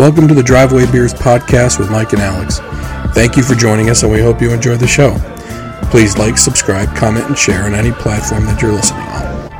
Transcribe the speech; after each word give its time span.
Welcome 0.00 0.28
to 0.28 0.34
the 0.34 0.42
Driveway 0.42 0.90
Beers 0.90 1.12
podcast 1.12 1.78
with 1.78 1.90
Mike 1.90 2.14
and 2.14 2.22
Alex. 2.22 2.58
Thank 3.14 3.36
you 3.36 3.42
for 3.42 3.54
joining 3.54 3.90
us, 3.90 4.02
and 4.02 4.10
we 4.10 4.22
hope 4.22 4.40
you 4.40 4.50
enjoy 4.50 4.78
the 4.78 4.86
show. 4.86 5.14
Please 5.90 6.16
like, 6.16 6.38
subscribe, 6.38 6.96
comment, 6.96 7.26
and 7.26 7.36
share 7.36 7.64
on 7.64 7.74
any 7.74 7.92
platform 7.92 8.46
that 8.46 8.62
you're 8.62 8.72
listening 8.72 9.02
on. 9.02 9.52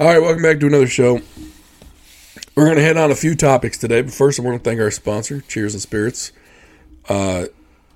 All 0.00 0.08
right, 0.08 0.20
welcome 0.20 0.42
back 0.42 0.58
to 0.58 0.66
another 0.66 0.88
show. 0.88 1.20
We're 2.56 2.64
going 2.64 2.74
to 2.74 2.82
hit 2.82 2.96
on 2.96 3.12
a 3.12 3.14
few 3.14 3.36
topics 3.36 3.78
today, 3.78 4.02
but 4.02 4.12
first, 4.12 4.40
I 4.40 4.42
want 4.42 4.58
to 4.58 4.68
thank 4.68 4.80
our 4.80 4.90
sponsor, 4.90 5.40
Cheers 5.42 5.74
and 5.74 5.80
Spirits, 5.80 6.32
uh, 7.08 7.44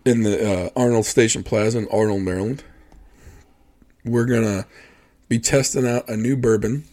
in 0.04 0.22
the 0.22 0.66
uh, 0.66 0.70
Arnold 0.76 1.06
Station 1.06 1.42
Plaza 1.42 1.78
in 1.78 1.88
Arnold, 1.90 2.22
Maryland. 2.22 2.62
We're 4.04 4.26
going 4.26 4.44
to 4.44 4.66
be 5.28 5.40
testing 5.40 5.84
out 5.84 6.08
a 6.08 6.16
new 6.16 6.36
bourbon, 6.36 6.84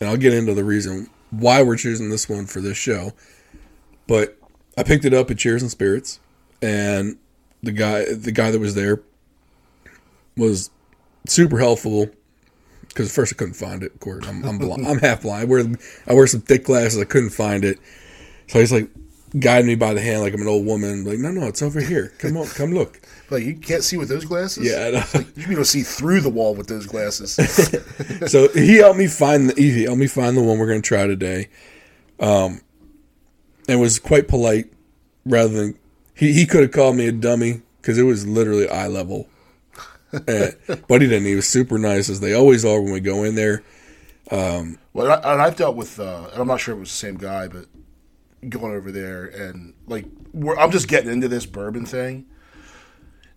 and 0.00 0.08
I'll 0.08 0.16
get 0.16 0.34
into 0.34 0.52
the 0.52 0.64
reason 0.64 1.10
why 1.40 1.62
we're 1.62 1.76
choosing 1.76 2.10
this 2.10 2.28
one 2.28 2.46
for 2.46 2.60
this 2.60 2.76
show. 2.76 3.12
But 4.06 4.38
I 4.76 4.82
picked 4.82 5.04
it 5.04 5.14
up 5.14 5.30
at 5.30 5.38
Cheers 5.38 5.62
and 5.62 5.70
Spirits, 5.70 6.20
and 6.62 7.18
the 7.62 7.72
guy 7.72 8.12
the 8.12 8.32
guy 8.32 8.50
that 8.50 8.58
was 8.58 8.74
there 8.74 9.00
was 10.36 10.70
super 11.26 11.58
helpful 11.58 12.10
because 12.88 13.14
first 13.14 13.32
I 13.32 13.36
couldn't 13.36 13.54
find 13.54 13.82
it. 13.82 13.92
Of 13.94 14.00
course, 14.00 14.26
I'm 14.26 14.44
I'm, 14.44 14.58
blind, 14.58 14.86
I'm 14.86 14.98
half 14.98 15.22
blind. 15.22 15.42
I 15.42 15.44
wear 15.44 15.64
I 16.06 16.14
wear 16.14 16.26
some 16.26 16.40
thick 16.40 16.64
glasses. 16.64 17.00
I 17.00 17.04
couldn't 17.04 17.30
find 17.30 17.64
it, 17.64 17.78
so 18.46 18.60
he's 18.60 18.72
like 18.72 18.88
guiding 19.38 19.66
me 19.66 19.74
by 19.74 19.94
the 19.94 20.00
hand 20.00 20.22
like 20.22 20.34
I'm 20.34 20.42
an 20.42 20.48
old 20.48 20.66
woman. 20.66 21.04
Like, 21.04 21.18
no, 21.18 21.30
no, 21.30 21.46
it's 21.46 21.62
over 21.62 21.80
here. 21.80 22.12
Come 22.18 22.36
on, 22.36 22.46
come 22.46 22.72
look. 22.72 23.00
Like 23.30 23.44
you 23.44 23.56
can't 23.56 23.82
see 23.82 23.96
with 23.96 24.08
those 24.08 24.24
glasses. 24.24 24.70
Yeah, 24.70 24.86
I 24.86 24.90
know. 24.90 25.04
Like, 25.14 25.36
you 25.36 25.44
can 25.44 25.54
go 25.54 25.62
see 25.62 25.82
through 25.82 26.20
the 26.20 26.30
wall 26.30 26.54
with 26.54 26.68
those 26.68 26.86
glasses. 26.86 27.34
so 28.30 28.48
he 28.48 28.76
helped 28.76 28.98
me 28.98 29.06
find 29.06 29.50
the 29.50 29.60
he 29.60 29.84
helped 29.84 29.98
me 29.98 30.06
find 30.06 30.36
the 30.36 30.42
one 30.42 30.58
we're 30.58 30.68
going 30.68 30.82
to 30.82 30.86
try 30.86 31.06
today. 31.06 31.48
Um, 32.20 32.60
and 33.68 33.80
was 33.80 33.98
quite 33.98 34.28
polite 34.28 34.72
rather 35.24 35.52
than 35.52 35.78
he 36.14 36.32
he 36.32 36.46
could 36.46 36.62
have 36.62 36.72
called 36.72 36.96
me 36.96 37.08
a 37.08 37.12
dummy 37.12 37.62
because 37.80 37.98
it 37.98 38.04
was 38.04 38.26
literally 38.26 38.68
eye 38.68 38.88
level. 38.88 39.28
Eh, 40.28 40.52
but 40.88 41.02
he 41.02 41.08
didn't. 41.08 41.26
He 41.26 41.34
was 41.34 41.48
super 41.48 41.78
nice 41.78 42.08
as 42.08 42.20
they 42.20 42.32
always 42.32 42.64
are 42.64 42.80
when 42.80 42.92
we 42.92 43.00
go 43.00 43.24
in 43.24 43.34
there. 43.34 43.62
well, 44.30 44.78
and, 44.94 45.12
I, 45.12 45.32
and 45.32 45.42
I've 45.42 45.56
dealt 45.56 45.76
with, 45.76 45.98
uh, 46.00 46.28
and 46.32 46.40
I'm 46.40 46.46
not 46.46 46.60
sure 46.60 46.74
it 46.74 46.78
was 46.78 46.88
the 46.88 46.94
same 46.94 47.16
guy, 47.16 47.48
but 47.48 47.66
going 48.48 48.74
over 48.74 48.92
there 48.92 49.26
and 49.26 49.74
like 49.86 50.06
we're, 50.32 50.56
I'm 50.56 50.70
just 50.70 50.88
getting 50.88 51.10
into 51.10 51.28
this 51.28 51.46
bourbon 51.46 51.86
thing. 51.86 52.26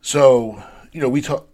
So 0.01 0.63
you 0.91 1.01
know, 1.01 1.09
we 1.09 1.21
talk. 1.21 1.47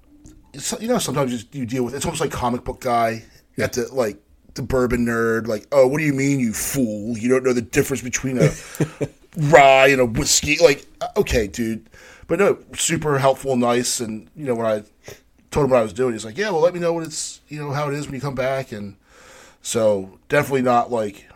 You 0.80 0.88
know, 0.88 1.00
sometimes 1.00 1.34
you, 1.34 1.60
you 1.60 1.66
deal 1.66 1.84
with 1.84 1.96
it's 1.96 2.06
almost 2.06 2.22
like 2.22 2.32
comic 2.32 2.64
book 2.64 2.80
guy 2.80 3.24
at 3.58 3.74
the 3.74 3.94
like 3.94 4.18
the 4.54 4.62
bourbon 4.62 5.06
nerd. 5.06 5.48
Like, 5.48 5.68
oh, 5.72 5.88
what 5.88 6.00
do 6.00 6.06
you 6.06 6.14
mean, 6.14 6.40
you 6.40 6.54
fool? 6.54 7.18
You 7.18 7.30
don't 7.30 7.44
know 7.44 7.54
the 7.54 7.62
difference 7.62 8.02
between 8.02 8.40
a 8.40 8.52
rye 9.38 9.88
and 9.88 10.02
a 10.02 10.06
whiskey. 10.06 10.58
Like, 10.62 10.86
uh, 11.02 11.08
okay, 11.18 11.48
dude. 11.48 11.90
But 12.28 12.40
no, 12.40 12.58
super 12.73 13.20
helpful, 13.20 13.56
nice, 13.56 14.00
and 14.00 14.30
you 14.36 14.46
know 14.46 14.56
when 14.56 14.66
I 14.66 14.84
told 15.52 15.66
him 15.66 15.72
what 15.72 15.80
I 15.80 15.84
was 15.84 15.94
doing, 15.94 16.14
he's 16.14 16.26
like, 16.26 16.38
yeah, 16.38 16.50
well, 16.50 16.62
let 16.62 16.73
me 16.73 16.80
know 16.80 16.94
what 16.94 17.04
it's 17.04 17.42
you 17.48 17.60
know 17.60 17.72
how 17.72 17.90
it 17.90 17.94
is 17.94 18.08
when 18.08 18.16
you 18.16 18.22
come 18.22 18.36
back, 18.36 18.72
and 18.72 18.96
so 19.62 20.18
definitely 20.28 20.64
not 20.64 20.92
like 20.92 21.30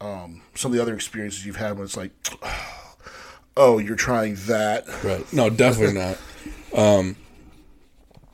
um, 0.00 0.42
some 0.54 0.70
of 0.70 0.76
the 0.76 0.82
other 0.82 0.94
experiences 0.94 1.44
you've 1.44 1.56
had 1.56 1.72
when 1.72 1.84
it's 1.84 1.96
like, 1.96 2.12
oh, 3.56 3.78
you're 3.78 3.96
trying 3.96 4.36
that. 4.46 4.86
Right. 5.02 5.32
No, 5.32 5.50
definitely 5.50 5.98
not. 5.98 6.18
Um, 6.74 7.16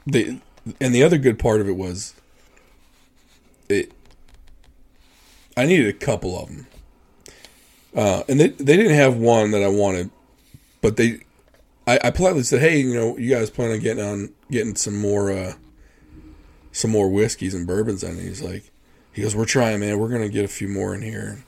the 0.06 0.40
and 0.80 0.94
the 0.94 1.02
other 1.02 1.18
good 1.18 1.38
part 1.38 1.60
of 1.60 1.68
it 1.68 1.76
was 1.76 2.14
it. 3.68 3.92
I 5.56 5.66
needed 5.66 5.88
a 5.88 5.92
couple 5.92 6.38
of 6.38 6.48
them, 6.48 6.66
uh, 7.94 8.22
and 8.28 8.40
they 8.40 8.48
they 8.48 8.76
didn't 8.76 8.94
have 8.96 9.16
one 9.16 9.50
that 9.52 9.62
I 9.62 9.68
wanted, 9.68 10.10
but 10.80 10.96
they. 10.96 11.20
I, 11.86 12.00
I 12.04 12.10
politely 12.10 12.42
said, 12.42 12.60
"Hey, 12.60 12.78
you 12.80 12.94
know, 12.94 13.16
you 13.18 13.28
guys 13.28 13.50
plan 13.50 13.70
on 13.70 13.78
getting 13.78 14.02
on 14.02 14.30
getting 14.50 14.74
some 14.74 14.98
more, 14.98 15.30
uh, 15.30 15.52
some 16.72 16.90
more 16.90 17.10
whiskeys 17.10 17.54
and 17.54 17.66
bourbons?" 17.66 18.02
And 18.02 18.18
he's 18.18 18.40
like, 18.42 18.70
"He 19.12 19.20
goes, 19.20 19.36
we're 19.36 19.44
trying, 19.44 19.80
man. 19.80 19.98
We're 19.98 20.08
gonna 20.08 20.30
get 20.30 20.46
a 20.46 20.48
few 20.48 20.66
more 20.68 20.94
in 20.94 21.02
here." 21.02 21.44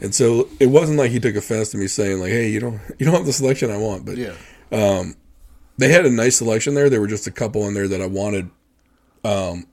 And 0.00 0.14
so 0.14 0.48
it 0.60 0.66
wasn't 0.66 0.98
like 0.98 1.10
he 1.10 1.18
took 1.18 1.34
offense 1.36 1.70
to 1.70 1.78
me 1.78 1.86
saying 1.86 2.20
like, 2.20 2.30
"Hey, 2.30 2.50
you 2.50 2.60
don't 2.60 2.80
you 2.98 3.06
don't 3.06 3.14
have 3.14 3.26
the 3.26 3.32
selection 3.32 3.70
I 3.70 3.78
want," 3.78 4.04
but 4.04 4.18
Yeah. 4.18 4.34
They 5.78 5.88
had 5.88 6.04
a 6.04 6.10
nice 6.10 6.36
selection 6.36 6.74
there. 6.74 6.90
There 6.90 7.00
were 7.00 7.06
just 7.06 7.26
a 7.26 7.30
couple 7.30 7.66
in 7.66 7.74
there 7.74 7.88
that 7.88 8.02
I 8.02 8.06
wanted, 8.06 8.50
um, 9.24 9.66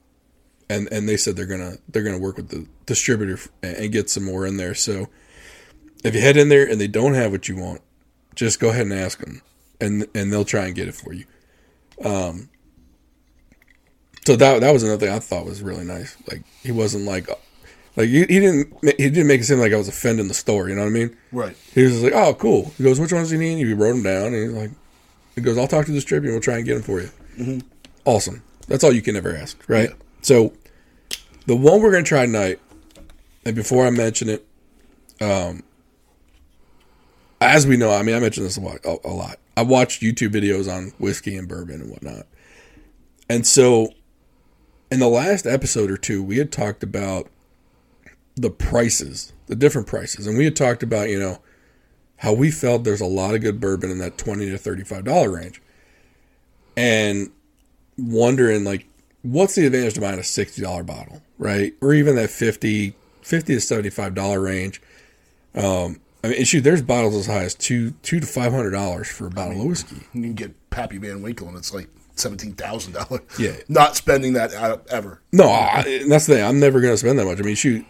and 0.69 0.87
and 0.91 1.09
they 1.09 1.17
said 1.17 1.35
they're 1.35 1.45
gonna 1.45 1.77
they're 1.89 2.03
gonna 2.03 2.19
work 2.19 2.37
with 2.37 2.49
the 2.49 2.67
distributor 2.85 3.39
and 3.61 3.91
get 3.91 4.09
some 4.09 4.23
more 4.23 4.45
in 4.45 4.57
there. 4.57 4.75
So 4.75 5.09
if 6.03 6.13
you 6.13 6.21
head 6.21 6.37
in 6.37 6.49
there 6.49 6.69
and 6.69 6.79
they 6.79 6.87
don't 6.87 7.15
have 7.15 7.31
what 7.31 7.49
you 7.49 7.57
want, 7.57 7.81
just 8.35 8.59
go 8.59 8.69
ahead 8.69 8.83
and 8.83 8.93
ask 8.93 9.19
them, 9.19 9.41
and 9.81 10.07
and 10.13 10.31
they'll 10.31 10.45
try 10.45 10.65
and 10.65 10.75
get 10.75 10.87
it 10.87 10.95
for 10.95 11.11
you. 11.11 11.25
Um, 12.03 12.49
so 14.25 14.35
that 14.35 14.61
that 14.61 14.71
was 14.71 14.83
another 14.83 15.05
thing 15.05 15.15
I 15.15 15.19
thought 15.19 15.45
was 15.45 15.61
really 15.61 15.85
nice. 15.85 16.15
Like 16.29 16.43
he 16.61 16.71
wasn't 16.71 17.05
like 17.05 17.27
like 17.95 18.09
he, 18.09 18.19
he 18.19 18.25
didn't 18.25 18.73
he 18.83 19.09
didn't 19.09 19.27
make 19.27 19.41
it 19.41 19.45
seem 19.45 19.59
like 19.59 19.73
I 19.73 19.77
was 19.77 19.87
offending 19.87 20.27
the 20.27 20.33
store. 20.35 20.69
You 20.69 20.75
know 20.75 20.81
what 20.81 20.89
I 20.89 20.91
mean? 20.91 21.17
Right. 21.31 21.55
He 21.73 21.83
was 21.83 21.93
just 21.93 22.03
like, 22.03 22.13
"Oh, 22.13 22.33
cool." 22.35 22.71
He 22.77 22.83
goes, 22.83 22.99
"Which 22.99 23.13
ones 23.13 23.29
do 23.29 23.35
you 23.35 23.41
need?" 23.41 23.65
He 23.65 23.73
wrote 23.73 23.93
them 23.93 24.03
down, 24.03 24.33
and 24.33 24.35
he's 24.35 24.51
like, 24.51 24.71
"He 25.35 25.41
goes, 25.41 25.57
I'll 25.57 25.67
talk 25.67 25.85
to 25.85 25.91
the 25.91 25.97
distributor. 25.97 26.29
and 26.29 26.35
We'll 26.35 26.41
try 26.41 26.57
and 26.57 26.65
get 26.65 26.73
them 26.75 26.83
for 26.83 27.01
you." 27.01 27.61
Awesome. 28.05 28.43
That's 28.67 28.83
all 28.83 28.91
you 28.91 29.01
can 29.01 29.15
ever 29.15 29.35
ask, 29.35 29.61
right? 29.67 29.89
So, 30.21 30.53
the 31.45 31.55
one 31.55 31.81
we're 31.81 31.91
gonna 31.91 32.03
try 32.03 32.25
tonight, 32.25 32.59
and 33.45 33.55
before 33.55 33.85
I 33.85 33.89
mention 33.89 34.29
it, 34.29 34.45
um, 35.21 35.63
as 37.41 37.67
we 37.67 37.77
know, 37.77 37.91
I 37.91 38.01
mean, 38.01 38.15
I 38.15 38.19
mentioned 38.19 38.45
this 38.45 38.57
a 38.57 38.61
lot. 38.61 38.79
A, 38.85 38.97
a 39.05 39.09
lot. 39.13 39.37
I 39.57 39.61
watched 39.61 40.01
YouTube 40.01 40.29
videos 40.29 40.71
on 40.71 40.93
whiskey 40.97 41.35
and 41.35 41.47
bourbon 41.47 41.81
and 41.81 41.91
whatnot, 41.91 42.25
and 43.29 43.45
so 43.45 43.89
in 44.91 44.99
the 44.99 45.07
last 45.07 45.45
episode 45.45 45.91
or 45.91 45.97
two, 45.97 46.23
we 46.23 46.37
had 46.37 46.51
talked 46.51 46.83
about 46.83 47.29
the 48.35 48.49
prices, 48.49 49.33
the 49.47 49.55
different 49.55 49.87
prices, 49.87 50.27
and 50.27 50.37
we 50.37 50.45
had 50.45 50.55
talked 50.55 50.83
about 50.83 51.09
you 51.09 51.19
know 51.19 51.39
how 52.17 52.33
we 52.33 52.51
felt 52.51 52.83
there's 52.83 53.01
a 53.01 53.05
lot 53.05 53.35
of 53.35 53.41
good 53.41 53.59
bourbon 53.59 53.91
in 53.91 53.99
that 53.99 54.17
twenty 54.17 54.49
to 54.49 54.57
thirty 54.57 54.83
five 54.83 55.03
dollar 55.03 55.31
range, 55.31 55.61
and 56.75 57.31
wondering 57.97 58.63
like 58.63 58.87
what's 59.21 59.55
the 59.55 59.65
advantage 59.65 59.95
to 59.95 60.01
buying 60.01 60.19
a 60.19 60.23
sixty 60.23 60.61
dollar 60.61 60.83
bottle, 60.83 61.21
right, 61.37 61.73
or 61.81 61.93
even 61.93 62.15
that 62.15 62.29
50, 62.29 62.95
50 63.21 63.53
to 63.55 63.61
seventy 63.61 63.89
five 63.89 64.13
dollar 64.13 64.39
range. 64.39 64.81
Um, 65.55 65.99
I 66.23 66.29
mean, 66.29 66.43
shoot, 66.43 66.61
there's 66.61 66.81
bottles 66.81 67.15
as 67.15 67.27
high 67.27 67.43
as 67.43 67.55
two 67.55 67.91
two 68.01 68.19
to 68.19 68.25
five 68.25 68.51
hundred 68.51 68.71
dollars 68.71 69.07
for 69.07 69.27
a 69.27 69.31
bottle 69.31 69.61
of 69.61 69.67
whiskey. 69.67 69.97
You 70.13 70.21
can 70.21 70.33
get 70.33 70.69
Pappy 70.69 70.97
Van 70.97 71.21
Winkle, 71.21 71.47
and 71.47 71.57
it's 71.57 71.73
like 71.73 71.89
seventeen 72.15 72.53
thousand 72.53 72.93
dollars. 72.93 73.21
Yeah. 73.37 73.55
Not 73.67 73.95
spending 73.95 74.33
that 74.33 74.53
ever. 74.89 75.21
No, 75.31 75.45
I, 75.49 75.81
and 75.81 76.11
that's 76.11 76.25
the 76.25 76.35
thing. 76.35 76.43
I'm 76.45 76.59
never 76.59 76.81
going 76.81 76.93
to 76.93 76.97
spend 76.97 77.19
that 77.19 77.25
much. 77.25 77.39
I 77.39 77.43
mean, 77.43 77.55
shoot, 77.55 77.85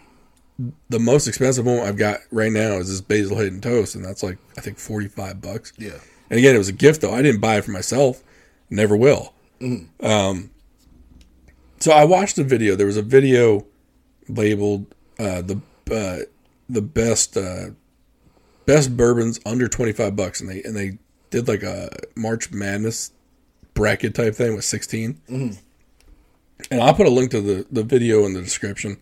the 0.90 1.00
most 1.00 1.28
expensive 1.28 1.66
one 1.66 1.80
I've 1.80 1.98
got 1.98 2.22
right 2.32 2.52
now 2.52 2.74
is 2.78 2.90
this 2.90 3.02
Basil 3.02 3.38
Hayden 3.38 3.62
toast, 3.62 3.96
and 3.96 4.04
that's 4.04 4.24
like 4.24 4.38
I 4.58 4.62
think 4.62 4.78
forty 4.78 5.08
five 5.08 5.42
bucks. 5.42 5.74
Yeah. 5.78 6.00
And 6.30 6.40
again, 6.40 6.56
it 6.56 6.60
was 6.60 6.70
a 6.70 6.74
gift 6.74 7.02
though. 7.02 7.14
I 7.14 7.22
didn't 7.22 7.42
buy 7.42 7.58
it 7.58 7.66
for 7.66 7.72
myself. 7.72 8.24
Never 8.70 8.96
will. 8.96 9.34
Um, 10.02 10.52
so 11.80 11.92
I 11.92 12.06
watched 12.06 12.38
a 12.38 12.44
video. 12.44 12.76
There 12.76 12.88
was 12.88 12.98
a 12.98 13.02
video 13.02 13.66
labeled 14.28 14.88
uh, 15.20 15.42
the 15.42 15.62
uh, 15.92 16.26
the 16.70 16.82
best 16.82 17.38
uh, 17.38 17.68
best 18.66 18.98
bourbons 18.98 19.40
under 19.46 19.68
twenty 19.68 19.92
five 19.92 20.16
bucks, 20.16 20.42
and 20.42 20.50
they 20.50 20.64
and 20.64 20.76
they 20.76 20.98
did 21.30 21.48
like 21.48 21.64
a 21.64 21.90
March 22.16 22.52
Madness 22.52 23.12
bracket 23.74 24.16
type 24.16 24.34
thing 24.34 24.56
with 24.56 24.64
16 24.64 25.20
And 25.28 26.82
I'll 26.82 26.94
put 26.94 27.06
a 27.06 27.10
link 27.10 27.32
to 27.32 27.42
the 27.42 27.68
the 27.70 27.84
video 27.84 28.26
in 28.26 28.34
the 28.34 28.42
description. 28.42 28.98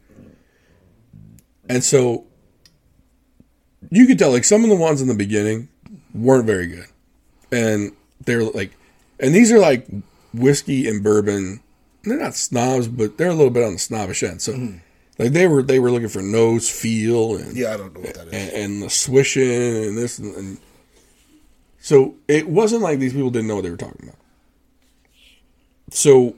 And 1.70 1.84
so 1.84 2.26
you 3.90 4.06
could 4.06 4.20
tell 4.20 4.32
like 4.32 4.44
some 4.44 4.64
of 4.64 4.70
the 4.70 4.76
ones 4.76 5.02
in 5.02 5.08
the 5.08 5.16
beginning 5.16 5.70
weren't 6.14 6.46
very 6.46 6.68
good. 6.68 6.88
And 7.52 7.92
they're 8.26 8.44
like 8.44 8.72
and 9.20 9.34
these 9.34 9.52
are 9.52 9.60
like 9.60 9.88
whiskey 10.34 10.88
and 10.88 11.04
bourbon. 11.04 11.62
They're 12.04 12.20
not 12.20 12.36
snobs, 12.36 12.88
but 12.88 13.18
they're 13.18 13.30
a 13.30 13.34
little 13.34 13.52
bit 13.52 13.64
on 13.64 13.74
the 13.74 13.80
snobbish 13.80 14.24
end. 14.24 14.42
So 14.42 14.54
mm-hmm. 14.54 14.78
like 15.20 15.32
they 15.32 15.48
were 15.48 15.64
they 15.64 15.80
were 15.80 15.92
looking 15.92 16.10
for 16.10 16.22
nose 16.22 16.70
feel 16.70 17.38
and 17.38 17.56
Yeah, 17.56 17.74
I 17.74 17.78
don't 17.78 17.94
know 17.94 18.02
what 18.02 18.16
that 18.16 18.28
is. 18.28 18.34
and, 18.34 18.52
and 18.52 18.84
the 18.84 18.90
swishing 18.90 19.84
and 19.86 19.98
this 19.98 20.20
and, 20.20 20.36
and 20.36 20.58
so 21.80 22.16
it 22.28 22.48
wasn't 22.48 22.82
like 22.82 23.00
these 23.00 23.14
people 23.14 23.30
didn't 23.30 23.48
know 23.48 23.56
what 23.56 23.64
they 23.64 23.72
were 23.72 23.78
talking 23.78 24.04
about. 24.04 24.20
So 25.92 26.36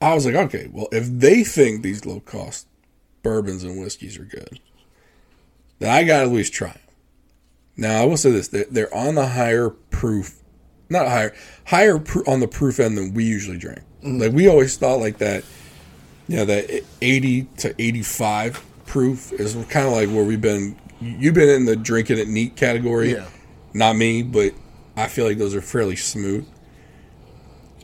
I 0.00 0.14
was 0.14 0.24
like, 0.24 0.34
okay, 0.34 0.68
well, 0.72 0.88
if 0.92 1.06
they 1.06 1.44
think 1.44 1.82
these 1.82 2.06
low 2.06 2.20
cost 2.20 2.66
bourbons 3.22 3.64
and 3.64 3.80
whiskeys 3.80 4.18
are 4.18 4.24
good, 4.24 4.60
then 5.78 5.90
I 5.90 6.04
got 6.04 6.18
to 6.18 6.22
at 6.24 6.32
least 6.32 6.52
try 6.52 6.72
them. 6.72 6.80
Now 7.76 8.02
I 8.02 8.04
will 8.04 8.16
say 8.16 8.30
this: 8.30 8.48
they're, 8.48 8.66
they're 8.70 8.94
on 8.94 9.14
the 9.14 9.28
higher 9.28 9.70
proof, 9.70 10.40
not 10.88 11.08
higher, 11.08 11.34
higher 11.66 11.98
pr- 11.98 12.28
on 12.28 12.40
the 12.40 12.48
proof 12.48 12.78
end 12.78 12.98
than 12.98 13.14
we 13.14 13.24
usually 13.24 13.58
drink. 13.58 13.80
Mm. 14.02 14.20
Like 14.20 14.32
we 14.32 14.48
always 14.48 14.76
thought, 14.76 15.00
like 15.00 15.18
that, 15.18 15.44
you 16.28 16.36
know, 16.36 16.44
that 16.44 16.84
eighty 17.00 17.44
to 17.58 17.74
eighty-five 17.80 18.62
proof 18.86 19.32
is 19.32 19.54
kind 19.68 19.86
of 19.86 19.92
like 19.92 20.08
where 20.08 20.24
we've 20.24 20.40
been. 20.40 20.78
You've 21.00 21.34
been 21.34 21.48
in 21.48 21.64
the 21.64 21.76
drinking 21.76 22.18
it 22.18 22.28
neat 22.28 22.56
category. 22.56 23.12
Yeah. 23.12 23.26
Not 23.72 23.96
me, 23.96 24.22
but 24.22 24.52
I 24.96 25.06
feel 25.06 25.24
like 25.24 25.38
those 25.38 25.54
are 25.54 25.62
fairly 25.62 25.96
smooth. 25.96 26.46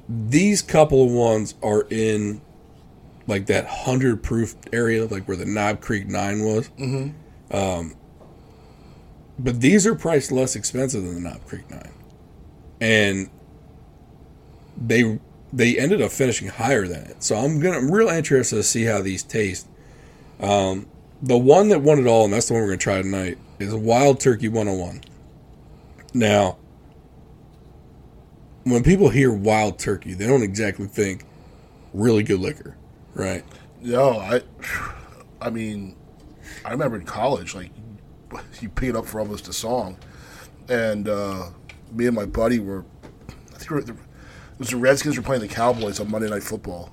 These 0.09 0.61
couple 0.61 1.05
of 1.05 1.11
ones 1.11 1.55
are 1.63 1.87
in 1.91 2.43
like 3.27 3.47
that 3.47 3.67
hundred 3.67 4.23
proof 4.23 4.55
area, 4.73 5.07
like 5.07 5.27
where 5.27 5.37
the 5.37 5.47
Knob 5.47 5.81
Creek 5.81 6.07
Nine 6.09 6.45
was. 6.45 6.69
Mm-hmm. 6.71 7.57
Um, 7.57 7.95
but 9.39 9.61
these 9.61 9.87
are 9.87 9.95
priced 9.95 10.33
less 10.33 10.57
expensive 10.57 11.03
than 11.03 11.15
the 11.15 11.29
Knob 11.29 11.45
Creek 11.47 11.69
Nine, 11.71 11.93
and 12.81 13.31
they 14.77 15.19
they 15.53 15.79
ended 15.79 16.03
up 16.03 16.11
finishing 16.11 16.49
higher 16.49 16.87
than 16.87 17.05
it. 17.05 17.23
So 17.23 17.37
I'm 17.37 17.61
gonna 17.61 17.79
I'm 17.79 17.91
real 17.91 18.09
interested 18.09 18.57
to 18.57 18.63
see 18.63 18.85
how 18.85 19.03
these 19.03 19.23
taste. 19.23 19.69
Um, 20.41 20.87
the 21.23 21.39
one 21.39 21.69
that 21.69 21.81
won 21.81 21.99
it 21.99 22.07
all, 22.07 22.25
and 22.25 22.33
that's 22.33 22.49
the 22.49 22.55
one 22.55 22.63
we're 22.63 22.69
gonna 22.69 22.79
try 22.79 23.01
tonight, 23.01 23.39
is 23.59 23.75
Wild 23.75 24.21
Turkey 24.21 24.49
101. 24.49 25.01
Now, 26.13 26.59
when 28.65 28.83
people 28.83 29.09
hear 29.09 29.33
Wild 29.33 29.79
Turkey, 29.79 30.15
they 30.15 30.27
don't 30.27 30.43
exactly 30.43 30.87
think 30.87 31.25
really 31.95 32.23
good 32.23 32.41
liquor, 32.41 32.77
right? 33.17 33.45
No, 33.81 34.19
I, 34.21 34.41
I 35.41 35.51
mean, 35.51 35.97
I 36.65 36.71
remember 36.71 36.97
in 36.97 37.05
college, 37.05 37.55
like 37.55 37.71
you 38.61 38.69
pick 38.69 38.91
it 38.91 38.97
up 38.97 39.07
for 39.07 39.21
almost 39.21 39.49
a 39.49 39.53
song, 39.53 39.97
and 40.69 41.09
uh, 41.09 41.49
me 41.93 42.07
and 42.07 42.15
my 42.15 42.27
buddy 42.27 42.59
were, 42.59 42.85
I 43.55 43.59
think 43.59 43.71
we 43.71 43.77
were, 43.77 43.83
the, 43.83 43.93
it 43.93 43.99
was 44.59 44.71
the 44.71 44.77
Redskins 44.77 45.17
were 45.17 45.23
playing 45.23 45.43
the 45.43 45.49
Cowboys 45.49 46.01
on 46.01 46.11
Monday 46.11 46.29
Night 46.31 46.43
Football, 46.43 46.93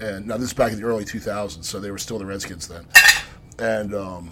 and 0.00 0.26
now 0.26 0.36
this 0.36 0.48
is 0.48 0.52
back 0.54 0.72
in 0.72 0.80
the 0.80 0.84
early 0.86 1.04
2000s, 1.04 1.64
so 1.64 1.78
they 1.80 1.90
were 1.90 1.98
still 1.98 2.18
the 2.18 2.26
Redskins 2.26 2.66
then, 2.68 2.86
and 3.58 3.94
um, 3.94 4.30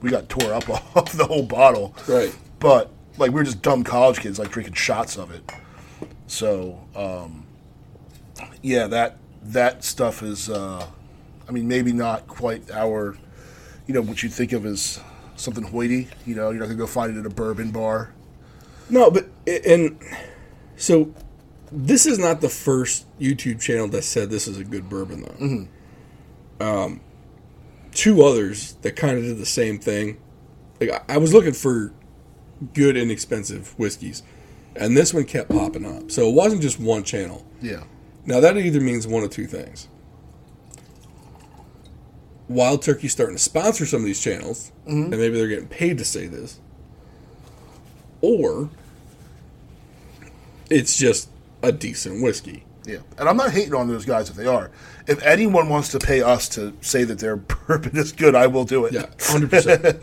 we 0.00 0.10
got 0.10 0.28
tore 0.28 0.52
up 0.52 0.68
off 0.96 1.12
the 1.12 1.26
whole 1.26 1.42
bottle, 1.42 1.94
Right. 2.06 2.34
but 2.60 2.90
like 3.18 3.30
we 3.32 3.34
were 3.40 3.44
just 3.44 3.62
dumb 3.62 3.82
college 3.82 4.20
kids, 4.20 4.38
like 4.38 4.50
drinking 4.50 4.74
shots 4.74 5.16
of 5.18 5.30
it. 5.32 5.42
So 6.28 6.78
um, 6.94 7.44
yeah, 8.62 8.86
that 8.86 9.18
that 9.52 9.84
stuff 9.84 10.22
is. 10.22 10.48
Uh, 10.48 10.86
I 11.48 11.50
mean, 11.50 11.66
maybe 11.66 11.92
not 11.92 12.26
quite 12.28 12.70
our, 12.70 13.16
you 13.86 13.94
know, 13.94 14.02
what 14.02 14.22
you 14.22 14.28
think 14.28 14.52
of 14.52 14.66
as 14.66 15.00
something 15.36 15.64
hoity. 15.64 16.08
You 16.26 16.34
know, 16.34 16.50
you're 16.50 16.60
not 16.60 16.66
gonna 16.66 16.78
go 16.78 16.86
find 16.86 17.16
it 17.16 17.20
at 17.20 17.26
a 17.26 17.30
bourbon 17.30 17.70
bar. 17.70 18.12
No, 18.90 19.10
but 19.10 19.28
and 19.46 19.98
so 20.76 21.12
this 21.72 22.06
is 22.06 22.18
not 22.18 22.40
the 22.40 22.48
first 22.48 23.06
YouTube 23.18 23.60
channel 23.60 23.88
that 23.88 24.02
said 24.02 24.30
this 24.30 24.46
is 24.46 24.58
a 24.58 24.64
good 24.64 24.88
bourbon 24.88 25.22
though. 25.22 25.68
Um, 26.66 27.00
two 27.92 28.22
others 28.22 28.74
that 28.82 28.96
kind 28.96 29.16
of 29.16 29.24
did 29.24 29.38
the 29.38 29.46
same 29.46 29.78
thing. 29.78 30.18
Like 30.80 30.90
I, 30.90 31.14
I 31.14 31.18
was 31.18 31.32
looking 31.32 31.52
for 31.52 31.92
good 32.74 32.96
inexpensive 32.96 33.78
whiskeys, 33.78 34.22
and 34.76 34.96
this 34.96 35.14
one 35.14 35.24
kept 35.24 35.50
popping 35.50 35.84
up. 35.84 36.10
So 36.10 36.28
it 36.28 36.34
wasn't 36.34 36.62
just 36.62 36.78
one 36.80 37.04
channel. 37.04 37.44
Yeah, 37.60 37.84
Now 38.28 38.40
that 38.40 38.58
either 38.58 38.78
means 38.78 39.06
one 39.06 39.22
of 39.24 39.30
two 39.30 39.46
things. 39.46 39.88
Wild 42.46 42.82
Turkey's 42.82 43.12
starting 43.12 43.36
to 43.36 43.42
sponsor 43.42 43.86
some 43.86 44.00
of 44.00 44.04
these 44.06 44.20
channels, 44.20 44.70
mm-hmm. 44.86 45.04
and 45.04 45.18
maybe 45.18 45.38
they're 45.38 45.48
getting 45.48 45.66
paid 45.68 45.96
to 45.96 46.04
say 46.04 46.26
this. 46.26 46.60
Or 48.20 48.68
it's 50.68 50.98
just 50.98 51.30
a 51.62 51.72
decent 51.72 52.22
whiskey. 52.22 52.64
yeah. 52.84 52.98
And 53.16 53.30
I'm 53.30 53.36
not 53.38 53.50
hating 53.52 53.74
on 53.74 53.88
those 53.88 54.04
guys 54.04 54.28
if 54.28 54.36
they 54.36 54.46
are. 54.46 54.70
If 55.06 55.22
anyone 55.22 55.70
wants 55.70 55.88
to 55.92 55.98
pay 55.98 56.20
us 56.20 56.50
to 56.50 56.74
say 56.82 57.04
that 57.04 57.18
their 57.20 57.36
bourbon 57.66 57.96
is 57.96 58.12
good, 58.12 58.34
I 58.34 58.46
will 58.46 58.64
do 58.64 58.84
it. 58.84 58.92
Yeah, 58.92 59.06
hundred 59.22 59.48
percent. 59.50 59.96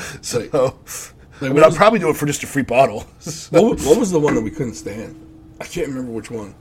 So, 0.20 0.40
Like- 0.40 0.54
I 0.54 1.44
Like, 1.46 1.54
mean, 1.54 1.62
I'll 1.62 1.70
probably 1.70 2.00
do 2.00 2.08
it 2.10 2.16
for 2.16 2.26
just 2.26 2.42
a 2.42 2.48
free 2.48 2.64
bottle. 2.64 3.00
what, 3.50 3.78
what 3.82 3.98
was 3.98 4.10
the 4.10 4.18
one 4.18 4.34
that 4.34 4.40
we 4.42 4.50
couldn't 4.50 4.74
stand? 4.74 5.14
I 5.60 5.64
can't 5.64 5.86
remember 5.86 6.10
which 6.10 6.28
one. 6.32 6.56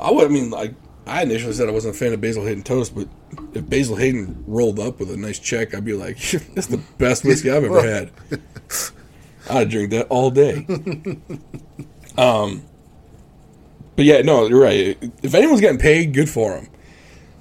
I 0.00 0.10
would. 0.10 0.26
I 0.26 0.28
mean, 0.28 0.50
like 0.50 0.74
I 1.06 1.22
initially 1.22 1.52
said 1.52 1.68
I 1.68 1.72
wasn't 1.72 1.94
a 1.94 1.98
fan 1.98 2.12
of 2.12 2.20
Basil 2.20 2.44
Hayden 2.44 2.62
toast, 2.62 2.94
but 2.94 3.08
if 3.54 3.68
Basil 3.68 3.96
Hayden 3.96 4.44
rolled 4.46 4.78
up 4.78 5.00
with 5.00 5.10
a 5.10 5.16
nice 5.16 5.38
check, 5.38 5.74
I'd 5.74 5.84
be 5.84 5.94
like, 5.94 6.18
"That's 6.54 6.66
the 6.66 6.80
best 6.98 7.24
whiskey 7.24 7.50
I've 7.50 7.64
ever 7.64 7.82
had." 7.88 8.10
I'd 9.50 9.70
drink 9.70 9.90
that 9.90 10.06
all 10.08 10.30
day. 10.30 10.66
um, 12.18 12.62
but 13.96 14.04
yeah, 14.04 14.20
no, 14.22 14.46
you're 14.46 14.60
right. 14.60 14.98
If 15.22 15.34
anyone's 15.34 15.60
getting 15.60 15.78
paid, 15.78 16.12
good 16.12 16.28
for 16.28 16.52
them. 16.52 16.68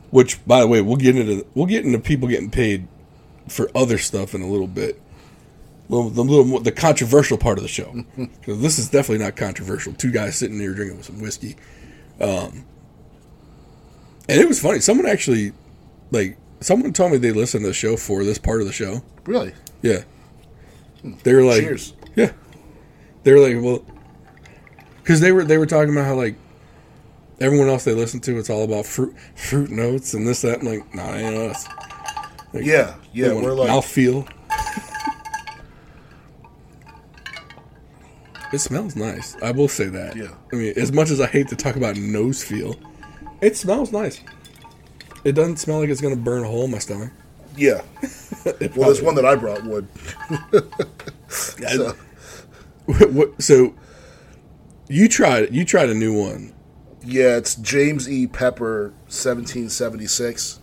Which, 0.10 0.44
by 0.48 0.62
the 0.62 0.68
way, 0.68 0.81
we'll 0.81 0.95
get 0.95 1.18
into 1.18 1.45
we'll 1.53 1.65
get 1.65 1.86
into 1.86 2.00
people 2.00 2.30
getting 2.30 2.50
paid 2.50 2.88
for 3.50 3.69
other 3.75 3.98
stuff 3.98 4.33
in 4.33 4.42
a 4.42 4.48
little 4.48 4.68
bit. 4.68 5.01
Little, 5.89 6.10
the 6.10 6.24
little 6.24 6.45
more, 6.45 6.60
the 6.60 6.71
controversial 6.71 7.38
part 7.38 7.57
of 7.57 7.62
the 7.62 7.69
show 7.69 8.03
because 8.18 8.60
this 8.62 8.77
is 8.77 8.89
definitely 8.89 9.24
not 9.24 9.36
controversial. 9.38 9.94
Two 9.94 10.12
guys 10.12 10.36
sitting 10.36 10.57
there 10.57 10.74
drinking 10.74 10.98
with 10.98 11.06
some 11.06 11.21
whiskey, 11.21 11.56
um, 12.22 12.66
and 14.30 14.42
it 14.42 14.48
was 14.48 14.60
funny. 14.60 14.80
Someone 14.80 15.06
actually, 15.08 15.54
like, 16.12 16.38
someone 16.60 16.92
told 16.94 17.12
me 17.12 17.18
they 17.18 17.31
listened 17.31 17.64
to 17.64 17.68
the 17.69 17.74
show 17.74 17.96
for 17.98 18.24
this 18.24 18.38
part 18.38 18.62
of 18.62 18.68
the 18.68 18.74
show. 18.74 19.02
really? 19.25 19.54
Yeah. 19.81 20.04
They 21.24 21.34
were 21.34 21.44
like, 21.44 21.62
Cheers. 21.62 21.94
yeah. 22.16 22.31
They 23.24 23.31
were 23.31 23.40
like, 23.40 23.64
well, 23.64 23.86
because 25.04 25.22
they 25.22 25.31
were 25.31 25.44
they 25.46 25.58
were 25.58 25.66
talking 25.68 25.92
about 25.94 26.06
how 26.06 26.16
like 26.16 26.36
everyone 27.40 27.69
else 27.69 27.84
they 27.86 27.94
listen 27.94 28.20
to, 28.22 28.38
it's 28.40 28.50
all 28.50 28.63
about 28.63 28.86
fruit 28.86 29.16
fruit 29.36 29.70
notes 29.70 30.13
and 30.13 30.28
this 30.28 30.42
that. 30.42 30.60
I'm 30.62 30.66
like, 30.66 30.94
nah, 30.96 31.13
ain't 31.13 31.36
us. 31.38 31.68
Like, 32.54 32.66
Yeah, 32.66 32.96
yeah. 33.13 33.34
We're 33.34 33.54
like, 33.54 33.70
mouthfeel. 33.70 34.28
It 38.54 38.60
smells 38.60 38.96
nice. 38.96 39.36
I 39.42 39.52
will 39.52 39.68
say 39.68 39.86
that. 39.86 40.16
Yeah. 40.16 40.34
I 40.52 40.56
mean, 40.56 40.74
as 40.78 40.92
much 40.92 41.10
as 41.10 41.20
I 41.22 41.28
hate 41.28 41.48
to 41.50 41.56
talk 41.56 41.76
about 41.76 41.98
nose 41.98 42.44
feel, 42.44 42.76
it 43.42 43.56
smells 43.58 43.92
nice. 43.92 44.22
It 45.24 45.34
doesn't 45.34 45.58
smell 45.58 45.80
like 45.80 45.90
it's 45.90 46.02
gonna 46.02 46.16
burn 46.16 46.44
a 46.44 46.48
hole 46.48 46.66
in 46.66 46.72
my 46.72 46.80
stomach. 46.80 47.12
yeah. 47.56 47.82
Well, 48.78 48.90
this 48.90 49.02
one 49.02 49.16
that 49.16 49.26
I 49.26 49.36
brought 49.36 49.64
would. 49.66 49.88
What, 52.86 53.12
what- 53.12 53.42
so 53.42 53.74
you 54.88 55.10
tried 55.10 55.54
you 55.54 55.66
tried 55.66 55.90
a 55.90 55.94
new 55.94 56.14
one. 56.18 56.54
Yeah, 57.04 57.36
it's 57.38 57.56
James 57.56 58.10
E. 58.10 58.28
Pepper, 58.28 58.90
1776, 59.08 60.60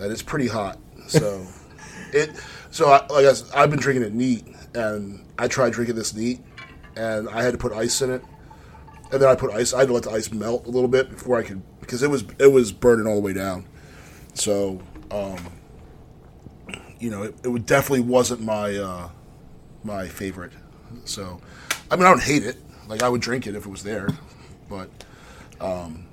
and 0.00 0.12
it's 0.12 0.22
pretty 0.22 0.48
hot. 0.48 0.78
So 1.08 1.46
it, 2.12 2.30
so 2.70 2.88
I, 2.90 3.06
like 3.06 3.26
I 3.26 3.32
said, 3.32 3.48
I've 3.54 3.70
been 3.70 3.78
drinking 3.78 4.04
it 4.04 4.12
neat, 4.14 4.46
and 4.74 5.24
I 5.38 5.46
tried 5.48 5.72
drinking 5.72 5.96
this 5.96 6.14
neat, 6.14 6.40
and 6.96 7.28
I 7.28 7.42
had 7.42 7.52
to 7.52 7.58
put 7.58 7.72
ice 7.72 8.00
in 8.02 8.10
it, 8.10 8.22
and 9.12 9.22
then 9.22 9.28
I 9.28 9.34
put 9.34 9.52
ice. 9.52 9.72
I 9.72 9.80
had 9.80 9.88
to 9.88 9.94
let 9.94 10.04
the 10.04 10.10
ice 10.10 10.32
melt 10.32 10.66
a 10.66 10.70
little 10.70 10.88
bit 10.88 11.10
before 11.10 11.38
I 11.38 11.42
could 11.42 11.62
because 11.80 12.02
it 12.02 12.10
was 12.10 12.24
it 12.38 12.50
was 12.50 12.72
burning 12.72 13.06
all 13.06 13.14
the 13.14 13.20
way 13.20 13.32
down. 13.32 13.66
So, 14.34 14.80
um, 15.10 15.38
you 16.98 17.10
know, 17.10 17.22
it, 17.22 17.34
it 17.44 17.66
definitely 17.66 18.00
wasn't 18.00 18.42
my 18.42 18.76
uh, 18.76 19.08
my 19.84 20.08
favorite. 20.08 20.52
So, 21.04 21.40
I 21.90 21.96
mean, 21.96 22.06
I 22.06 22.10
don't 22.10 22.22
hate 22.22 22.44
it. 22.44 22.56
Like 22.88 23.02
I 23.02 23.08
would 23.08 23.20
drink 23.20 23.46
it 23.46 23.54
if 23.54 23.66
it 23.66 23.68
was 23.68 23.82
there, 23.82 24.08
but 24.68 24.88
um, 25.60 26.06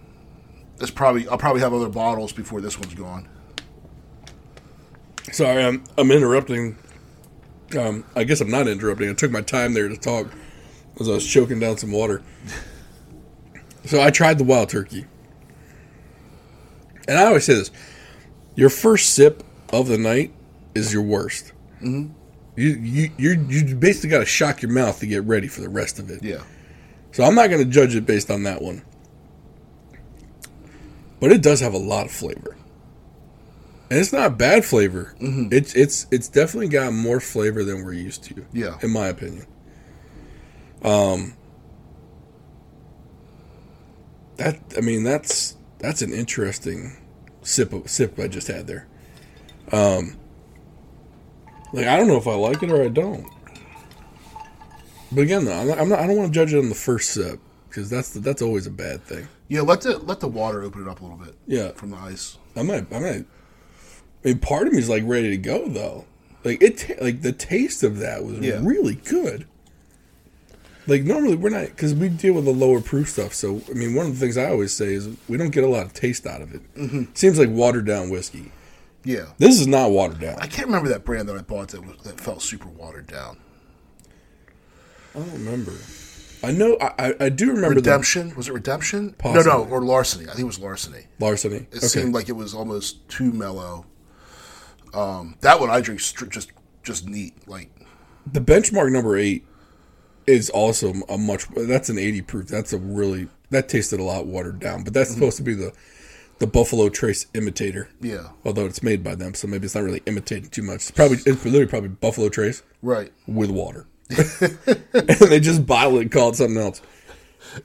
it's 0.80 0.92
probably 0.92 1.28
I'll 1.28 1.38
probably 1.38 1.62
have 1.62 1.74
other 1.74 1.90
bottles 1.90 2.34
before 2.34 2.62
this 2.62 2.80
one's 2.80 2.94
gone. 2.94 3.28
Sorry, 5.32 5.63
I'm 5.63 5.84
I'm 5.98 6.12
interrupting. 6.12 6.78
Um, 7.78 8.06
I 8.16 8.24
guess 8.24 8.40
I'm 8.40 8.52
not 8.52 8.68
interrupting. 8.68 9.10
I 9.10 9.13
took 9.13 9.32
my 9.32 9.42
time 9.42 9.74
there 9.74 9.88
to 9.88 9.98
talk 9.98 10.28
as 11.00 11.10
I 11.10 11.14
was 11.14 11.26
choking 11.26 11.60
down 11.60 11.78
some 11.78 11.92
water. 11.92 12.22
So 13.86 14.02
I 14.02 14.12
tried 14.12 14.38
the 14.38 14.44
wild 14.44 14.70
turkey, 14.70 15.06
and 17.08 17.18
I 17.18 17.26
always 17.26 17.44
say 17.46 17.56
this: 17.56 17.72
your 18.56 18.70
first 18.70 19.14
sip 19.14 19.44
of 19.72 19.88
the 19.88 19.98
night 19.98 20.34
is 20.76 20.94
your 20.94 21.02
worst. 21.02 21.52
Mm-hmm. 21.82 22.14
You 22.56 22.70
you 22.70 23.12
you 23.18 23.46
you 23.50 23.76
basically 23.76 24.10
got 24.10 24.20
to 24.20 24.26
shock 24.26 24.62
your 24.62 24.72
mouth 24.72 25.00
to 25.00 25.08
get 25.08 25.24
ready 25.24 25.48
for 25.48 25.62
the 25.62 25.70
rest 25.70 26.00
of 26.00 26.10
it. 26.12 26.24
Yeah, 26.24 26.44
So 27.12 27.24
I'm 27.24 27.36
not 27.36 27.50
going 27.50 27.64
to 27.64 27.70
judge 27.70 27.96
it 27.96 28.06
based 28.06 28.30
on 28.30 28.44
that 28.44 28.62
one. 28.62 28.84
But 31.20 31.32
it 31.32 31.42
does 31.42 31.62
have 31.62 31.74
a 31.74 31.78
lot 31.80 32.06
of 32.06 32.12
flavor. 32.12 32.56
And 33.90 34.00
it's 34.00 34.14
not 34.14 34.38
bad 34.38 34.66
flavor. 34.66 35.16
It's 35.52 35.74
it's 35.76 36.06
it's 36.12 36.28
definitely 36.28 36.68
got 36.68 36.94
more 36.94 37.20
flavor 37.20 37.64
than 37.64 37.84
we're 37.84 37.94
used 37.94 38.24
to. 38.26 38.46
Yeah. 38.54 38.78
In 38.82 38.92
my 38.92 39.08
opinion. 39.08 39.48
Um 40.84 41.34
that 44.38 44.60
I 44.78 44.82
mean 44.82 45.04
that's 45.04 45.56
that's 45.80 46.02
an 46.02 46.13
interesting 46.13 46.98
sip 47.42 47.74
of, 47.74 47.90
sip 47.90 48.18
I 48.20 48.28
just 48.28 48.48
had 48.48 48.68
there. 48.68 48.88
Um 49.72 50.18
like 51.72 51.86
I 51.88 51.98
don't 51.98 52.08
know 52.08 52.18
if 52.18 52.28
I 52.28 52.36
like 52.36 52.62
it 52.63 52.72
or 52.72 52.84
I 52.84 52.88
don't. 52.90 53.28
But 55.12 55.22
again, 55.22 55.46
though, 55.46 55.54
I'm 55.54 55.68
not, 55.68 55.80
I'm 55.80 55.90
not, 55.90 56.00
I 56.00 56.08
don't 56.08 56.18
want 56.18 56.34
to 56.34 56.40
judge 56.40 56.54
it 56.56 56.58
on 56.58 56.70
the 56.70 56.75
first 56.75 57.12
sip 57.12 57.40
because 57.70 57.88
that's 57.88 58.10
the, 58.13 58.20
that's 58.20 58.42
always 58.42 58.66
a 58.66 58.72
bad 58.72 59.04
thing. 59.04 59.28
yeah. 59.48 59.62
Let 59.62 59.82
the 59.82 60.00
let 60.00 60.20
the 60.20 60.28
water 60.28 60.63
open 60.63 60.82
it 60.82 60.88
up 60.88 61.02
a 61.02 61.04
little 61.04 61.18
bit. 61.20 61.36
Yeah. 61.48 61.72
from 61.72 61.92
the 61.92 61.98
ice. 61.98 62.38
I 62.56 62.63
might 62.63 62.92
I 62.92 63.00
might 63.00 63.25
I 64.25 64.28
mean, 64.30 64.40
part 64.40 64.68
of 64.68 64.74
me 64.74 64.80
is 64.80 64.90
like 64.90 65.04
ready 65.06 65.30
to 65.32 65.38
go 65.38 65.68
though. 65.68 66.06
Like 66.44 66.62
it, 66.62 66.78
ta- 66.80 67.04
like 67.04 67.22
the 67.22 67.32
taste 67.32 67.84
of 67.84 68.00
that 68.00 68.24
was 68.25 68.40
Yeah. 68.40 68.60
really 68.62 68.96
good. 68.96 69.48
Like 70.86 71.04
normally 71.04 71.36
we're 71.36 71.50
not 71.50 71.68
because 71.68 71.94
we 71.94 72.10
deal 72.10 72.34
with 72.34 72.46
the 72.46 72.52
lower 72.52 72.82
proof 72.82 73.10
stuff. 73.10 73.34
So 73.34 73.62
I 73.70 73.74
mean, 73.74 73.96
one 73.96 74.08
of 74.08 74.13
the 74.13 74.20
things 74.20 74.38
I 74.38 74.50
always 74.50 74.74
say 74.74 74.94
is 74.94 75.10
we 75.30 75.38
don't 75.38 75.52
get 75.52 75.63
a 75.63 75.68
lot 75.68 75.86
of 75.86 75.94
taste 75.94 76.25
out 76.25 76.42
of 76.42 76.54
it. 76.54 76.75
Mm-hmm. 76.75 77.04
Seems 77.13 77.40
like 77.40 77.50
watered 77.50 77.86
down 77.86 78.10
whiskey. 78.10 78.52
Yeah. 79.06 79.28
This 79.38 79.60
is 79.60 79.68
not 79.68 79.92
watered 79.92 80.20
down. 80.20 80.40
I 80.40 80.48
can't 80.48 80.68
remember 80.68 80.90
that 80.90 81.04
brand 81.04 81.28
that 81.30 81.38
I 81.38 81.42
bought 81.42 81.70
that 81.70 81.86
was, 81.86 81.98
that 82.04 82.20
felt 82.20 82.42
super 82.42 82.70
watered 82.70 83.08
down. 83.08 83.38
I 85.16 85.20
don't 85.20 85.34
remember. 85.34 85.74
I 86.44 86.52
know. 86.52 86.78
I 86.82 87.16
I, 87.20 87.30
do 87.30 87.48
remember 87.48 87.75
Redemption 87.75 88.36
was 88.36 88.50
it 88.50 88.54
Redemption? 88.54 89.13
Possibly. 89.18 89.50
No, 89.50 89.63
no, 89.63 89.70
or 89.70 89.82
Larceny. 89.82 90.25
I 90.25 90.30
think 90.30 90.42
it 90.42 90.46
was 90.46 90.60
Larceny. 90.60 91.06
larceny. 91.20 91.68
It 91.72 91.78
okay. 91.78 91.88
seemed 91.88 92.13
like 92.13 92.28
it 92.28 92.34
was 92.34 92.54
almost 92.54 93.08
too 93.08 93.32
mellow. 93.32 93.86
Um, 94.94 95.38
that 95.40 95.60
one 95.60 95.70
I 95.70 95.80
drink 95.80 96.02
str- 96.02 96.25
just 96.25 96.52
just 96.84 97.08
neat. 97.08 97.48
Like 97.48 97.70
the 98.30 98.42
benchmark 98.42 98.92
number 98.92 99.18
eight 99.18 99.46
is 100.27 100.50
also 100.50 100.94
a 101.10 101.18
much. 101.18 101.48
That's 101.50 101.89
an 101.89 101.98
eighty 102.00 102.22
proof. 102.22 102.48
That's 102.48 102.74
a 102.74 102.77
really 102.77 103.27
that 103.50 103.70
tasted 103.70 104.00
a 104.00 104.03
lot 104.03 104.25
watered 104.25 104.60
down. 104.60 104.84
But 104.84 104.94
that's 104.94 105.10
Mm-hmm. 105.12 105.20
supposed 105.20 105.38
to 105.38 105.44
be 105.44 105.53
the 105.53 105.74
the 106.39 106.48
Buffalo 106.48 106.89
Trace 106.89 107.27
imitator. 107.34 107.89
yeah, 108.01 108.30
Although 108.44 108.65
it's 108.65 108.82
made 108.84 109.03
by 109.03 109.15
them, 109.15 109.34
so 109.34 109.48
maybe 109.48 109.65
it's 109.65 109.75
not 109.75 109.84
really 109.84 110.01
imitating 110.06 110.50
too 110.50 110.63
much. 110.63 110.75
It's 110.77 110.92
probably 110.92 111.18
it's 111.18 111.46
literally 111.46 111.68
probably 111.68 111.89
Buffalo 111.89 112.30
Trace 112.30 112.63
right. 112.82 113.12
with 113.27 113.50
water, 113.51 113.86
and 114.10 115.30
they 115.30 115.39
just 115.39 115.65
bottle 115.65 115.98
it 115.98 116.01
and 116.03 116.12
call 116.12 116.30
it 116.30 116.36
something 116.36 116.58
else. 116.58 116.82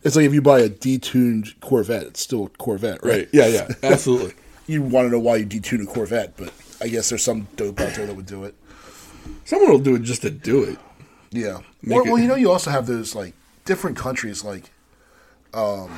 It's 0.05 0.17
like 0.17 0.27
if 0.27 0.35
you 0.35 0.43
buy 0.43 0.61
a 0.61 0.69
detuned 0.69 1.59
Corvette, 1.61 2.03
it's 2.03 2.21
still 2.21 2.45
a 2.47 2.49
Corvette, 2.51 3.03
right? 3.03 3.11
Right? 3.21 3.29
Yeah, 3.33 3.47
yeah, 3.47 3.69
absolutely. 3.83 4.35
You 4.67 4.83
want 4.83 5.07
to 5.07 5.11
know 5.11 5.19
why 5.19 5.37
you 5.37 5.47
detune 5.47 5.83
a 5.83 5.87
Corvette, 5.87 6.37
but 6.37 6.53
I 6.83 6.89
guess 6.89 7.09
there's 7.09 7.23
some 7.25 7.49
dope 7.57 7.81
out 7.81 7.95
there 7.95 8.05
that 8.05 8.15
would 8.15 8.27
do 8.27 8.45
it. 8.45 8.55
Someone 9.47 9.71
will 9.71 9.79
do 9.79 9.95
it 9.95 10.03
just 10.03 10.21
to 10.21 10.31
do 10.31 10.63
it. 10.63 10.79
Yeah. 11.31 11.59
Or, 11.91 12.05
well, 12.05 12.19
you 12.19 12.27
know, 12.29 12.35
you 12.35 12.51
also 12.51 12.71
have 12.71 12.87
those 12.87 13.15
like 13.15 13.35
different 13.65 13.97
countries, 13.97 14.45
like 14.45 14.71
um, 15.55 15.91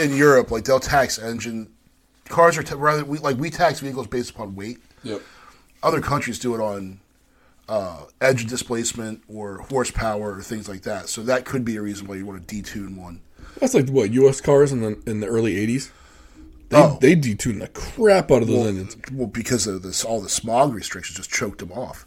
in 0.00 0.16
Europe, 0.16 0.50
like 0.50 0.64
they'll 0.64 0.80
tax 0.80 1.18
engine 1.18 1.68
cars 2.28 2.56
are 2.56 2.62
ta- 2.62 2.76
rather 2.78 3.04
we 3.04 3.18
like 3.18 3.36
we 3.36 3.50
tax 3.50 3.80
vehicles 3.80 4.06
based 4.06 4.30
upon 4.30 4.54
weight. 4.54 4.78
Yep. 5.02 5.20
Other 5.82 6.00
countries 6.00 6.38
do 6.38 6.54
it 6.54 6.60
on 6.60 7.00
uh, 7.68 8.04
engine 8.20 8.48
displacement 8.48 9.22
or 9.28 9.58
horsepower 9.58 10.34
or 10.36 10.42
things 10.42 10.68
like 10.68 10.82
that. 10.82 11.08
So 11.08 11.22
that 11.24 11.44
could 11.44 11.64
be 11.64 11.76
a 11.76 11.82
reason 11.82 12.06
why 12.06 12.16
you 12.16 12.24
want 12.26 12.46
to 12.46 12.54
detune 12.62 12.96
one. 12.96 13.20
That's 13.58 13.74
like 13.74 13.88
what 13.88 14.10
U.S. 14.12 14.40
cars 14.40 14.72
in 14.72 14.80
the 14.80 15.02
in 15.06 15.20
the 15.20 15.26
early 15.26 15.54
'80s. 15.54 15.90
They 16.70 16.78
Oh. 16.78 16.98
they 17.00 17.14
detune 17.14 17.60
the 17.60 17.68
crap 17.68 18.30
out 18.30 18.40
of 18.42 18.48
those 18.48 18.66
engines. 18.66 18.96
Well, 19.12 19.26
because 19.26 19.66
of 19.66 19.82
this, 19.82 20.04
all 20.04 20.20
the 20.20 20.28
smog 20.30 20.72
restrictions 20.74 21.18
just 21.18 21.30
choked 21.30 21.58
them 21.58 21.70
off. 21.72 22.06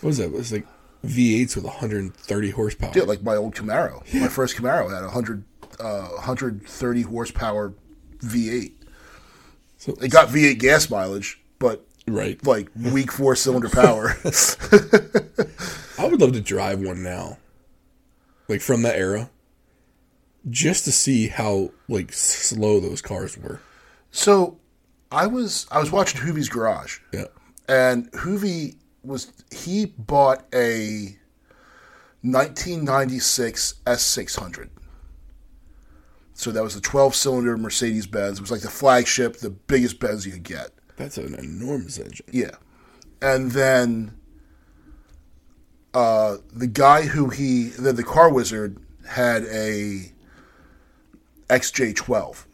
What 0.00 0.08
was 0.08 0.18
that? 0.18 0.26
It 0.26 0.32
was 0.32 0.52
like 0.52 0.66
V8s 1.06 1.56
with 1.56 1.64
130 1.64 2.50
horsepower. 2.50 2.92
Yeah, 2.94 3.02
like 3.04 3.22
my 3.22 3.36
old 3.36 3.54
Camaro. 3.54 4.02
My 4.14 4.28
first 4.28 4.56
Camaro 4.56 4.90
had 4.92 5.02
a 5.02 5.06
100, 5.06 5.44
uh, 5.80 6.08
130 6.14 7.02
horsepower 7.02 7.74
V8. 8.18 8.72
So, 9.78 9.92
It 10.00 10.10
got 10.10 10.28
V8 10.28 10.58
gas 10.58 10.88
mileage, 10.90 11.40
but 11.58 11.86
right. 12.06 12.44
like 12.46 12.68
weak 12.74 13.12
four 13.12 13.36
cylinder 13.36 13.68
power. 13.72 14.16
I 15.98 16.06
would 16.06 16.20
love 16.20 16.32
to 16.32 16.40
drive 16.40 16.80
one 16.80 17.02
now, 17.02 17.38
like 18.48 18.60
from 18.60 18.82
that 18.82 18.96
era, 18.96 19.30
just 20.48 20.84
to 20.84 20.92
see 20.92 21.28
how 21.28 21.70
like 21.88 22.12
slow 22.12 22.80
those 22.80 23.00
cars 23.02 23.36
were. 23.38 23.60
so 24.10 24.58
I 25.10 25.26
was 25.26 25.66
I 25.70 25.78
was 25.78 25.90
watching 25.92 26.20
Hoovie's 26.20 26.48
Garage, 26.48 26.98
Yeah. 27.12 27.26
and 27.68 28.10
Hoovie 28.12 28.76
was 29.06 29.32
he 29.50 29.86
bought 29.86 30.44
a 30.52 31.16
1996 32.22 33.74
S600. 33.86 34.68
So 36.34 36.50
that 36.50 36.62
was 36.62 36.76
a 36.76 36.80
12 36.80 37.14
cylinder 37.14 37.56
Mercedes 37.56 38.06
Benz. 38.06 38.38
It 38.38 38.42
was 38.42 38.50
like 38.50 38.60
the 38.60 38.70
flagship, 38.70 39.38
the 39.38 39.50
biggest 39.50 40.00
Benz 40.00 40.26
you 40.26 40.32
could 40.32 40.42
get. 40.42 40.70
That's 40.96 41.18
an 41.18 41.34
enormous 41.34 41.98
engine. 41.98 42.26
Yeah. 42.30 42.56
And 43.22 43.52
then 43.52 44.16
uh, 45.94 46.38
the 46.52 46.66
guy 46.66 47.02
who 47.02 47.28
he, 47.30 47.68
the, 47.68 47.92
the 47.92 48.02
car 48.02 48.30
wizard, 48.32 48.78
had 49.08 49.44
a 49.44 50.12
XJ12. 51.48 52.45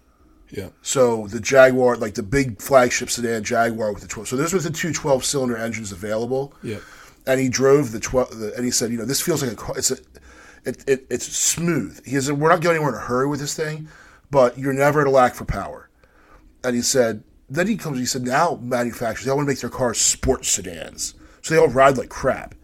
Yeah. 0.52 0.68
So 0.82 1.26
the 1.28 1.40
Jaguar, 1.40 1.96
like 1.96 2.14
the 2.14 2.22
big 2.22 2.60
flagship 2.60 3.08
sedan 3.08 3.42
Jaguar 3.42 3.92
with 3.92 4.02
the 4.02 4.08
12. 4.08 4.28
So 4.28 4.36
those 4.36 4.52
were 4.52 4.58
the 4.60 4.70
two 4.70 4.92
12 4.92 5.24
cylinder 5.24 5.56
engines 5.56 5.92
available. 5.92 6.54
Yeah. 6.62 6.78
And 7.26 7.40
he 7.40 7.48
drove 7.48 7.92
the 7.92 8.00
12, 8.00 8.38
the, 8.38 8.54
and 8.54 8.64
he 8.64 8.70
said, 8.70 8.90
you 8.90 8.98
know, 8.98 9.06
this 9.06 9.20
feels 9.20 9.42
like 9.42 9.52
a 9.52 9.56
car. 9.56 9.76
It's 9.78 9.90
a, 9.90 9.96
it, 10.64 10.84
it, 10.86 11.06
it's 11.08 11.26
smooth. 11.26 12.04
He 12.04 12.20
said, 12.20 12.38
we're 12.38 12.50
not 12.50 12.60
going 12.60 12.76
anywhere 12.76 12.92
in 12.92 12.98
a 12.98 13.06
hurry 13.06 13.26
with 13.26 13.40
this 13.40 13.54
thing, 13.54 13.88
but 14.30 14.58
you're 14.58 14.74
never 14.74 15.00
at 15.00 15.06
a 15.06 15.10
lack 15.10 15.34
for 15.34 15.44
power. 15.44 15.88
And 16.62 16.76
he 16.76 16.82
said, 16.82 17.24
then 17.48 17.66
he 17.66 17.76
comes, 17.76 17.98
he 17.98 18.06
said, 18.06 18.22
now 18.22 18.58
manufacturers, 18.62 19.24
they 19.24 19.30
all 19.30 19.38
want 19.38 19.46
to 19.46 19.50
make 19.50 19.60
their 19.60 19.70
cars 19.70 19.98
sports 19.98 20.48
sedans. 20.48 21.14
So 21.40 21.54
they 21.54 21.60
all 21.60 21.68
ride 21.68 21.96
like 21.96 22.08
crap. 22.08 22.54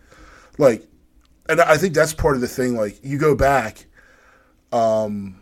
Like, 0.58 0.86
and 1.48 1.60
I 1.60 1.78
think 1.78 1.94
that's 1.94 2.12
part 2.12 2.34
of 2.34 2.40
the 2.40 2.48
thing. 2.48 2.76
Like, 2.76 2.98
you 3.02 3.16
go 3.16 3.34
back, 3.34 3.86
um, 4.72 5.40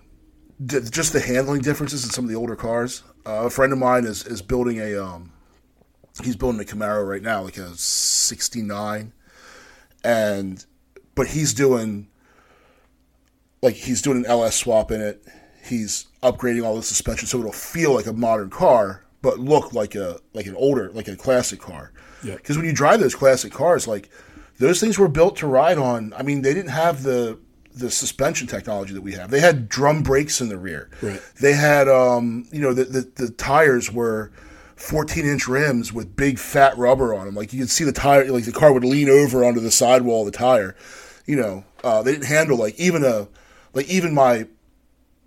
d- 0.65 0.81
just 0.91 1.13
the 1.13 1.21
handling 1.21 1.61
differences 1.61 2.05
in 2.05 2.11
some 2.11 2.25
of 2.25 2.31
the 2.31 2.37
older 2.37 2.57
cars. 2.57 3.03
Uh, 3.27 3.45
a 3.45 3.51
friend 3.51 3.73
of 3.73 3.79
mine 3.79 4.05
is, 4.05 4.27
is 4.27 4.43
building 4.43 4.81
a, 4.81 4.97
um, 4.97 5.33
he's 6.23 6.37
building 6.37 6.61
a 6.61 6.65
Camaro 6.65 7.07
right 7.07 7.23
now, 7.23 7.43
like 7.43 7.57
a 7.57 7.75
69. 7.75 9.13
And, 10.05 10.65
but 11.15 11.29
he's 11.29 11.53
doing, 11.53 12.09
like, 13.63 13.75
he's 13.75 14.03
doing 14.03 14.19
an 14.19 14.27
LS 14.27 14.57
swap 14.57 14.91
in 14.91 15.01
it. 15.01 15.25
He's 15.65 16.07
upgrading 16.23 16.65
all 16.65 16.77
the 16.77 16.83
suspension 16.83 17.27
so 17.27 17.39
it'll 17.39 17.53
feel 17.53 17.95
like 17.95 18.07
a 18.07 18.13
modern 18.13 18.51
car, 18.51 19.05
but 19.23 19.39
look 19.39 19.73
like 19.73 19.95
a 19.95 20.21
like 20.33 20.47
an 20.47 20.55
older, 20.55 20.91
like 20.93 21.09
a 21.09 21.17
classic 21.17 21.61
car. 21.61 21.93
Yeah. 22.23 22.37
Because 22.37 22.57
when 22.57 22.67
you 22.67 22.73
drive 22.73 23.01
those 23.01 23.15
classic 23.15 23.53
cars, 23.53 23.89
like 23.89 24.09
those 24.59 24.81
things 24.81 24.99
were 24.99 25.09
built 25.09 25.37
to 25.39 25.47
ride 25.47 25.79
on. 25.79 26.13
I 26.17 26.23
mean, 26.23 26.43
they 26.43 26.55
didn't 26.55 26.71
have 26.71 27.03
the 27.03 27.39
the 27.77 27.91
suspension 27.91 28.47
technology 28.47 28.95
that 28.95 29.03
we 29.03 29.13
have. 29.13 29.31
They 29.31 29.41
had 29.41 29.69
drum 29.69 30.03
brakes 30.03 30.41
in 30.41 30.49
the 30.49 30.57
rear. 30.57 30.89
Right. 31.03 31.21
They 31.41 31.53
had, 31.53 31.89
um, 31.89 32.47
you 32.51 32.61
know, 32.61 32.73
the, 32.73 32.85
the 32.85 33.27
the 33.27 33.31
tires 33.31 33.93
were 33.93 34.33
14 34.77 35.27
inch 35.27 35.47
rims 35.47 35.93
with 35.93 36.17
big 36.17 36.39
fat 36.39 36.77
rubber 36.79 37.15
on 37.15 37.27
them. 37.27 37.35
Like 37.35 37.53
you 37.53 37.61
could 37.61 37.71
see 37.71 37.85
the 37.85 37.93
tire, 37.93 38.25
like 38.33 38.45
the 38.45 38.53
car 38.53 38.73
would 38.73 38.85
lean 38.85 39.11
over 39.11 39.45
onto 39.45 39.61
the 39.61 39.71
sidewall 39.71 40.27
of 40.27 40.33
the 40.33 40.39
tire. 40.39 40.75
You 41.27 41.37
know, 41.37 41.65
uh, 41.85 42.03
they 42.03 42.13
didn't 42.13 42.27
handle 42.27 42.57
like 42.57 42.79
even 42.81 43.05
a 43.05 43.29
like 43.75 43.89
even 43.89 44.15
my 44.15 44.47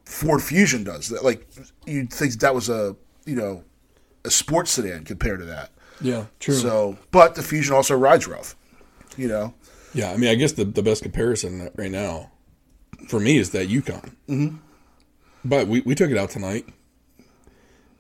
Ford 0.05 0.41
Fusion 0.41 0.83
does 0.83 1.09
that. 1.09 1.23
Like 1.23 1.47
you'd 1.85 2.11
think 2.11 2.33
that 2.39 2.55
was 2.55 2.67
a 2.67 2.95
you 3.25 3.35
know 3.35 3.63
a 4.25 4.31
sports 4.31 4.71
sedan 4.71 5.03
compared 5.03 5.39
to 5.39 5.45
that. 5.45 5.69
Yeah. 6.01 6.25
True. 6.39 6.55
So, 6.55 6.97
but 7.11 7.35
the 7.35 7.43
Fusion 7.43 7.75
also 7.75 7.95
rides 7.95 8.27
rough. 8.27 8.55
You 9.17 9.27
know, 9.27 9.53
yeah. 9.93 10.11
I 10.11 10.17
mean, 10.17 10.29
I 10.29 10.35
guess 10.35 10.53
the, 10.53 10.63
the 10.63 10.81
best 10.81 11.03
comparison 11.03 11.69
right 11.75 11.91
now 11.91 12.31
for 13.07 13.19
me 13.19 13.37
is 13.37 13.51
that 13.51 13.67
Yukon. 13.67 14.15
Mm-hmm. 14.27 14.57
But 15.45 15.67
we, 15.67 15.81
we 15.81 15.95
took 15.95 16.11
it 16.11 16.17
out 16.17 16.29
tonight, 16.29 16.65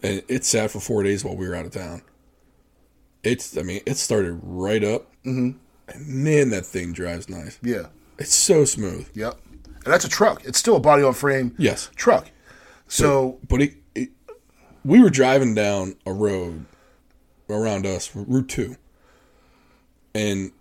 and 0.03 0.21
it 0.27 0.43
sat 0.45 0.71
for 0.71 0.79
four 0.79 1.03
days 1.03 1.23
while 1.23 1.35
we 1.35 1.47
were 1.47 1.55
out 1.55 1.65
of 1.65 1.71
town. 1.71 2.01
It's, 3.23 3.57
I 3.57 3.61
mean, 3.63 3.81
it 3.85 3.95
started 3.97 4.39
right 4.43 4.83
up, 4.83 5.11
mm-hmm. 5.25 5.57
and 5.89 6.07
man, 6.07 6.49
that 6.49 6.65
thing 6.65 6.93
drives 6.93 7.29
nice. 7.29 7.57
yeah, 7.61 7.87
It's 8.17 8.33
so 8.33 8.65
smooth. 8.65 9.09
yep. 9.13 9.37
And 9.85 9.93
that's 9.93 10.03
a 10.05 10.09
truck. 10.09 10.43
It's 10.45 10.59
still 10.59 10.75
a 10.75 10.79
body 10.79 11.03
on 11.03 11.13
frame 11.13 11.55
Yes, 11.57 11.89
truck. 11.95 12.29
So 12.87 13.39
but 13.47 13.61
it, 13.61 13.75
it, 13.95 14.09
we 14.83 15.01
were 15.01 15.09
driving 15.09 15.55
down 15.55 15.95
a 16.05 16.11
road 16.11 16.65
around 17.49 17.85
us, 17.85 18.13
Route 18.13 18.49
Two, 18.49 18.75
and 20.13 20.51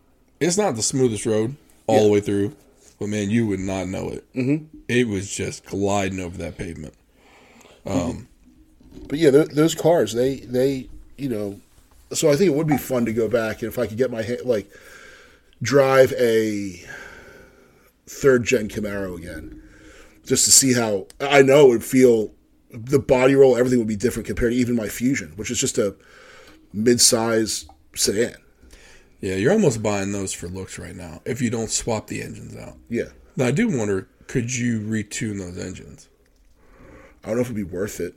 it's 0.40 0.56
not 0.56 0.76
the 0.76 0.82
smoothest 0.82 1.26
road 1.26 1.56
all 1.88 2.04
the 2.04 2.10
way 2.12 2.20
through, 2.20 2.54
but 2.98 3.08
man, 3.08 3.30
you 3.30 3.46
would 3.46 3.60
not 3.60 3.88
know 3.88 4.08
it. 4.10 4.32
Mm-hmm. 4.34 4.66
It 4.88 5.08
was 5.08 5.30
just 5.30 5.64
gliding 5.66 6.20
over 6.20 6.36
that 6.38 6.58
pavement. 6.58 6.94
Um, 7.86 8.28
But 9.08 9.18
yeah, 9.18 9.30
those 9.30 9.74
cars, 9.74 10.12
they 10.12 10.36
they 10.40 10.88
you 11.16 11.28
know, 11.28 11.60
so 12.12 12.30
I 12.30 12.36
think 12.36 12.50
it 12.50 12.54
would 12.54 12.66
be 12.66 12.76
fun 12.76 13.04
to 13.06 13.12
go 13.12 13.28
back 13.28 13.62
and 13.62 13.70
if 13.70 13.78
I 13.78 13.86
could 13.86 13.98
get 13.98 14.10
my 14.10 14.22
hand 14.22 14.40
like 14.44 14.70
drive 15.62 16.12
a 16.12 16.84
third 18.06 18.44
gen 18.44 18.68
Camaro 18.68 19.16
again, 19.16 19.62
just 20.24 20.44
to 20.44 20.50
see 20.50 20.74
how 20.74 21.06
I 21.20 21.42
know 21.42 21.66
it 21.66 21.68
would 21.68 21.84
feel. 21.84 22.32
The 22.70 22.98
body 22.98 23.34
roll, 23.34 23.56
everything 23.56 23.78
would 23.78 23.88
be 23.88 23.96
different 23.96 24.26
compared 24.26 24.52
to 24.52 24.58
even 24.58 24.76
my 24.76 24.88
Fusion, 24.88 25.32
which 25.36 25.50
is 25.50 25.58
just 25.58 25.78
a 25.78 25.96
mid-size 26.74 27.66
sedan. 27.94 28.36
Yeah, 29.20 29.34
you're 29.34 29.52
almost 29.52 29.82
buying 29.82 30.12
those 30.12 30.32
for 30.32 30.46
looks 30.48 30.78
right 30.78 30.94
now 30.94 31.20
if 31.24 31.42
you 31.42 31.50
don't 31.50 31.70
swap 31.70 32.06
the 32.06 32.22
engines 32.22 32.56
out. 32.56 32.76
Yeah, 32.88 33.08
Now 33.36 33.46
I 33.46 33.50
do 33.50 33.68
wonder, 33.76 34.08
could 34.28 34.54
you 34.54 34.80
retune 34.80 35.38
those 35.38 35.58
engines? 35.58 36.08
I 37.24 37.28
don't 37.28 37.36
know 37.36 37.40
if 37.42 37.46
it'd 37.48 37.56
be 37.56 37.62
worth 37.64 37.98
it. 38.00 38.14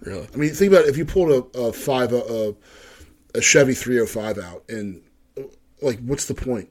Really? 0.00 0.28
I 0.32 0.36
mean, 0.36 0.50
think 0.54 0.70
about 0.72 0.84
it. 0.84 0.90
If 0.90 0.96
you 0.96 1.04
pulled 1.04 1.30
a, 1.54 1.58
a 1.58 1.72
five, 1.72 2.12
a, 2.12 2.54
a 3.34 3.40
Chevy 3.40 3.74
305 3.74 4.38
out, 4.38 4.62
and 4.68 5.02
like, 5.82 5.98
what's 6.00 6.26
the 6.26 6.34
point? 6.34 6.68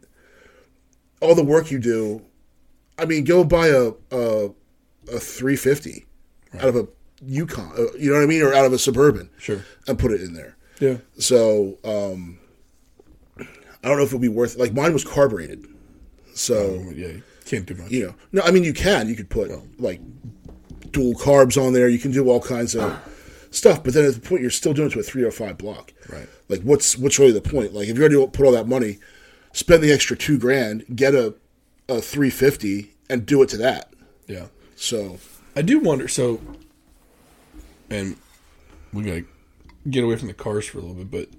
All 1.22 1.36
the 1.36 1.44
work 1.44 1.72
you 1.72 1.80
do. 1.80 2.22
I 2.98 3.06
mean, 3.06 3.24
go 3.24 3.44
buy 3.44 3.68
a 3.68 3.92
a, 4.12 4.50
a 5.12 5.20
350 5.20 6.06
out 6.56 6.66
of 6.70 6.76
a 6.76 6.88
Yukon, 7.26 7.72
uh, 7.78 7.92
you 7.98 8.10
know 8.12 8.18
what 8.18 8.24
I 8.24 8.28
mean, 8.28 8.42
or 8.44 8.54
out 8.54 8.66
of 8.66 8.74
a 8.74 8.78
Suburban, 8.78 9.30
Sure. 9.40 9.64
and 9.88 9.98
put 9.98 10.12
it 10.12 10.22
in 10.22 10.34
there. 10.34 10.56
Yeah. 10.80 10.98
So 11.18 11.78
um, 11.84 12.38
I 13.84 13.90
don't 13.90 13.98
know 13.98 14.04
if 14.04 14.10
it'll 14.10 14.20
be 14.20 14.30
worth. 14.30 14.58
Like 14.58 14.74
mine 14.74 14.94
was 14.94 15.04
carbureted, 15.04 15.66
so 16.34 16.84
oh, 16.88 16.92
Yeah. 16.92 17.14
Can't 17.46 17.66
do 17.66 17.76
much. 17.76 17.92
you 17.92 18.06
know. 18.08 18.16
No, 18.32 18.42
I 18.44 18.52
mean 18.52 18.64
you 18.64 18.74
can. 18.74 19.10
You 19.10 19.16
could 19.16 19.30
put 19.30 19.52
like 19.80 20.00
dual 20.92 21.14
carbs 21.16 21.62
on 21.62 21.74
there. 21.74 21.90
You 21.90 22.00
can 22.00 22.12
do 22.12 22.30
all 22.30 22.40
kinds 22.42 22.74
of 22.76 22.98
stuff. 23.52 23.84
But 23.84 23.94
then 23.94 24.06
at 24.06 24.14
the 24.14 24.22
point 24.22 24.42
you're 24.42 24.50
still 24.52 24.74
doing 24.74 24.88
it 24.88 24.94
to 24.94 25.00
a 25.00 25.04
305 25.04 25.58
block. 25.58 25.92
Right. 26.10 26.28
Like 26.48 26.62
what's 26.62 26.98
what's 26.98 27.20
really 27.20 27.34
the 27.34 27.42
point? 27.42 27.74
Like 27.74 27.90
if 27.90 27.98
you're 27.98 28.08
going 28.08 28.26
to 28.26 28.32
put 28.32 28.46
all 28.46 28.54
that 28.54 28.68
money, 28.68 29.00
spend 29.52 29.84
the 29.84 29.92
extra 29.92 30.16
two 30.16 30.40
grand, 30.40 30.86
get 30.96 31.14
a 31.14 31.36
a 31.90 32.00
350, 32.02 32.92
and 33.10 33.26
do 33.26 33.42
it 33.42 33.50
to 33.50 33.58
that. 33.58 33.94
Yeah. 34.28 34.46
So 34.78 35.20
I 35.56 35.62
do 35.62 35.80
wonder. 35.80 36.08
So, 36.08 36.40
and 37.90 38.16
we 38.94 39.04
gotta 39.04 39.26
get 39.90 40.04
away 40.04 40.16
from 40.16 40.30
the 40.30 40.34
cars 40.34 40.66
for 40.66 40.78
a 40.78 40.82
little 40.82 40.96
bit, 41.04 41.12
but 41.12 41.30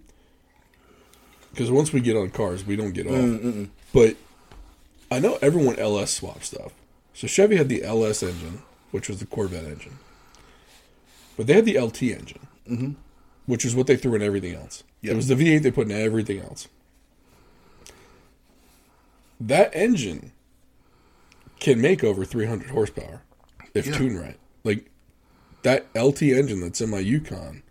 because 1.54 1.70
once 1.70 1.92
we 1.92 2.00
get 2.00 2.16
on 2.16 2.30
cars, 2.30 2.66
we 2.66 2.74
don't 2.74 2.92
get 2.92 3.06
off. 3.06 3.68
But 3.92 4.16
I 5.10 5.20
know 5.20 5.38
everyone 5.40 5.78
LS 5.78 6.10
swapped 6.12 6.44
stuff. 6.44 6.72
So 7.12 7.28
Chevy 7.28 7.56
had 7.56 7.68
the 7.68 7.84
LS 7.84 8.22
engine, 8.24 8.62
which 8.90 9.08
was 9.08 9.20
the 9.20 9.26
Corvette 9.26 9.64
engine, 9.64 9.98
but 11.36 11.46
they 11.46 11.52
had 11.52 11.64
the 11.64 11.78
LT 11.78 12.02
engine, 12.02 12.46
mm-hmm. 12.68 12.92
which 13.46 13.64
is 13.64 13.76
what 13.76 13.86
they 13.86 13.96
threw 13.96 14.16
in 14.16 14.22
everything 14.22 14.54
else. 14.54 14.82
It 15.00 15.14
was 15.14 15.28
the 15.28 15.36
V8 15.36 15.62
they 15.62 15.70
put 15.70 15.88
in 15.88 15.92
everything 15.92 16.40
else. 16.40 16.66
That 19.40 19.70
engine 19.74 20.32
can 21.60 21.80
make 21.80 22.02
over 22.02 22.24
300 22.24 22.70
horsepower 22.70 23.22
if 23.74 23.86
Yeah. 23.86 23.96
tuned 23.96 24.18
right. 24.18 24.38
Like 24.64 24.90
that 25.62 25.86
LT 25.94 26.22
engine 26.22 26.60
that's 26.60 26.80
in 26.80 26.90
my 26.90 26.98
Yukon, 26.98 27.62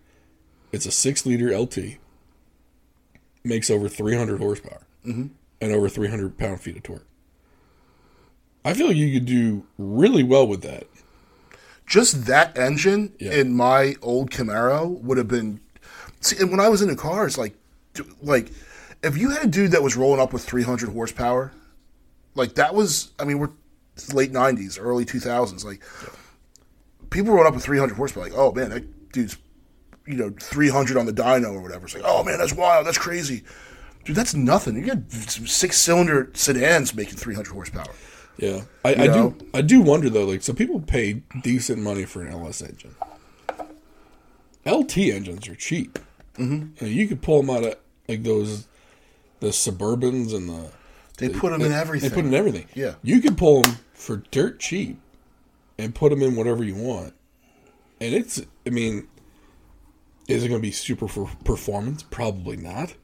it's 0.72 0.86
a 0.86 0.92
six 0.92 1.26
liter 1.26 1.58
LT, 1.58 1.98
makes 3.44 3.70
over 3.70 3.90
300 3.90 4.40
horsepower 4.40 4.82
mm-hmm. 5.06 5.28
and 5.62 5.72
over 5.72 5.90
300 5.90 6.38
pound 6.38 6.62
feet 6.62 6.78
of 6.78 6.84
torque. 6.84 7.06
I 8.66 8.74
feel 8.74 8.88
like 8.88 8.96
you 8.96 9.14
could 9.14 9.26
do 9.26 9.66
really 9.78 10.24
well 10.24 10.48
with 10.48 10.62
that. 10.62 10.88
just 11.86 12.26
that 12.26 12.58
engine 12.58 13.12
Yeah. 13.20 13.34
in 13.34 13.54
my 13.56 13.96
old 14.02 14.32
Camaro 14.32 15.02
would 15.02 15.18
have 15.18 15.28
been. 15.28 15.60
See, 16.22 16.38
and 16.40 16.50
when 16.50 16.62
I 16.62 16.70
was 16.70 16.82
in 16.82 16.88
the 16.88 16.96
cars, 16.96 17.38
like, 17.38 17.56
like 18.22 18.52
if 19.04 19.18
you 19.18 19.32
had 19.32 19.44
a 19.44 19.48
dude 19.48 19.72
that 19.72 19.84
was 19.84 19.98
rolling 19.98 20.22
up 20.22 20.32
with 20.32 20.46
300 20.46 20.90
horsepower, 20.90 21.52
like 22.36 22.56
that 22.56 22.74
was. 22.74 23.12
I 23.20 23.26
mean, 23.26 23.38
we're 23.40 23.50
late 24.14 24.32
90s, 24.32 24.80
early 24.82 25.04
2000s. 25.06 25.66
Like, 25.66 25.84
people 27.10 27.34
roll 27.34 27.46
up 27.46 27.54
with 27.54 27.64
300 27.66 27.96
horsepower. 27.96 28.24
Like, 28.24 28.34
oh 28.34 28.54
man, 28.54 28.70
that 28.70 29.12
dude's, 29.12 29.38
you 30.06 30.16
know, 30.16 30.34
300 30.40 30.98
on 30.98 31.06
the 31.06 31.14
dyno 31.14 31.54
or 31.54 31.62
whatever. 31.62 31.86
It's 31.86 31.96
like, 31.96 32.04
oh 32.06 32.24
man, 32.24 32.38
that's 32.38 32.54
wild. 32.54 32.86
That's 32.86 32.98
crazy. 32.98 33.44
Dude, 34.06 34.16
that's 34.16 34.34
nothing. 34.34 34.76
You 34.76 34.84
get 34.84 35.12
six 35.12 35.78
cylinder 35.78 36.30
sedans 36.34 36.94
making 36.94 37.16
300 37.16 37.52
horsepower. 37.54 37.94
Yeah, 38.38 38.62
I, 38.84 38.96
I 38.96 39.08
do. 39.08 39.36
I 39.54 39.62
do 39.62 39.82
wonder 39.82 40.10
though. 40.10 40.26
Like, 40.26 40.42
so 40.42 40.54
people 40.54 40.82
pay 40.82 41.22
decent 41.42 41.82
money 41.82 42.04
for 42.06 42.24
an 42.24 42.34
LS 42.34 42.62
engine. 42.62 42.96
LT 44.66 44.98
engines 44.98 45.48
are 45.48 45.56
cheap. 45.56 46.00
Mm-hmm. 46.38 46.86
you 46.88 47.08
could 47.08 47.22
pull 47.22 47.44
them 47.44 47.56
out 47.56 47.64
of 47.64 47.76
like 48.08 48.24
those, 48.24 48.68
the 49.40 49.50
Suburbans 49.50 50.34
and 50.36 50.50
the. 50.50 50.72
They 51.18 51.30
put 51.30 51.52
them 51.52 51.62
in 51.62 51.72
everything. 51.72 52.10
They 52.10 52.16
put 52.16 52.26
in 52.26 52.34
everything. 52.34 52.66
Yeah. 52.74 52.96
you 53.04 53.22
could 53.22 53.38
pull 53.38 53.62
them 53.62 53.78
for 53.94 54.24
dirt 54.32 54.60
cheap, 54.60 55.00
and 55.78 55.94
put 55.94 56.10
them 56.10 56.24
in 56.24 56.36
whatever 56.36 56.64
you 56.64 56.76
want. 56.76 57.14
And 58.02 58.16
it's. 58.16 58.42
I 58.66 58.72
mean, 58.72 59.08
is 60.28 60.44
it 60.44 60.48
going 60.48 60.60
to 60.60 60.66
be 60.66 60.72
super 60.72 61.08
for 61.08 61.30
performance? 61.44 62.04
Probably 62.04 62.58
not. 62.58 62.96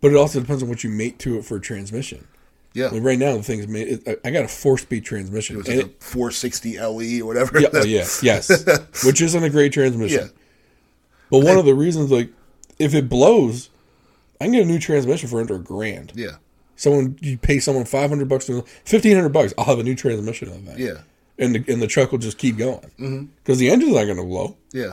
But 0.00 0.12
it 0.12 0.16
also 0.16 0.40
depends 0.40 0.62
on 0.62 0.68
what 0.68 0.84
you 0.84 0.90
mate 0.90 1.18
to 1.20 1.38
it 1.38 1.44
for 1.44 1.56
a 1.56 1.60
transmission. 1.60 2.28
Yeah. 2.74 2.88
Like 2.88 3.02
right 3.02 3.18
now, 3.18 3.36
the 3.36 3.42
thing's 3.42 3.66
made. 3.66 4.02
It, 4.06 4.20
I 4.22 4.30
got 4.30 4.44
a 4.44 4.48
four-speed 4.48 5.04
transmission. 5.04 5.56
It 5.56 5.58
was 5.60 5.68
like 5.68 5.86
a 5.86 5.88
460 6.04 6.78
LE 6.78 7.22
or 7.22 7.26
whatever. 7.26 7.58
yeah, 7.58 7.68
oh, 7.72 7.84
yeah, 7.84 8.06
yes, 8.22 8.66
which 9.04 9.22
isn't 9.22 9.42
a 9.42 9.48
great 9.48 9.72
transmission. 9.72 10.24
Yeah. 10.24 10.28
But 11.30 11.38
one 11.38 11.56
of 11.56 11.64
the 11.64 11.74
reasons, 11.74 12.10
like, 12.10 12.30
if 12.78 12.94
it 12.94 13.08
blows, 13.08 13.70
I 14.40 14.44
can 14.44 14.52
get 14.52 14.62
a 14.62 14.66
new 14.66 14.78
transmission 14.78 15.28
for 15.28 15.40
under 15.40 15.54
a 15.54 15.58
grand. 15.58 16.12
Yeah. 16.14 16.36
Someone 16.76 17.18
you 17.22 17.38
pay 17.38 17.60
someone 17.60 17.86
five 17.86 18.10
hundred 18.10 18.28
bucks, 18.28 18.50
fifteen 18.84 19.14
hundred 19.14 19.30
bucks, 19.30 19.54
I'll 19.56 19.64
have 19.64 19.78
a 19.78 19.82
new 19.82 19.94
transmission 19.94 20.50
on 20.50 20.66
that. 20.66 20.78
Yeah. 20.78 20.98
and 21.38 21.54
the, 21.54 21.72
and 21.72 21.80
the 21.80 21.86
truck 21.86 22.12
will 22.12 22.18
just 22.18 22.36
keep 22.36 22.58
going 22.58 22.90
mm-hmm. 22.98 23.24
because 23.42 23.58
the 23.58 23.70
engine's 23.70 23.94
not 23.94 24.04
going 24.04 24.18
to 24.18 24.24
blow. 24.24 24.56
Yeah. 24.72 24.92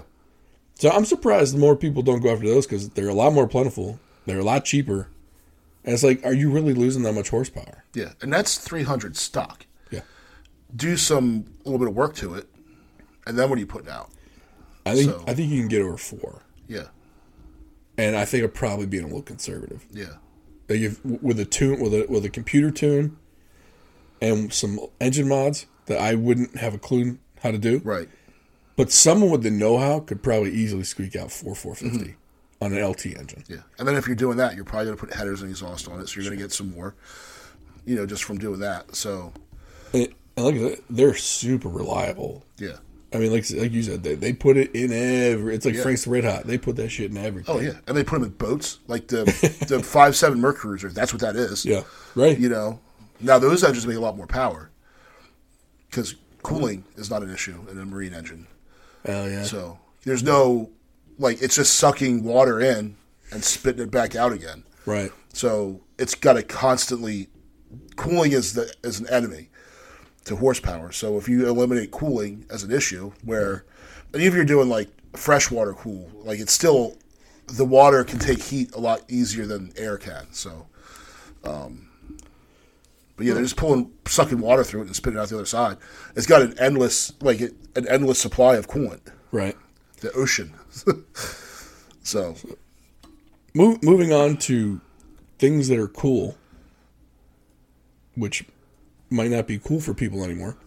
So 0.76 0.90
I'm 0.90 1.06
surprised 1.06 1.58
more 1.58 1.76
people 1.76 2.02
don't 2.02 2.20
go 2.22 2.32
after 2.34 2.48
those 2.48 2.66
because 2.66 2.90
they're 2.90 3.10
a 3.10 3.14
lot 3.14 3.34
more 3.34 3.48
plentiful, 3.48 4.00
they're 4.26 4.40
a 4.40 4.44
lot 4.44 4.66
cheaper, 4.66 5.10
and 5.84 5.94
it's 5.94 6.04
like, 6.04 6.26
are 6.26 6.34
you 6.34 6.50
really 6.52 6.74
losing 6.74 7.04
that 7.04 7.14
much 7.14 7.30
horsepower? 7.30 7.84
Yeah. 7.94 8.14
And 8.22 8.34
that's 8.34 8.58
300 8.58 9.16
stock. 9.16 9.66
Yeah, 9.92 10.02
Do 10.76 10.98
some 10.98 11.46
a 11.64 11.70
little 11.70 11.80
bit 11.80 11.88
of 11.88 11.96
work 11.96 12.16
to 12.16 12.34
it, 12.36 12.48
and 13.28 13.38
then 13.38 13.50
what 13.50 13.58
are 13.58 13.60
you 13.60 13.68
putting 13.68 13.90
out? 13.90 14.10
I 14.86 14.96
think 14.96 15.12
So- 15.12 15.24
I 15.28 15.34
think 15.34 15.52
you 15.52 15.60
can 15.60 15.68
get 15.70 15.82
over 15.82 15.98
four, 15.98 16.42
Yeah. 16.68 16.88
and 17.98 18.16
I 18.16 18.26
think 18.26 18.44
I'm 18.44 18.52
probably 18.52 18.86
being 18.88 19.04
a 19.04 19.08
little 19.08 19.22
conservative. 19.22 19.86
Yeah. 19.92 20.18
Like 20.70 20.80
if, 20.80 21.04
with 21.06 21.40
a 21.40 21.46
tune, 21.46 21.80
with 21.80 21.94
a 21.94 22.06
with 22.10 22.26
a 22.26 22.30
computer 22.30 22.72
tune, 22.72 23.18
and 24.22 24.52
some 24.52 24.80
engine 25.00 25.28
mods 25.28 25.66
that 25.86 26.00
I 26.00 26.16
wouldn't 26.16 26.58
have 26.58 26.74
a 26.74 26.78
clue 26.78 27.18
how 27.42 27.52
to 27.52 27.58
do. 27.58 27.80
Right. 27.84 28.10
But 28.76 28.92
someone 28.92 29.30
with 29.30 29.44
the 29.44 29.52
know-how 29.52 30.00
could 30.00 30.24
probably 30.24 30.52
easily 30.52 30.84
squeak 30.84 31.16
out 31.16 31.32
four 31.32 31.54
450 31.56 32.12
mm-hmm. 32.12 32.64
on 32.66 32.74
an 32.74 32.84
LT 32.84 33.06
engine. 33.18 33.44
Yeah. 33.48 33.58
And 33.78 33.88
then 33.88 33.96
if 33.96 34.08
you're 34.08 34.16
doing 34.16 34.38
that, 34.38 34.56
you're 34.56 34.66
probably 34.66 34.86
going 34.86 34.98
to 34.98 35.06
put 35.06 35.14
headers 35.14 35.42
and 35.42 35.52
exhaust 35.52 35.88
on 35.88 36.00
it, 36.00 36.08
so 36.10 36.16
you're 36.20 36.28
going 36.30 36.38
to 36.38 36.44
get 36.44 36.52
some 36.52 36.74
more, 36.74 36.96
you 37.86 37.96
know, 37.96 38.06
just 38.06 38.24
from 38.24 38.38
doing 38.40 38.60
that. 38.62 38.96
So, 38.96 39.32
And, 39.94 40.08
and 40.36 40.46
like 40.46 40.84
they're 40.90 41.14
super 41.16 41.70
reliable. 41.70 42.46
yeah. 42.58 42.78
I 43.14 43.20
mean, 43.20 43.32
like 43.32 43.48
like 43.52 43.72
you 43.72 43.84
said, 43.84 44.02
they, 44.02 44.16
they 44.16 44.34
put 44.34 44.58
it 44.58 44.74
in 44.74 44.92
every. 44.92 45.54
It's 45.54 45.66
like 45.66 45.76
Yeah. 45.76 45.84
Frank's 45.84 46.08
Red 46.08 46.24
Hot. 46.24 46.48
They 46.48 46.58
put 46.58 46.78
that 46.78 46.90
shit 46.90 47.12
in 47.12 47.18
everything. 47.18 47.56
Oh 47.56 47.60
yeah, 47.60 47.74
and 47.86 47.96
they 47.96 48.04
put 48.04 48.16
them 48.16 48.24
in 48.24 48.32
boats 48.32 48.80
like 48.88 49.08
the 49.08 49.26
the 49.68 49.84
five 49.84 50.16
seven 50.16 50.40
MerCruiser. 50.40 50.92
That's 50.92 51.14
what 51.14 51.22
that 51.22 51.36
is. 51.36 51.64
yeah, 51.64 51.84
right. 52.16 52.36
You 52.40 52.50
know, 52.50 52.80
now 53.20 53.38
those 53.38 53.64
engines 53.64 53.86
make 53.86 53.98
a 53.98 54.00
lot 54.00 54.18
more 54.18 54.26
power 54.26 54.72
because 55.92 56.16
cooling 56.42 56.86
is 56.96 57.12
not 57.12 57.22
an 57.22 57.30
issue 57.32 57.64
in 57.70 57.78
a 57.78 57.86
marine 57.86 58.16
engine. 58.16 58.48
Oh 59.06 59.28
yeah. 59.28 59.44
So 59.44 59.80
there's 60.04 60.24
no 60.24 60.70
like 61.18 61.42
it's 61.42 61.56
just 61.56 61.76
sucking 61.76 62.24
water 62.24 62.60
in 62.60 62.96
and 63.32 63.44
spitting 63.44 63.84
it 63.84 63.92
back 63.92 64.16
out 64.16 64.32
again. 64.32 64.64
right. 64.86 65.12
So 65.34 65.82
it's 65.98 66.14
got 66.14 66.34
to 66.34 66.44
constantly 66.44 67.28
cooling 67.96 68.34
is 68.34 68.54
the 68.54 68.74
is 68.84 69.00
an 69.00 69.10
enemy 69.10 69.50
to 70.26 70.36
horsepower. 70.36 70.92
So 70.92 71.18
if 71.18 71.28
you 71.28 71.48
eliminate 71.48 71.92
cooling 71.92 72.46
as 72.50 72.64
an 72.64 72.72
issue, 72.72 73.12
where 73.24 73.66
and 74.14 74.22
even 74.22 74.28
if 74.28 74.34
you're 74.36 74.46
doing 74.46 74.70
like 74.70 74.90
freshwater 75.16 75.74
cool, 75.74 76.10
like 76.24 76.40
it's 76.40 76.54
still 76.54 76.98
the 77.48 77.66
water 77.66 78.04
can 78.04 78.20
take 78.20 78.42
heat 78.42 78.74
a 78.76 78.80
lot 78.80 79.02
easier 79.10 79.46
than 79.46 79.74
air 79.76 79.98
can. 79.98 80.28
So, 80.32 80.68
um, 81.44 81.90
but 83.16 83.26
yeah, 83.26 83.34
they're 83.34 83.44
just 83.44 83.56
pulling 83.58 83.92
sucking 84.08 84.40
water 84.40 84.64
through 84.64 84.82
it 84.82 84.88
and 84.88 84.96
spitting 84.96 85.18
it 85.20 85.22
out 85.22 85.30
the 85.30 85.36
other 85.36 85.46
side. 85.46 85.78
It's 86.16 86.28
got 86.28 86.42
an 86.42 86.58
endless 86.60 87.14
like 87.22 87.42
it, 87.42 87.54
an 87.76 87.88
endless 87.88 88.20
supply 88.20 88.56
of 88.56 88.68
coolant, 88.68 89.02
Right. 89.32 89.56
the 90.02 90.12
ocean. 90.14 90.54
so 92.04 92.36
Move, 93.56 93.84
moving 93.84 94.12
on 94.12 94.38
to 94.38 94.82
things 95.38 95.68
that 95.68 95.78
are 95.78 95.88
cool, 95.88 96.36
which 98.16 98.46
might 99.10 99.30
not 99.30 99.48
be 99.48 99.60
cool 99.60 99.80
for 99.80 99.94
people 99.94 100.24
anymore. 100.24 100.58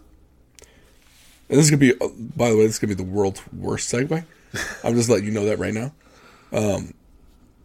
And 1.48 1.58
this 1.58 1.64
is 1.64 1.70
gonna 1.70 1.78
be, 1.80 1.94
uh, 2.00 2.08
by 2.36 2.50
the 2.50 2.56
way, 2.56 2.64
this 2.66 2.74
is 2.74 2.78
gonna 2.78 2.94
be 2.94 3.02
the 3.02 3.10
world's 3.10 3.40
worst 3.52 3.92
segue. 3.92 4.24
I'm 4.84 4.94
just 4.94 5.08
letting 5.08 5.26
you 5.26 5.32
know 5.32 5.44
that 5.46 5.58
right 5.58 5.74
now. 5.74 5.92
Um, 6.52 6.94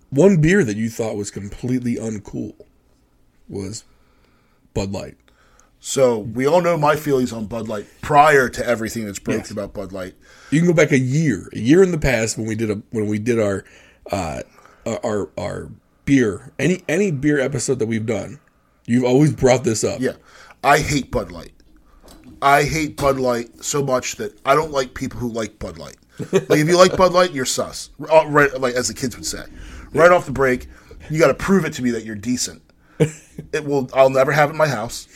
one 0.10 0.42
beer 0.42 0.64
that 0.64 0.76
you 0.76 0.90
thought 0.90 1.16
was 1.16 1.32
completely 1.32 1.96
uncool 1.96 2.54
was 3.48 3.84
Bud 4.74 4.92
Light. 4.92 5.18
So 5.80 6.20
we 6.20 6.46
all 6.46 6.62
know 6.62 6.78
my 6.78 6.96
feelings 6.96 7.34
on 7.34 7.48
Bud 7.48 7.68
Light 7.68 7.88
prior 8.02 8.50
to 8.50 8.66
everything 8.66 9.06
that's 9.06 9.18
broken 9.20 9.42
Yes. 9.42 9.52
about 9.52 9.74
Bud 9.74 9.92
Light. 9.92 10.14
You 10.52 10.60
can 10.60 10.68
go 10.68 10.74
back 10.76 10.92
a 10.92 11.00
year, 11.00 11.50
a 11.54 11.58
year 11.60 11.82
in 11.82 11.92
the 11.92 11.98
past 11.98 12.38
when 12.38 12.46
we 12.48 12.56
did 12.56 12.70
a 12.70 12.82
when 12.92 13.08
we 13.08 13.18
did 13.18 13.40
our 13.40 13.64
uh, 14.12 14.42
our 15.04 15.30
our 15.40 15.72
beer 16.06 16.52
any 16.60 16.84
any 16.88 17.10
beer 17.12 17.40
episode 17.40 17.80
that 17.80 17.88
we've 17.88 18.06
done. 18.06 18.40
You've 18.86 19.06
always 19.06 19.34
brought 19.34 19.64
this 19.64 19.84
up. 19.84 20.00
Yeah, 20.02 20.14
I 20.64 20.80
hate 20.80 21.10
Bud 21.12 21.32
Light. 21.32 21.54
I 22.44 22.64
hate 22.64 22.98
Bud 22.98 23.20
Light 23.20 23.64
so 23.64 23.84
much 23.84 24.16
that 24.18 24.40
I 24.46 24.54
don't 24.56 24.72
like 24.72 24.94
people 24.94 25.20
who 25.20 25.30
like 25.30 25.58
Bud 25.60 25.78
Light. 25.78 25.98
like 26.32 26.60
if 26.60 26.68
you 26.68 26.78
like 26.78 26.96
Bud 26.98 27.12
Light, 27.12 27.32
you're 27.32 27.46
sus. 27.46 27.90
Uh, 28.12 28.26
Right, 28.28 28.60
like 28.60 28.76
as 28.76 28.88
the 28.88 28.94
kids 28.94 29.16
would 29.16 29.26
say, 29.26 29.44
right 29.94 30.12
off 30.12 30.26
the 30.28 30.32
break. 30.32 30.68
You 31.10 31.20
got 31.20 31.28
to 31.28 31.34
prove 31.34 31.66
it 31.66 31.74
to 31.74 31.82
me 31.84 31.90
that 31.92 32.06
you're 32.06 32.16
decent. 32.16 32.62
it 33.54 33.66
will. 33.66 33.90
I'll 33.94 34.10
never 34.10 34.32
have 34.32 34.50
it 34.50 34.54
in 34.54 34.58
my 34.58 34.68
house. 34.68 35.08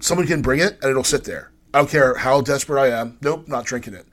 Someone 0.00 0.26
can 0.26 0.42
bring 0.42 0.60
it 0.60 0.78
and 0.82 0.90
it'll 0.90 1.04
sit 1.04 1.24
there. 1.24 1.52
I 1.72 1.78
don't 1.78 1.90
care 1.90 2.14
how 2.14 2.40
desperate 2.40 2.80
I 2.80 3.00
am. 3.00 3.18
Nope, 3.20 3.48
not 3.48 3.64
drinking 3.64 3.94
it. 3.94 4.06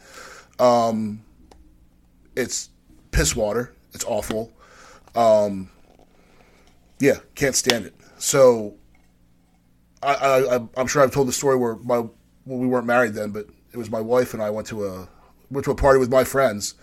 Um, 0.59 1.23
it's 2.35 2.69
piss 3.11 3.35
water. 3.35 3.73
It's 3.93 4.05
awful. 4.05 4.51
Um, 5.15 5.69
yeah, 6.99 7.19
can't 7.35 7.55
stand 7.55 7.85
it. 7.85 7.95
So 8.17 8.75
I, 10.03 10.59
I'm 10.75 10.87
sure 10.87 11.01
I've 11.03 11.11
told 11.11 11.27
the 11.27 11.33
story 11.33 11.57
where 11.57 11.75
my 11.77 11.99
well, 11.99 12.11
we 12.59 12.67
weren't 12.67 12.85
married 12.85 13.13
then, 13.13 13.31
but 13.31 13.47
it 13.73 13.77
was 13.77 13.89
my 13.89 13.99
wife 13.99 14.33
and 14.33 14.41
I 14.41 14.49
went 14.49 14.67
to 14.67 14.85
a 14.85 15.09
went 15.49 15.65
to 15.65 15.71
a 15.71 15.75
party 15.75 15.99
with 15.99 16.09
my 16.09 16.23
friends. 16.23 16.75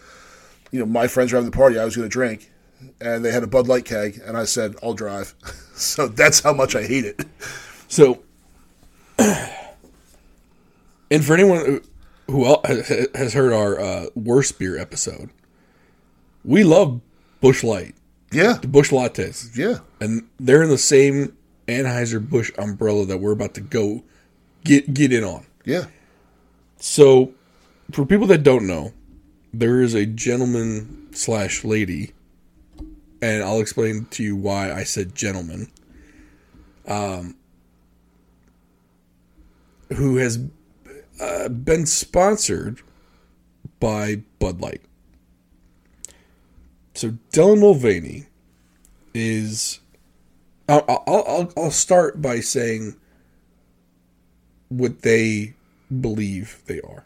You 0.71 0.81
know, 0.81 0.87
my 0.87 1.07
friends 1.07 1.33
were 1.33 1.37
having 1.37 1.51
the 1.51 1.57
party. 1.57 1.79
I 1.79 1.85
was 1.85 1.97
going 1.97 2.09
to 2.09 2.13
drink, 2.13 2.51
and 3.01 3.25
they 3.25 3.31
had 3.31 3.43
a 3.43 3.47
Bud 3.47 3.69
Light 3.69 3.85
keg, 3.85 4.21
and 4.25 4.37
I 4.37 4.45
said, 4.45 4.75
"I'll 4.83 4.95
drive." 4.95 5.35
so 5.75 6.09
that's 6.09 6.41
how 6.41 6.53
much 6.53 6.75
I 6.75 6.83
hate 6.83 7.05
it. 7.05 7.25
So, 7.89 8.23
and 9.19 11.25
for 11.25 11.35
anyone 11.35 11.83
who 12.29 12.57
has 13.15 13.35
heard 13.35 13.53
our 13.53 13.81
uh, 13.81 14.07
worst 14.15 14.59
beer 14.59 14.79
episode, 14.79 15.31
we 16.45 16.65
love 16.65 17.01
Busch 17.41 17.65
Light. 17.65 17.95
Yeah, 18.33 18.55
the 18.55 18.69
Busch 18.69 18.91
lattes. 18.91 19.57
Yeah, 19.57 19.79
and 20.01 20.27
they're 20.41 20.63
in 20.63 20.71
the 20.71 20.79
same 20.79 21.37
Anheuser 21.69 22.27
Busch 22.27 22.51
umbrella 22.59 23.07
that 23.07 23.19
we're 23.19 23.33
about 23.33 23.55
to 23.55 23.61
go 23.61 24.03
get 24.65 24.93
get 24.93 25.13
in 25.13 25.25
on. 25.25 25.47
Yeah. 25.65 25.87
So, 26.79 27.33
for 27.93 28.05
people 28.05 28.27
that 28.29 28.43
don't 28.43 28.67
know, 28.67 28.93
there 29.53 29.81
is 29.81 29.95
a 29.95 30.05
gentleman 30.05 31.09
slash 31.13 31.65
lady, 31.65 32.13
and 33.25 33.43
I'll 33.43 33.61
explain 33.61 34.05
to 34.11 34.23
you 34.23 34.37
why 34.37 34.71
I 34.71 34.85
said 34.85 35.15
gentleman. 35.15 35.71
Um, 36.87 37.37
who 39.95 40.17
has 40.17 40.41
uh, 41.19 41.49
been 41.49 41.87
sponsored 41.87 42.83
by 43.81 44.17
Bud 44.39 44.61
Light. 44.61 44.83
So 46.93 47.15
Dylan 47.33 47.61
Mulvaney 47.61 48.27
is. 49.15 49.81
I'll, 50.69 50.85
I'll, 51.07 51.53
I'll 51.57 51.71
start 51.71 52.21
by 52.21 52.41
saying 52.41 52.97
what 54.69 55.01
they 55.03 55.55
believe 56.01 56.63
they 56.67 56.81
are. 56.83 57.05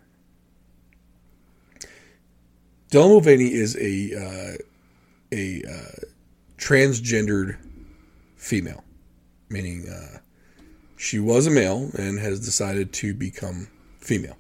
Dylan 2.91 3.09
Mulvaney 3.09 3.53
is 3.53 3.77
a 3.77 4.17
uh, 4.17 4.63
a 5.33 5.63
uh, 5.63 6.01
transgendered 6.57 7.59
female, 8.37 8.85
meaning 9.49 9.89
uh, 9.89 10.19
she 10.97 11.19
was 11.19 11.47
a 11.47 11.51
male 11.51 11.91
and 11.97 12.19
has 12.19 12.41
decided 12.41 12.93
to 12.95 13.15
become 13.15 13.69
female. 13.99 14.37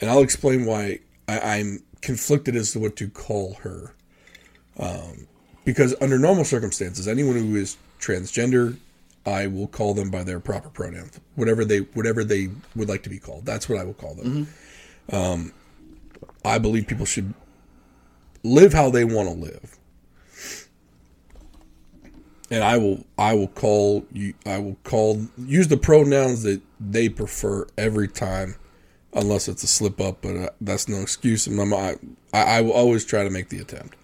And 0.00 0.10
I'll 0.10 0.22
explain 0.22 0.66
why 0.66 1.00
I, 1.28 1.58
am 1.58 1.82
conflicted 2.02 2.54
as 2.54 2.72
to 2.72 2.78
what 2.78 2.96
to 2.96 3.08
call 3.08 3.54
her. 3.54 3.94
Um, 4.78 5.26
because 5.64 5.94
under 6.00 6.18
normal 6.18 6.44
circumstances, 6.44 7.08
anyone 7.08 7.36
who 7.36 7.56
is 7.56 7.76
transgender, 7.98 8.76
I 9.24 9.46
will 9.46 9.66
call 9.66 9.94
them 9.94 10.10
by 10.10 10.22
their 10.22 10.38
proper 10.38 10.68
pronoun, 10.68 11.10
whatever 11.34 11.64
they 11.64 11.78
whatever 11.78 12.22
they 12.22 12.50
would 12.76 12.88
like 12.88 13.02
to 13.04 13.10
be 13.10 13.18
called. 13.18 13.44
That's 13.44 13.68
what 13.68 13.78
I 13.78 13.84
will 13.84 13.94
call 13.94 14.14
them. 14.14 14.46
Mm-hmm. 15.10 15.16
Um, 15.16 15.52
I 16.44 16.58
believe 16.58 16.86
people 16.86 17.06
should 17.06 17.34
live 18.46 18.72
how 18.72 18.90
they 18.90 19.04
want 19.04 19.28
to 19.28 19.34
live, 19.34 19.78
and 22.50 22.62
I 22.62 22.78
will 22.78 23.04
I 23.18 23.34
will 23.34 23.48
call 23.48 24.06
you 24.12 24.34
I 24.44 24.58
will 24.58 24.76
call 24.84 25.26
use 25.36 25.68
the 25.68 25.76
pronouns 25.76 26.42
that 26.42 26.60
they 26.80 27.08
prefer 27.08 27.66
every 27.76 28.08
time, 28.08 28.56
unless 29.12 29.48
it's 29.48 29.62
a 29.62 29.66
slip 29.66 30.00
up. 30.00 30.22
But 30.22 30.36
uh, 30.36 30.50
that's 30.60 30.88
no 30.88 31.00
excuse. 31.00 31.46
And 31.46 31.60
I, 31.74 31.96
I 32.32 32.58
I 32.58 32.60
will 32.60 32.72
always 32.72 33.04
try 33.04 33.24
to 33.24 33.30
make 33.30 33.48
the 33.48 33.58
attempt. 33.58 33.96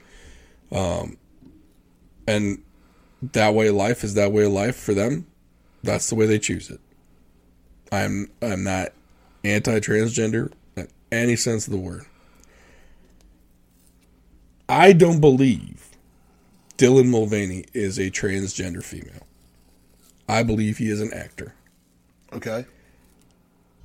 Um, 0.70 1.16
and 2.26 2.62
that 3.32 3.54
way 3.54 3.68
of 3.68 3.74
life 3.76 4.04
is 4.04 4.14
that 4.14 4.32
way 4.32 4.44
of 4.44 4.52
life 4.52 4.76
for 4.76 4.94
them. 4.94 5.26
That's 5.82 6.08
the 6.08 6.14
way 6.14 6.26
they 6.26 6.38
choose 6.38 6.70
it. 6.70 6.80
I'm 7.90 8.30
I'm 8.40 8.64
not 8.64 8.92
anti 9.44 9.78
transgender 9.80 10.52
in 10.76 10.88
any 11.10 11.36
sense 11.36 11.66
of 11.66 11.72
the 11.72 11.78
word. 11.78 12.06
I 14.68 14.92
don't 14.92 15.20
believe 15.20 15.88
Dylan 16.78 17.08
Mulvaney 17.08 17.64
is 17.72 17.98
a 17.98 18.10
transgender 18.10 18.82
female. 18.82 19.26
I 20.28 20.42
believe 20.42 20.78
he 20.78 20.88
is 20.88 21.00
an 21.00 21.12
actor. 21.12 21.54
Okay. 22.32 22.66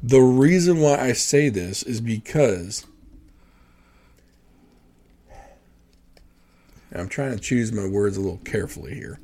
The 0.02 0.22
reason 0.22 0.80
why 0.80 1.00
I 1.00 1.14
say 1.14 1.50
this 1.50 1.84
is 1.84 2.00
because 2.00 2.86
I'm 6.94 7.10
trying 7.10 7.32
to 7.32 7.40
choose 7.40 7.72
my 7.72 7.88
words 7.88 8.16
a 8.16 8.22
little 8.22 8.40
carefully 8.46 8.94
here 8.94 9.20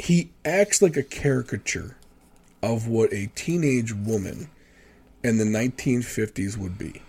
he 0.00 0.32
acts 0.44 0.80
like 0.80 0.96
a 0.96 1.02
caricature 1.02 1.96
of 2.62 2.88
what 2.88 3.12
a 3.12 3.30
teenage 3.34 3.92
woman 3.92 4.48
in 5.22 5.38
the 5.38 5.44
1950s 5.44 6.56
would 6.56 6.78
be. 6.78 7.02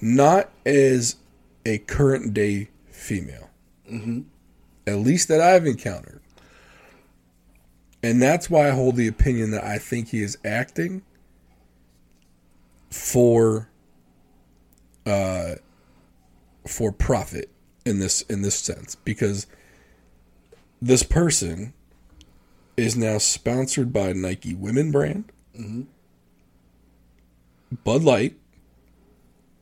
Not 0.00 0.50
as 0.64 1.16
a 1.64 1.78
current 1.78 2.34
day 2.34 2.70
female. 2.90 3.50
Mm-hmm. 3.90 4.20
At 4.86 4.98
least 4.98 5.28
that 5.28 5.40
I've 5.40 5.66
encountered. 5.66 6.20
And 8.02 8.20
that's 8.20 8.48
why 8.48 8.68
I 8.68 8.70
hold 8.70 8.96
the 8.96 9.08
opinion 9.08 9.50
that 9.50 9.64
I 9.64 9.78
think 9.78 10.08
he 10.08 10.22
is 10.22 10.38
acting 10.44 11.02
for 12.90 13.68
uh 15.06 15.54
for 16.66 16.90
profit 16.90 17.48
in 17.84 18.00
this 18.00 18.22
in 18.22 18.42
this 18.42 18.56
sense 18.56 18.96
because 18.96 19.46
this 20.82 21.02
person 21.02 21.72
is 22.76 22.96
now 22.96 23.18
sponsored 23.18 23.92
by 23.92 24.12
Nike 24.12 24.54
Women 24.54 24.90
brand, 24.90 25.30
mm-hmm. 25.58 25.82
Bud 27.84 28.02
Light, 28.02 28.36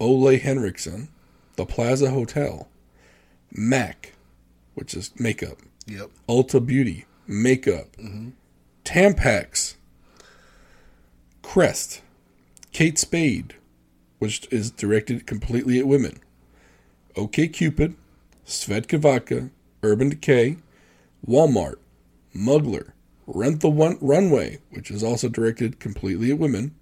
Ole 0.00 0.38
Henriksen, 0.38 1.08
the 1.56 1.66
Plaza 1.66 2.10
Hotel, 2.10 2.68
MAC, 3.52 4.14
which 4.74 4.94
is 4.94 5.12
makeup, 5.18 5.58
yep, 5.86 6.10
Ulta 6.28 6.64
Beauty 6.64 7.06
makeup, 7.26 7.96
mm-hmm. 7.96 8.30
Tampax, 8.84 9.74
Crest, 11.42 12.02
Kate 12.72 12.98
Spade, 12.98 13.54
which 14.18 14.48
is 14.50 14.70
directed 14.70 15.26
completely 15.26 15.78
at 15.78 15.86
women, 15.86 16.20
OK 17.16 17.48
Cupid, 17.48 17.94
Svedka 18.46 18.98
Vodka, 18.98 19.50
Urban 19.82 20.08
Decay, 20.08 20.56
Walmart, 21.26 21.76
Mugler, 22.34 22.92
Rent 23.26 23.60
the 23.60 23.68
One 23.68 23.98
Runway, 24.00 24.58
which 24.70 24.90
is 24.90 25.02
also 25.02 25.28
directed 25.28 25.78
completely 25.78 26.30
at 26.30 26.38
women, 26.38 26.74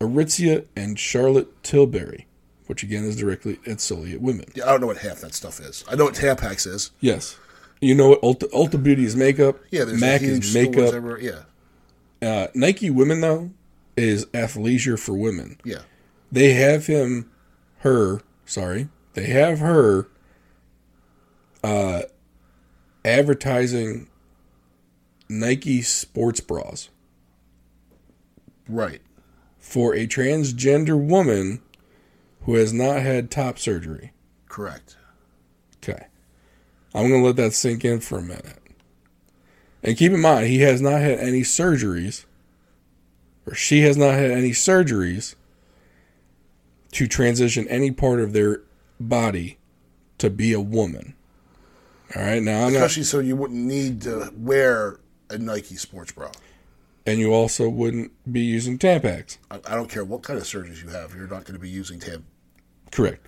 Aritzia, 0.00 0.66
and 0.76 0.98
Charlotte 0.98 1.62
Tilbury, 1.62 2.26
which 2.66 2.82
again 2.82 3.04
is 3.04 3.16
directly 3.16 3.58
at 3.66 3.80
solely 3.80 4.12
at 4.12 4.20
women. 4.20 4.46
Yeah, 4.54 4.64
I 4.64 4.70
don't 4.72 4.80
know 4.80 4.86
what 4.88 4.98
half 4.98 5.20
that 5.20 5.34
stuff 5.34 5.60
is. 5.60 5.84
I 5.90 5.94
know 5.96 6.04
what 6.04 6.14
Tampax 6.14 6.66
is. 6.66 6.90
Yes. 7.00 7.38
You 7.80 7.94
know 7.94 8.08
what 8.08 8.22
Ulta, 8.22 8.50
Ulta 8.52 8.82
Beauty 8.82 9.04
is 9.04 9.16
makeup. 9.16 9.58
Yeah, 9.70 9.84
there's 9.84 10.00
Mac 10.00 10.22
is 10.22 10.54
makeup. 10.54 10.94
yeah. 11.20 11.42
Uh, 12.26 12.46
Nike 12.54 12.90
Women 12.90 13.20
though 13.20 13.50
is 13.96 14.26
athleisure 14.26 14.98
for 14.98 15.14
women. 15.14 15.58
Yeah. 15.64 15.82
They 16.32 16.54
have 16.54 16.86
him, 16.86 17.30
her. 17.78 18.20
Sorry, 18.44 18.88
they 19.14 19.26
have 19.26 19.58
her. 19.60 20.08
Uh, 21.62 22.02
advertising 23.04 24.08
Nike 25.28 25.82
sports 25.82 26.40
bras. 26.40 26.88
Right. 28.68 29.00
For 29.66 29.94
a 29.94 30.06
transgender 30.06 30.96
woman 30.96 31.60
who 32.42 32.54
has 32.54 32.72
not 32.72 33.02
had 33.02 33.32
top 33.32 33.58
surgery. 33.58 34.12
Correct. 34.48 34.96
Okay. 35.82 36.06
I'm 36.94 37.08
going 37.08 37.20
to 37.20 37.26
let 37.26 37.36
that 37.36 37.52
sink 37.52 37.84
in 37.84 37.98
for 37.98 38.18
a 38.18 38.22
minute. 38.22 38.62
And 39.82 39.96
keep 39.96 40.12
in 40.12 40.20
mind, 40.20 40.46
he 40.46 40.60
has 40.60 40.80
not 40.80 41.00
had 41.00 41.18
any 41.18 41.40
surgeries, 41.40 42.26
or 43.44 43.54
she 43.54 43.82
has 43.82 43.96
not 43.96 44.14
had 44.14 44.30
any 44.30 44.52
surgeries 44.52 45.34
to 46.92 47.08
transition 47.08 47.66
any 47.66 47.90
part 47.90 48.20
of 48.20 48.32
their 48.32 48.62
body 49.00 49.58
to 50.18 50.30
be 50.30 50.52
a 50.52 50.60
woman. 50.60 51.14
All 52.14 52.22
right, 52.22 52.42
now 52.42 52.66
I'm 52.66 52.72
especially 52.72 53.02
not, 53.02 53.08
so 53.08 53.18
you 53.18 53.34
wouldn't 53.34 53.66
need 53.66 54.02
to 54.02 54.32
wear 54.36 55.00
a 55.28 55.36
Nike 55.36 55.74
sports 55.74 56.12
bra, 56.12 56.30
and 57.06 57.18
you 57.18 57.32
also 57.32 57.68
wouldn't 57.68 58.12
be 58.30 58.40
using 58.40 58.78
Tampax. 58.78 59.38
I, 59.50 59.60
I 59.66 59.74
don't 59.74 59.88
care 59.88 60.04
what 60.04 60.22
kind 60.22 60.38
of 60.38 60.44
surgeries 60.44 60.82
you 60.82 60.90
have; 60.90 61.14
you're 61.14 61.28
not 61.28 61.44
going 61.44 61.54
to 61.54 61.58
be 61.58 61.70
using 61.70 62.00
Tam. 62.00 62.24
Correct. 62.90 63.26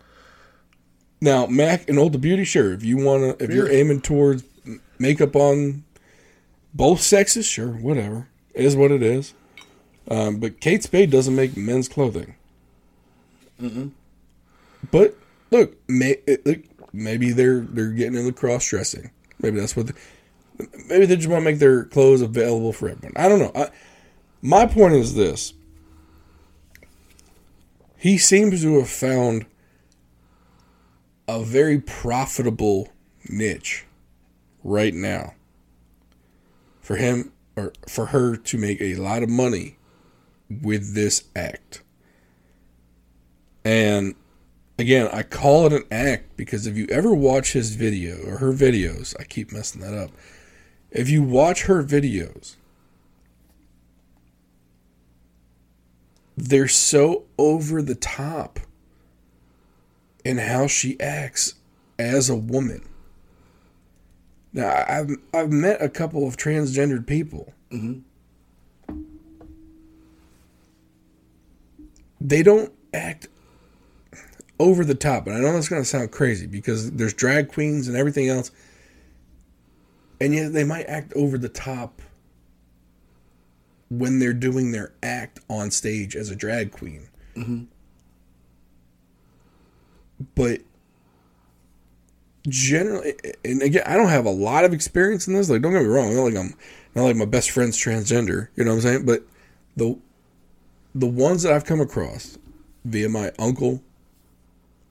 Now, 1.21 1.47
Mac 1.47 1.89
and 1.89 1.99
Ulta 1.99 2.21
Beauty, 2.21 2.45
sure. 2.45 2.73
If 2.73 2.85
you 2.85 2.97
want 2.97 3.39
to, 3.39 3.45
if 3.45 3.51
you're 3.51 3.71
aiming 3.71 4.03
towards 4.03 4.45
makeup 4.99 5.35
on 5.35 5.85
both 6.75 7.01
sexes, 7.01 7.47
sure, 7.47 7.71
whatever. 7.71 8.29
It 8.55 8.65
is 8.65 8.77
what 8.77 8.91
it 8.91 9.03
is. 9.03 9.35
Um, 10.11 10.39
but 10.39 10.61
Kate 10.61 10.83
Spade 10.83 11.11
doesn't 11.11 11.35
make 11.35 11.57
men's 11.57 11.89
clothing. 11.89 12.35
Mm-mm. 13.61 13.91
But 14.91 15.17
look, 15.51 15.77
may, 15.89 16.17
look, 16.45 16.61
maybe 16.93 17.33
they're 17.33 17.61
they're 17.61 17.91
getting 17.91 18.19
into 18.19 18.33
cross 18.33 18.69
dressing. 18.69 19.11
Maybe 19.41 19.59
that's 19.59 19.77
what. 19.77 19.89
They, 19.89 19.95
maybe 20.89 21.07
they 21.07 21.17
just 21.17 21.29
want 21.29 21.43
to 21.43 21.45
make 21.45 21.59
their 21.59 21.85
clothes 21.85 22.23
available 22.23 22.73
for 22.73 22.89
everyone. 22.89 23.13
I 23.17 23.29
don't 23.29 23.39
know. 23.39 23.53
I, 23.55 23.71
my 24.43 24.67
point 24.67 24.95
is 24.95 25.15
this: 25.15 25.55
he 27.97 28.19
seems 28.19 28.63
to 28.63 28.79
have 28.79 28.89
found 28.89 29.47
a 31.27 31.43
very 31.43 31.79
profitable 31.79 32.89
niche 33.29 33.85
right 34.65 34.95
now 34.95 35.35
for 36.81 36.97
him 36.97 37.33
or 37.57 37.73
for 37.87 38.07
her 38.07 38.37
to 38.37 38.57
make 38.57 38.81
a 38.81 38.95
lot 38.95 39.23
of 39.23 39.29
money 39.29 39.77
with 40.49 40.95
this 40.95 41.25
act. 41.37 41.83
And 43.65 44.15
again, 44.79 45.11
I 45.13 45.23
call 45.23 45.67
it 45.67 45.73
an 45.73 45.85
act 45.91 46.37
because 46.37 46.67
if 46.67 46.77
you 46.77 46.87
ever 46.87 47.13
watch 47.13 47.53
his 47.53 47.75
video 47.75 48.17
or 48.27 48.39
her 48.39 48.53
videos, 48.53 49.15
I 49.21 49.25
keep 49.25 49.53
messing 49.53 49.83
that 49.83 49.93
up. 49.93 50.11
If 50.91 51.09
you 51.11 51.23
watch 51.23 51.65
her 51.65 51.83
videos, 51.83 52.57
they're 56.37 56.69
so 56.69 57.25
over 57.37 57.83
the 57.83 57.95
top 57.95 58.61
in 60.25 60.39
how 60.39 60.67
she 60.67 60.99
acts 61.01 61.55
as 61.99 62.31
a 62.31 62.37
woman. 62.37 62.83
Now, 64.53 64.85
I've 64.89 65.11
I've 65.35 65.53
met 65.53 65.83
a 65.83 65.89
couple 65.89 66.27
of 66.27 66.37
transgendered 66.37 67.07
people. 67.07 67.53
Mm-hmm. 67.71 68.01
They 72.21 72.43
don't 72.43 72.73
act 72.93 73.29
over 74.59 74.85
the 74.85 74.95
top, 74.95 75.27
and 75.27 75.37
I 75.37 75.41
know 75.41 75.53
that's 75.53 75.69
going 75.69 75.83
to 75.83 75.89
sound 75.89 76.11
crazy 76.11 76.47
because 76.47 76.91
there's 76.93 77.15
drag 77.15 77.49
queens 77.53 77.89
and 77.89 77.97
everything 77.97 78.29
else, 78.29 78.51
and 80.21 80.35
yet 80.35 80.53
they 80.53 80.65
might 80.65 80.87
act 80.87 81.13
over 81.15 81.39
the 81.39 81.49
top 81.49 82.03
when 83.91 84.19
they're 84.19 84.33
doing 84.33 84.73
their 84.73 84.93
act 85.03 85.41
on 85.49 85.71
stage 85.71 86.15
as 86.15 86.31
a 86.31 86.37
drag 86.37 86.73
queen. 86.73 87.09
Mm-hmm. 87.37 87.65
But 90.35 90.61
generally, 92.49 93.15
and 93.45 93.63
again, 93.63 93.85
I 93.87 93.97
don't 93.97 94.09
have 94.09 94.27
a 94.27 94.31
lot 94.31 94.65
of 94.65 94.73
experience 94.73 95.27
in 95.27 95.35
this. 95.35 95.49
Like, 95.49 95.63
don't 95.63 95.73
get 95.73 95.83
me 95.83 95.89
wrong. 95.89 96.15
Not 96.15 96.23
like 96.23 96.37
I'm 96.37 96.55
not 96.95 97.05
like 97.05 97.17
my 97.17 97.25
best 97.25 97.51
friend's 97.51 97.79
transgender. 97.79 98.49
You 98.57 98.65
know 98.65 98.73
what 98.73 98.77
I'm 98.77 98.83
saying? 98.83 99.07
But 99.07 99.23
the 99.77 99.97
the 100.95 101.07
ones 101.07 101.43
that 101.43 101.53
I've 101.53 101.65
come 101.65 101.81
across 101.81 102.39
via 102.85 103.09
my 103.09 103.33
uncle, 103.39 103.83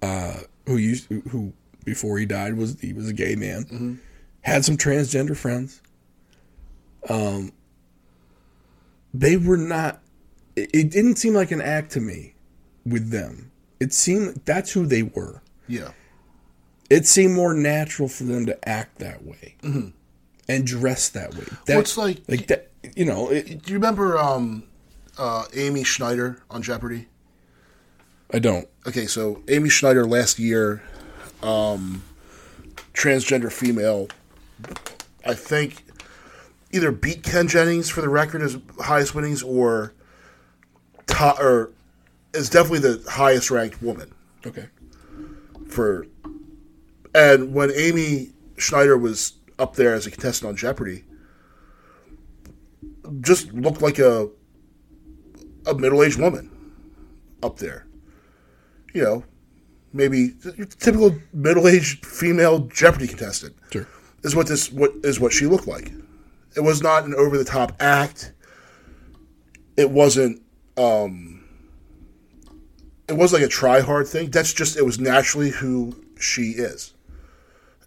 uh, 0.02 0.38
who 0.66 0.78
used 0.78 1.08
who 1.30 1.54
before 1.84 2.18
he 2.18 2.26
died 2.26 2.56
was 2.56 2.80
he 2.80 2.94
was 2.94 3.10
a 3.10 3.14
gay 3.14 3.36
man, 3.36 3.64
mm-hmm. 3.66 3.96
Had 4.48 4.64
some 4.64 4.78
transgender 4.78 5.36
friends. 5.36 5.82
Um, 7.10 7.52
they 9.14 9.36
were 9.36 9.58
not. 9.58 10.02
It, 10.56 10.70
it 10.74 10.90
didn't 10.90 11.18
seem 11.18 11.34
like 11.34 11.52
an 11.52 11.62
act 11.62 11.92
to 11.92 12.00
me 12.00 12.34
with 12.86 13.12
them. 13.12 13.52
It 13.82 13.94
seemed 13.94 14.42
that's 14.46 14.72
who 14.72 14.86
they 14.86 15.04
were. 15.04 15.42
Yeah. 15.68 15.92
It 16.90 17.06
seemed 17.06 17.34
more 17.36 17.54
natural 17.54 18.08
for 18.08 18.24
them 18.24 18.46
to 18.46 18.70
act 18.70 19.00
that 19.00 19.26
way 19.26 19.56
mm-hmm. 19.62 19.90
and 20.48 20.66
dress 20.66 21.10
that 21.10 21.36
way. 21.36 21.44
That, 21.66 21.98
well, 21.98 22.06
like 22.06 22.22
like 22.30 22.48
that. 22.48 22.72
You 22.96 23.04
know. 23.04 23.30
It, 23.30 23.64
do 23.64 23.74
you 23.74 23.78
remember 23.78 24.18
um, 24.18 24.64
uh, 25.18 25.44
Amy 25.54 25.84
Schneider 25.84 26.42
on 26.50 26.62
Jeopardy? 26.62 27.10
I 28.32 28.40
don't. 28.40 28.70
Okay, 28.88 29.08
so 29.08 29.44
Amy 29.50 29.68
Schneider 29.68 30.06
last 30.06 30.40
year, 30.40 30.82
um, 31.44 32.04
transgender 32.94 33.52
female, 33.52 34.08
I 35.26 35.34
think 35.34 35.84
either 36.72 36.92
beat 36.92 37.24
Ken 37.24 37.48
Jennings 37.48 37.90
for 37.90 38.02
the 38.02 38.10
record 38.10 38.42
as 38.42 38.58
highest 38.80 39.16
winnings 39.16 39.44
or 39.44 39.94
top, 41.06 41.40
or 41.40 41.72
is 42.34 42.50
definitely 42.50 42.80
the 42.80 43.04
highest 43.10 43.52
ranked 43.52 43.82
woman. 43.82 44.14
Okay. 44.46 44.68
For 45.68 46.08
and 47.14 47.54
when 47.54 47.72
Amy 47.72 48.32
Schneider 48.58 48.98
was 48.98 49.34
up 49.60 49.76
there 49.76 49.94
as 49.94 50.06
a 50.06 50.12
contestant 50.12 50.50
on 50.50 50.56
Jeopardy, 50.56 51.04
just 53.22 53.52
looked 53.54 53.82
like 53.82 54.00
a 54.00 54.30
a 55.66 55.74
middle 55.74 56.04
aged 56.04 56.20
woman 56.20 56.50
up 57.44 57.58
there. 57.58 57.86
You 58.94 59.04
know, 59.04 59.24
maybe 59.94 60.34
typical 60.80 61.16
middle 61.34 61.68
aged 61.68 62.06
female 62.06 62.60
Jeopardy 62.60 63.08
contestant. 63.08 63.56
Sure. 63.72 63.88
Is 64.28 64.36
what 64.36 64.48
this 64.48 64.70
what 64.70 64.92
is 65.06 65.22
what 65.22 65.32
she 65.32 65.46
looked 65.46 65.68
like. 65.68 65.90
It 66.54 66.60
was 66.60 66.82
not 66.82 67.06
an 67.06 67.16
over 67.16 67.38
the 67.38 67.46
top 67.46 67.72
act. 67.80 68.34
It 69.78 69.90
wasn't 69.90 70.42
um 70.76 71.46
it 73.08 73.14
was 73.14 73.32
like 73.32 73.42
a 73.42 73.48
try 73.48 73.80
hard 73.80 74.06
thing. 74.06 74.30
That's 74.30 74.52
just 74.52 74.76
it 74.76 74.84
was 74.84 75.00
naturally 75.00 75.50
who 75.50 75.96
she 76.20 76.50
is. 76.52 76.94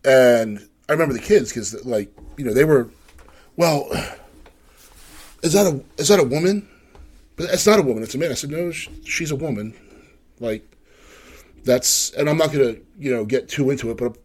And 0.03 0.67
I 0.89 0.93
remember 0.93 1.13
the 1.13 1.21
kids 1.21 1.51
because 1.51 1.85
like 1.85 2.11
you 2.39 2.47
know 2.47 2.55
they 2.55 2.65
were, 2.65 2.89
well, 3.57 3.91
is 5.43 5.53
that 5.53 5.67
a 5.67 5.85
is 5.99 6.09
that 6.09 6.21
a 6.21 6.25
woman? 6.25 6.67
But 7.37 7.51
it's 7.51 7.67
not 7.67 7.79
a 7.79 7.83
woman. 7.83 8.03
It's 8.03 8.15
a 8.15 8.19
man. 8.19 8.31
I 8.31 8.35
said 8.35 8.49
no, 8.49 8.71
she's 8.71 9.31
a 9.31 9.37
woman. 9.37 9.75
Like 10.39 10.65
that's 11.65 12.13
and 12.13 12.31
I'm 12.31 12.39
not 12.39 12.51
gonna 12.51 12.77
you 12.99 13.11
know 13.11 13.27
get 13.27 13.47
too 13.47 13.69
into 13.69 13.91
it, 13.91 13.99
but 13.99 14.17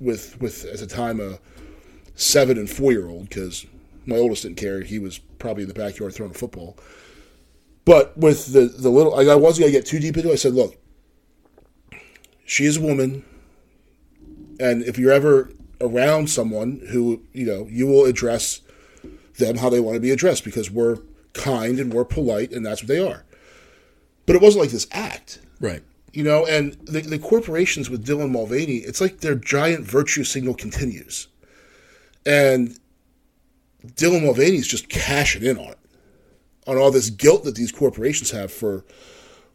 with 0.00 0.40
with 0.40 0.64
at 0.64 0.78
the 0.78 0.86
time 0.86 1.20
a 1.20 1.38
seven 2.20 2.58
and 2.58 2.68
four 2.68 2.92
year 2.92 3.08
old 3.08 3.28
because 3.28 3.66
my 4.06 4.16
oldest 4.16 4.42
didn't 4.42 4.58
care. 4.58 4.82
He 4.82 4.98
was 4.98 5.18
probably 5.18 5.62
in 5.62 5.68
the 5.68 5.74
backyard 5.74 6.14
throwing 6.14 6.32
a 6.32 6.34
football. 6.38 6.76
But 7.84 8.16
with 8.16 8.52
the 8.52 8.66
the 8.66 8.90
little, 8.90 9.14
I 9.14 9.34
wasn't 9.34 9.64
gonna 9.64 9.72
get 9.72 9.86
too 9.86 9.98
deep 9.98 10.16
into. 10.16 10.30
it. 10.30 10.34
I 10.34 10.36
said, 10.36 10.54
look, 10.54 10.76
she 12.44 12.66
is 12.66 12.76
a 12.76 12.82
woman, 12.82 13.24
and 14.60 14.82
if 14.82 14.98
you're 14.98 15.12
ever 15.12 15.50
around 15.80 16.28
someone 16.28 16.82
who 16.90 17.22
you 17.32 17.46
know, 17.46 17.66
you 17.70 17.86
will 17.86 18.04
address 18.04 18.60
them 19.38 19.56
how 19.56 19.70
they 19.70 19.80
want 19.80 19.94
to 19.94 20.00
be 20.00 20.10
addressed 20.10 20.44
because 20.44 20.70
we're 20.70 20.98
kind 21.32 21.78
and 21.78 21.92
we're 21.92 22.04
polite, 22.04 22.52
and 22.52 22.64
that's 22.64 22.82
what 22.82 22.88
they 22.88 23.04
are. 23.04 23.24
But 24.26 24.36
it 24.36 24.42
wasn't 24.42 24.62
like 24.62 24.70
this 24.70 24.86
act, 24.92 25.40
right? 25.58 25.82
You 26.12 26.24
know, 26.24 26.44
and 26.44 26.74
the, 26.86 27.00
the 27.00 27.18
corporations 27.18 27.88
with 27.88 28.06
Dylan 28.06 28.30
Mulvaney, 28.30 28.78
it's 28.78 29.00
like 29.00 29.20
their 29.20 29.36
giant 29.36 29.86
virtue 29.86 30.24
signal 30.24 30.54
continues. 30.54 31.28
And 32.26 32.78
Dylan 33.86 34.22
Mulvaney's 34.22 34.66
just 34.66 34.88
cashing 34.88 35.42
in 35.42 35.58
on 35.58 35.68
it, 35.68 35.78
on 36.66 36.76
all 36.76 36.90
this 36.90 37.10
guilt 37.10 37.44
that 37.44 37.54
these 37.54 37.72
corporations 37.72 38.30
have 38.30 38.52
for 38.52 38.84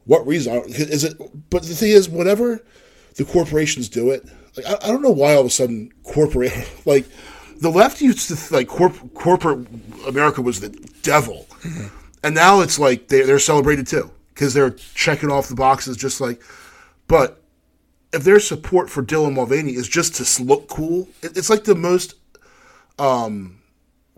what 0.06 0.26
reason? 0.26 0.64
Is 0.68 1.04
it? 1.04 1.18
But 1.50 1.64
the 1.64 1.76
thing 1.76 1.92
is, 1.92 2.10
whatever 2.10 2.64
the 3.16 3.26
corporations 3.26 3.90
do 3.90 4.12
it, 4.12 4.26
like 4.56 4.66
I, 4.66 4.76
I 4.84 4.88
don't 4.88 5.02
know 5.02 5.12
why 5.12 5.34
all 5.34 5.42
of 5.42 5.48
a 5.48 5.50
sudden 5.50 5.92
corporate 6.04 6.54
like 6.86 7.06
the 7.58 7.70
left 7.70 8.02
used 8.02 8.28
to 8.30 8.54
like 8.54 8.68
corp, 8.68 8.96
corporate 9.14 9.68
America 10.08 10.42
was 10.42 10.60
the 10.60 10.70
devil, 11.02 11.48
mm-hmm. 11.62 11.88
and 12.24 12.36
now 12.36 12.62
it's 12.62 12.80
like 12.80 13.08
they, 13.08 13.22
they're 13.22 13.40
celebrated 13.40 13.88
too 13.88 14.12
because 14.34 14.54
they're 14.54 14.72
checking 14.72 15.32
off 15.32 15.48
the 15.48 15.56
boxes 15.56 15.98
just 15.98 16.22
like. 16.22 16.42
But 17.08 17.42
if 18.14 18.24
their 18.24 18.40
support 18.40 18.90
for 18.90 19.04
Dylan 19.04 19.34
Mulvaney 19.34 19.74
is 19.74 19.88
just 19.88 20.16
to 20.16 20.44
look 20.44 20.68
cool, 20.68 21.08
it, 21.22 21.38
it's 21.38 21.50
like 21.50 21.64
the 21.66 21.76
most 21.76 22.16
um, 23.00 23.62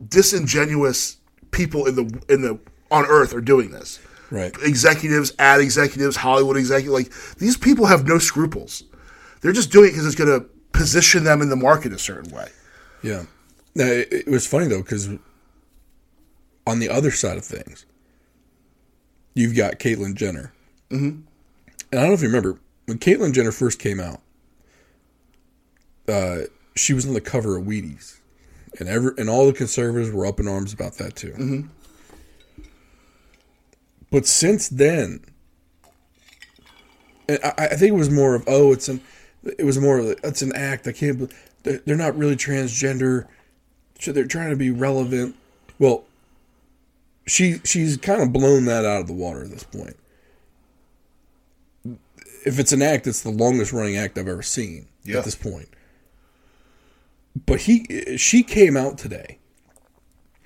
disingenuous 0.06 1.18
people 1.52 1.86
in 1.86 1.96
the 1.96 2.22
in 2.30 2.42
the 2.42 2.60
on 2.92 3.06
earth 3.06 3.34
are 3.34 3.42
doing 3.42 3.72
this. 3.72 4.00
Right. 4.30 4.54
Executives, 4.62 5.34
ad 5.40 5.62
executives, 5.62 6.18
Hollywood 6.18 6.58
executives, 6.58 6.94
like 6.94 7.38
these 7.38 7.58
people 7.58 7.86
have 7.86 8.06
no 8.06 8.18
scruples. 8.18 8.84
They're 9.42 9.54
just 9.54 9.72
doing 9.72 9.90
it 9.90 9.92
because 9.92 10.06
it's 10.06 10.16
going 10.16 10.40
to 10.40 10.46
position 10.74 11.24
them 11.24 11.42
in 11.42 11.50
the 11.50 11.56
market 11.56 11.94
a 11.94 12.00
certain 12.00 12.32
way. 12.36 12.50
Yeah. 13.02 13.24
Now, 13.76 13.86
it, 13.86 14.12
it 14.12 14.28
was 14.28 14.46
funny 14.46 14.68
though 14.68 14.82
because 14.82 15.10
on 16.66 16.80
the 16.80 16.90
other 16.90 17.12
side 17.12 17.38
of 17.38 17.46
things, 17.46 17.86
you've 19.34 19.56
got 19.56 19.80
Caitlyn 19.80 20.16
Jenner. 20.16 20.52
Mm-hmm. 20.90 21.22
And 21.92 22.00
I 22.00 22.02
don't 22.02 22.08
know 22.08 22.14
if 22.14 22.22
you 22.22 22.28
remember 22.28 22.60
when 22.86 23.00
Caitlyn 23.00 23.34
Jenner 23.34 23.52
first 23.52 23.80
came 23.80 24.00
out. 24.00 24.22
Uh, 26.08 26.44
she 26.76 26.94
was 26.94 27.06
on 27.06 27.14
the 27.14 27.22
cover 27.22 27.58
of 27.58 27.66
Wheaties 27.66 28.17
and 28.80 28.88
every 28.90 29.12
and 29.18 29.30
all 29.30 29.46
the 29.48 29.54
conservatives 29.54 30.12
were 30.12 30.26
up 30.26 30.40
in 30.40 30.48
arms 30.48 30.74
about 30.74 30.94
that 30.96 31.16
too. 31.16 31.32
Mm-hmm. 31.32 31.62
But 34.12 34.26
since 34.26 34.70
then, 34.70 35.22
And 37.28 37.40
I, 37.44 37.54
I 37.58 37.68
think 37.76 37.90
it 37.90 37.96
was 37.96 38.10
more 38.10 38.36
of 38.36 38.44
oh, 38.48 38.72
it's 38.72 38.88
an 38.88 39.02
it 39.58 39.64
was 39.66 39.80
more 39.80 40.00
of 40.00 40.06
it's 40.24 40.42
an 40.42 40.54
act. 40.56 40.88
I 40.88 40.92
can't. 40.92 41.32
they're 41.64 41.96
not 41.98 42.18
really 42.18 42.36
transgender. 42.36 43.28
So 44.00 44.12
they're 44.12 44.26
trying 44.28 44.52
to 44.52 44.56
be 44.56 44.70
relevant. 44.72 45.36
Well, 45.80 46.04
she 47.26 47.60
she's 47.64 47.98
kind 47.98 48.22
of 48.22 48.32
blown 48.32 48.66
that 48.66 48.86
out 48.86 49.02
of 49.02 49.08
the 49.08 49.14
water 49.14 49.44
at 49.44 49.50
this 49.52 49.64
point. 49.64 49.96
If 52.46 52.60
it's 52.60 52.72
an 52.72 52.82
act, 52.82 53.08
it's 53.08 53.22
the 53.22 53.30
longest 53.30 53.74
running 53.74 53.98
act 53.98 54.18
I've 54.18 54.28
ever 54.28 54.42
seen 54.44 54.88
Yeah. 55.04 55.18
at 55.18 55.26
this 55.26 55.36
point. 55.36 55.68
But 57.46 57.62
he 57.62 58.18
she 58.18 58.44
came 58.44 58.78
out 58.78 58.98
today. 58.98 59.40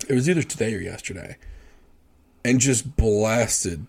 It 0.10 0.13
was 0.13 0.30
either 0.30 0.43
today 0.43 0.73
or 0.73 0.80
yesterday, 0.80 1.38
and 2.43 2.60
just 2.60 2.95
blasted 2.95 3.86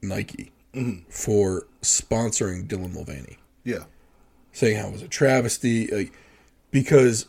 Nike 0.00 0.52
mm-hmm. 0.74 1.08
for 1.10 1.66
sponsoring 1.82 2.66
Dylan 2.68 2.94
Mulvaney 2.94 3.38
Yeah. 3.64 3.84
saying 4.52 4.78
how 4.78 4.88
it 4.88 4.92
was 4.92 5.02
a 5.02 5.08
travesty, 5.08 5.88
like, 5.88 6.12
because 6.70 7.26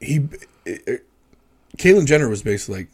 he, 0.00 0.28
it, 0.64 0.82
it- 0.86 1.06
Caitlyn 1.76 2.06
Jenner 2.06 2.28
was 2.28 2.42
basically 2.42 2.76
like, 2.82 2.88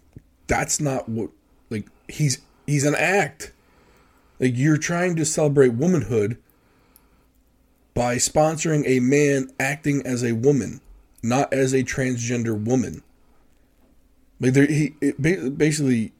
that's 0.49 0.81
not 0.81 1.09
what, 1.09 1.31
like, 1.71 1.87
he's 2.09 2.41
he's 2.67 2.85
an 2.85 2.95
act. 2.97 3.53
Like 4.41 4.55
you're 4.57 4.77
trying 4.79 5.15
to 5.17 5.25
celebrate 5.25 5.75
womanhood 5.75 6.37
by 7.95 8.17
sponsoring 8.17 8.85
a 8.87 9.01
man 9.01 9.51
acting 9.61 10.03
as 10.07 10.25
a 10.25 10.33
woman, 10.33 10.81
not 11.23 11.53
as 11.53 11.73
a 11.73 11.83
transgender 11.83 12.59
woman. 12.59 13.03
Like 14.41 14.55
there, 14.55 14.67
he 14.67 14.95
it, 15.01 15.57
basically, 15.59 16.13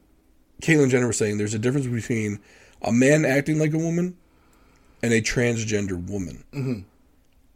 Caitlyn 0.63 0.91
Jenner 0.91 1.09
was 1.09 1.19
saying 1.19 1.39
there's 1.39 1.55
a 1.55 1.59
difference 1.59 1.87
between 1.87 2.39
a 2.83 2.93
man 2.93 3.25
acting 3.25 3.59
like 3.59 3.73
a 3.73 3.79
woman 3.79 4.17
and 5.03 5.13
a 5.13 5.21
transgender 5.21 6.09
woman. 6.09 6.45
Mm-hmm. 6.53 6.81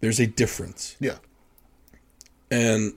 There's 0.01 0.21
a 0.21 0.27
difference. 0.27 0.97
Yeah. 0.99 1.19
And 2.51 2.95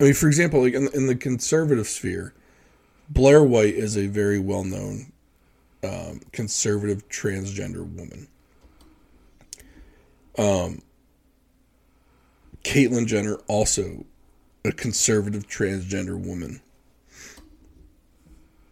I 0.00 0.04
mean, 0.04 0.14
for 0.14 0.26
example, 0.26 0.62
like 0.62 0.74
in, 0.74 0.88
in 0.94 1.06
the 1.06 1.14
conservative 1.14 1.86
sphere, 1.86 2.34
Blair 3.08 3.42
White 3.42 3.74
is 3.74 3.96
a 3.96 4.06
very 4.06 4.38
well 4.38 4.64
known 4.64 5.12
um, 5.82 6.20
conservative 6.32 7.08
transgender 7.08 7.86
woman. 7.86 8.28
Um, 10.38 10.82
Caitlyn 12.64 13.06
Jenner 13.06 13.36
also 13.46 14.04
a 14.64 14.72
conservative 14.72 15.48
transgender 15.48 16.18
woman. 16.18 16.60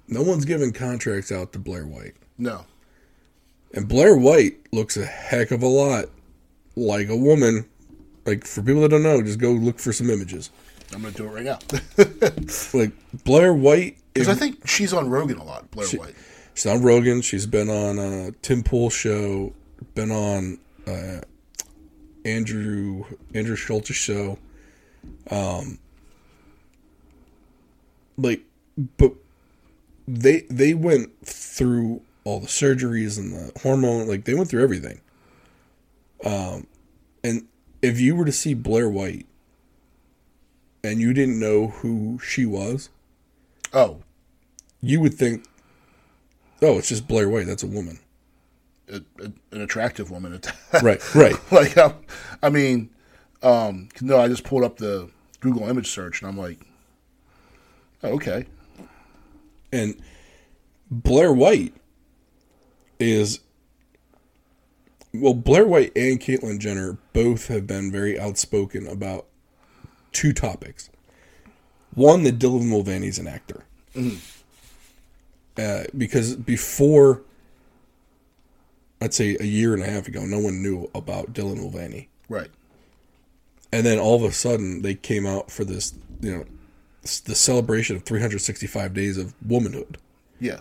No 0.06 0.22
one's 0.22 0.44
giving 0.44 0.72
contracts 0.72 1.30
out 1.30 1.52
to 1.52 1.58
Blair 1.58 1.86
White. 1.86 2.14
No. 2.38 2.64
And 3.74 3.88
Blair 3.88 4.16
White 4.16 4.56
looks 4.72 4.96
a 4.96 5.04
heck 5.04 5.50
of 5.50 5.62
a 5.62 5.66
lot 5.66 6.06
like 6.76 7.08
a 7.08 7.16
woman. 7.16 7.66
Like 8.24 8.44
for 8.44 8.62
people 8.62 8.82
that 8.82 8.90
don't 8.90 9.02
know, 9.02 9.22
just 9.22 9.38
go 9.38 9.50
look 9.50 9.78
for 9.78 9.92
some 9.92 10.08
images. 10.08 10.50
I'm 10.94 11.02
going 11.02 11.12
to 11.12 11.22
do 11.22 11.28
it 11.28 11.32
right 11.32 11.44
now. 11.44 11.58
Like 12.74 12.92
Blair 13.24 13.52
White 13.52 13.98
Because 14.14 14.28
I 14.28 14.34
think 14.34 14.66
she's 14.66 14.92
on 14.92 15.10
Rogan 15.10 15.38
a 15.38 15.44
lot, 15.44 15.70
Blair 15.70 15.88
White. 15.88 16.14
She's 16.54 16.66
on 16.66 16.82
Rogan. 16.82 17.20
She's 17.20 17.46
been 17.46 17.68
on 17.68 17.98
uh, 17.98 18.30
Tim 18.42 18.62
Pool 18.62 18.90
show. 18.90 19.52
Been 19.94 20.10
on 20.10 20.58
uh, 20.86 21.20
Andrew 22.28 23.04
Andrew 23.34 23.56
Schulz's 23.56 23.96
show. 23.96 24.38
Um, 25.30 25.78
like, 28.16 28.42
but 28.96 29.12
they 30.06 30.42
they 30.50 30.74
went 30.74 31.10
through 31.24 32.02
all 32.24 32.40
the 32.40 32.46
surgeries 32.46 33.18
and 33.18 33.32
the 33.32 33.60
hormone. 33.60 34.08
Like 34.08 34.24
they 34.24 34.34
went 34.34 34.50
through 34.50 34.62
everything. 34.62 35.00
Um, 36.24 36.66
and 37.22 37.46
if 37.80 38.00
you 38.00 38.16
were 38.16 38.24
to 38.24 38.32
see 38.32 38.54
Blair 38.54 38.88
White, 38.88 39.26
and 40.82 41.00
you 41.00 41.12
didn't 41.12 41.38
know 41.38 41.68
who 41.68 42.18
she 42.22 42.44
was, 42.44 42.90
Oh, 43.72 43.98
you 44.80 45.00
would 45.00 45.14
think, 45.14 45.44
oh, 46.62 46.78
it's 46.78 46.88
just 46.88 47.06
Blair 47.06 47.28
White. 47.28 47.46
That's 47.46 47.62
a 47.62 47.66
woman. 47.66 47.98
A, 48.90 48.96
a, 49.22 49.32
an 49.52 49.60
attractive 49.60 50.10
woman. 50.10 50.34
at- 50.34 50.56
Right, 50.82 51.14
right. 51.14 51.36
like, 51.52 51.76
um, 51.76 51.94
I 52.42 52.48
mean, 52.50 52.90
um, 53.42 53.88
no, 54.00 54.18
I 54.18 54.28
just 54.28 54.44
pulled 54.44 54.64
up 54.64 54.76
the 54.78 55.10
Google 55.40 55.68
image 55.68 55.88
search 55.88 56.20
and 56.22 56.28
I'm 56.28 56.36
like, 56.38 56.58
oh, 58.02 58.10
okay. 58.14 58.46
And 59.72 60.00
Blair 60.90 61.32
White 61.32 61.74
is 62.98 63.40
well, 65.14 65.34
Blair 65.34 65.66
White 65.66 65.92
and 65.96 66.20
Caitlyn 66.20 66.58
Jenner 66.58 66.98
both 67.12 67.48
have 67.48 67.66
been 67.66 67.90
very 67.90 68.18
outspoken 68.18 68.86
about 68.86 69.26
two 70.12 70.32
topics. 70.32 70.90
One, 71.94 72.22
that 72.24 72.38
Dylan 72.38 72.66
Mulvaney's 72.66 73.18
an 73.18 73.26
actor. 73.26 73.64
Uh, 75.56 75.84
because 75.96 76.36
before, 76.36 77.22
I'd 79.00 79.14
say 79.14 79.36
a 79.38 79.44
year 79.44 79.74
and 79.74 79.82
a 79.82 79.86
half 79.90 80.08
ago, 80.08 80.24
no 80.24 80.38
one 80.40 80.62
knew 80.62 80.90
about 80.94 81.32
Dylan 81.32 81.58
Mulvaney. 81.58 82.08
Right. 82.28 82.50
and 83.72 83.86
then 83.86 83.98
all 83.98 84.16
of 84.16 84.22
a 84.30 84.32
sudden 84.32 84.82
they 84.82 84.94
came 84.94 85.26
out 85.26 85.50
for 85.50 85.64
this 85.64 85.94
you 86.20 86.30
know 86.36 86.44
the 87.24 87.34
celebration 87.34 87.96
of 87.96 88.02
365 88.02 88.92
days 88.92 89.16
of 89.16 89.34
womanhood 89.46 89.96
Yeah. 90.40 90.60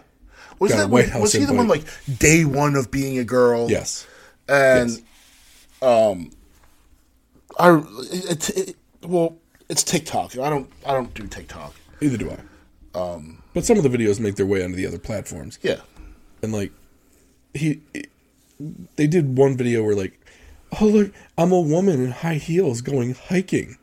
Was 0.60 0.72
Got 0.72 0.78
that 0.78 0.90
White 0.90 1.06
was, 1.06 1.12
House 1.12 1.22
was 1.24 1.34
he 1.34 1.46
the 1.46 1.54
one 1.54 1.68
like 1.68 1.84
day 2.20 2.46
one 2.46 2.76
of 2.76 2.90
being 2.90 3.18
a 3.20 3.24
girl? 3.26 3.70
yes 3.70 4.08
And 4.48 4.90
Yes. 4.92 5.02
um, 5.82 6.32
I 7.60 7.82
it, 8.12 8.50
it, 8.52 8.76
well, 9.04 9.36
it's 9.70 9.84
TikTok. 9.84 10.38
I 10.38 10.50
don't 10.50 10.70
I 10.86 10.94
don't 10.94 11.14
do 11.14 11.28
TikTok. 11.28 11.74
either 12.02 12.18
do 12.18 12.32
i 12.32 12.38
um 12.98 13.42
but 13.54 13.66
some 13.66 13.78
of 13.78 13.84
the 13.84 13.90
videos 13.90 14.20
make 14.20 14.36
their 14.36 14.46
way 14.46 14.64
onto 14.64 14.76
the 14.76 14.86
other 14.88 15.00
platforms 15.00 15.60
Yeah. 15.62 15.82
and 16.42 16.54
like 16.54 16.72
he 17.54 17.82
they 18.96 19.08
did 19.08 19.38
one 19.38 19.56
video 19.58 19.84
where 19.84 19.96
like 19.96 20.20
oh 20.82 20.86
look 20.86 21.14
i'm 21.38 21.52
a 21.52 21.60
woman 21.60 22.04
in 22.04 22.12
high 22.12 22.36
heels 22.36 22.82
going 22.82 23.14
hiking 23.14 23.78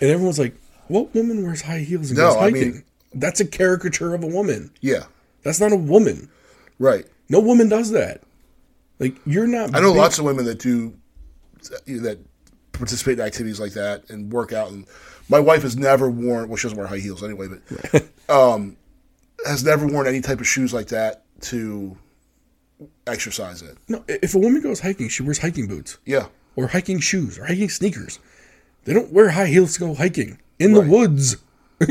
and 0.00 0.10
everyone's 0.10 0.38
like 0.38 0.54
what 0.88 1.14
woman 1.14 1.42
wears 1.42 1.62
high 1.62 1.78
heels 1.80 2.10
and 2.10 2.18
No, 2.18 2.28
goes 2.28 2.36
I 2.36 2.40
hiking 2.50 2.72
mean- 2.72 2.84
that's 3.14 3.40
a 3.40 3.44
caricature 3.46 4.14
of 4.14 4.22
a 4.24 4.26
woman 4.26 4.70
Yeah. 4.80 5.04
that's 5.42 5.60
not 5.60 5.72
a 5.72 5.76
woman 5.76 6.28
Right. 6.78 7.06
no 7.28 7.40
woman 7.40 7.68
does 7.68 7.90
that 7.90 8.22
like 8.98 9.14
you're 9.26 9.46
not 9.46 9.74
I 9.74 9.80
know 9.80 9.92
big- 9.92 10.00
lots 10.00 10.18
of 10.18 10.24
women 10.24 10.44
that 10.46 10.58
do 10.58 10.94
that 11.86 12.18
participate 12.72 13.18
in 13.18 13.24
activities 13.24 13.60
like 13.60 13.72
that 13.72 14.08
and 14.10 14.32
work 14.32 14.52
out. 14.52 14.70
And 14.70 14.84
my 15.28 15.38
wife 15.38 15.62
has 15.62 15.76
never 15.76 16.10
worn. 16.10 16.48
Well, 16.48 16.56
she 16.56 16.64
doesn't 16.64 16.76
wear 16.78 16.86
high 16.88 16.98
heels 16.98 17.22
anyway, 17.22 17.46
but 17.48 18.04
um, 18.28 18.76
has 19.46 19.64
never 19.64 19.86
worn 19.86 20.06
any 20.06 20.20
type 20.20 20.40
of 20.40 20.46
shoes 20.46 20.74
like 20.74 20.88
that 20.88 21.22
to 21.42 21.96
exercise 23.06 23.62
in. 23.62 23.76
No, 23.88 24.04
if 24.08 24.34
a 24.34 24.38
woman 24.38 24.60
goes 24.62 24.80
hiking, 24.80 25.08
she 25.08 25.22
wears 25.22 25.38
hiking 25.38 25.66
boots 25.66 25.98
Yeah. 26.04 26.26
or 26.56 26.68
hiking 26.68 27.00
shoes 27.00 27.38
or 27.38 27.46
hiking 27.46 27.68
sneakers. 27.68 28.18
They 28.84 28.92
don't 28.94 29.12
wear 29.12 29.30
high 29.30 29.46
heels 29.46 29.74
to 29.74 29.80
go 29.80 29.94
hiking 29.94 30.38
in 30.58 30.72
the 30.72 30.80
woods. 30.80 31.36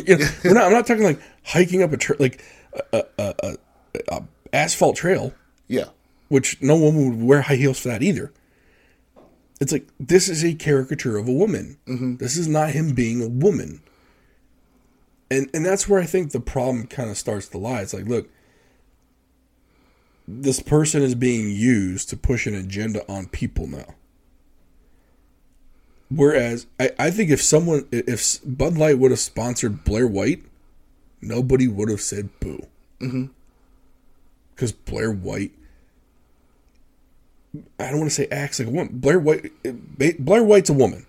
You 0.08 0.18
know, 0.18 0.28
we're 0.46 0.54
not. 0.54 0.64
I'm 0.64 0.72
not 0.72 0.88
talking 0.88 1.04
like 1.04 1.20
hiking 1.44 1.84
up 1.84 1.92
a 1.92 1.98
tra- 1.98 2.16
like 2.18 2.42
a, 2.94 3.04
a, 3.20 3.36
a, 3.44 3.58
a 4.08 4.24
asphalt 4.54 4.96
trail, 4.96 5.34
Yeah. 5.68 5.88
which 6.30 6.60
no 6.62 6.78
woman 6.78 7.10
would 7.20 7.28
wear 7.28 7.42
high 7.42 7.58
heels 7.58 7.80
for 7.82 7.90
that 7.90 8.02
either. 8.02 8.32
It's 9.60 9.74
like 9.74 9.86
this 10.00 10.30
is 10.30 10.44
a 10.44 10.54
caricature 10.56 11.18
of 11.18 11.28
a 11.28 11.32
woman. 11.34 11.78
Mm-hmm. 11.86 12.16
This 12.16 12.38
is 12.38 12.48
not 12.48 12.70
him 12.72 12.94
being 12.94 13.22
a 13.22 13.28
woman. 13.28 13.82
And 15.30 15.50
and 15.54 15.66
that's 15.66 15.88
where 15.88 16.00
I 16.00 16.06
think 16.06 16.32
the 16.32 16.40
problem 16.40 16.88
kind 16.88 17.10
of 17.10 17.18
starts 17.18 17.50
to 17.50 17.58
lie. 17.58 17.82
It's 17.82 17.94
like, 17.94 18.06
look, 18.06 18.30
this 20.28 20.60
person 20.60 21.02
is 21.02 21.16
being 21.16 21.50
used 21.50 22.10
to 22.10 22.18
push 22.18 22.48
an 22.48 22.56
agenda 22.56 23.04
on 23.12 23.28
people 23.28 23.68
now. 23.68 23.96
Whereas 26.10 26.68
I, 26.80 26.92
I 27.00 27.12
think 27.12 27.30
if 27.30 27.42
someone 27.42 27.88
if 27.92 28.40
Bud 28.46 28.78
Light 28.78 29.00
would 29.00 29.12
have 29.12 29.20
sponsored 29.20 29.84
Blair 29.84 30.08
White, 30.08 30.44
nobody 31.22 31.68
would 31.68 31.90
have 31.90 32.02
said 32.02 32.30
boo. 32.40 32.68
Mm-hmm. 33.00 33.26
Because 34.54 34.72
Blair 34.72 35.12
White, 35.12 35.52
I 37.80 37.90
don't 37.90 38.00
want 38.00 38.12
to 38.12 38.16
say 38.16 38.28
acts 38.32 38.60
like 38.60 38.68
a 38.68 38.72
woman. 38.72 39.00
Blair 39.00 39.20
White, 39.20 39.52
Blair 40.20 40.44
White's 40.44 40.70
a 40.70 40.74
woman. 40.74 41.06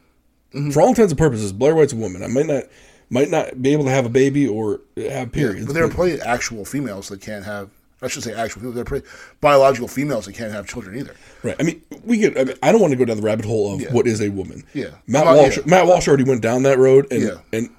For 0.72 0.80
all 0.80 0.90
intents 0.90 1.10
and 1.10 1.18
purposes, 1.18 1.52
Blair 1.52 1.74
White's 1.74 1.92
a 1.92 1.96
woman. 1.96 2.22
I 2.22 2.28
might 2.28 2.46
not 2.46 2.64
might 3.10 3.28
not 3.28 3.60
be 3.60 3.72
able 3.72 3.84
to 3.84 3.90
have 3.90 4.06
a 4.06 4.10
baby 4.10 4.46
or 4.48 4.80
have 4.96 5.32
periods. 5.32 5.66
But 5.66 5.74
there 5.74 5.84
are 5.84 5.90
plenty 5.90 6.14
of 6.14 6.20
actual 6.22 6.64
females 6.64 7.08
that 7.08 7.20
can't 7.20 7.44
have. 7.44 7.70
I 8.04 8.08
should 8.08 8.22
say 8.22 8.34
actual 8.34 8.60
people. 8.60 8.72
They're 8.72 8.84
plenty, 8.84 9.06
biological 9.40 9.88
females 9.88 10.26
that 10.26 10.34
can't 10.34 10.52
have 10.52 10.68
children 10.68 10.96
either. 10.98 11.14
Right. 11.42 11.56
I 11.58 11.62
mean, 11.62 11.82
we 12.04 12.20
could. 12.20 12.38
I, 12.38 12.44
mean, 12.44 12.56
I 12.62 12.70
don't 12.70 12.80
want 12.80 12.92
to 12.92 12.96
go 12.96 13.04
down 13.04 13.16
the 13.16 13.22
rabbit 13.22 13.44
hole 13.46 13.74
of 13.74 13.80
Yeah. 13.80 13.92
what 13.92 14.06
is 14.06 14.20
a 14.20 14.28
woman. 14.28 14.64
Yeah. 14.74 14.90
Matt 15.06 15.24
Well, 15.24 15.36
Walsh. 15.42 15.56
yeah. 15.56 15.62
Matt 15.66 15.86
Walsh 15.86 16.06
already 16.06 16.24
went 16.24 16.42
down 16.42 16.62
that 16.64 16.78
road, 16.78 17.06
and 17.10 17.22
Yeah. 17.22 17.38
and 17.52 17.70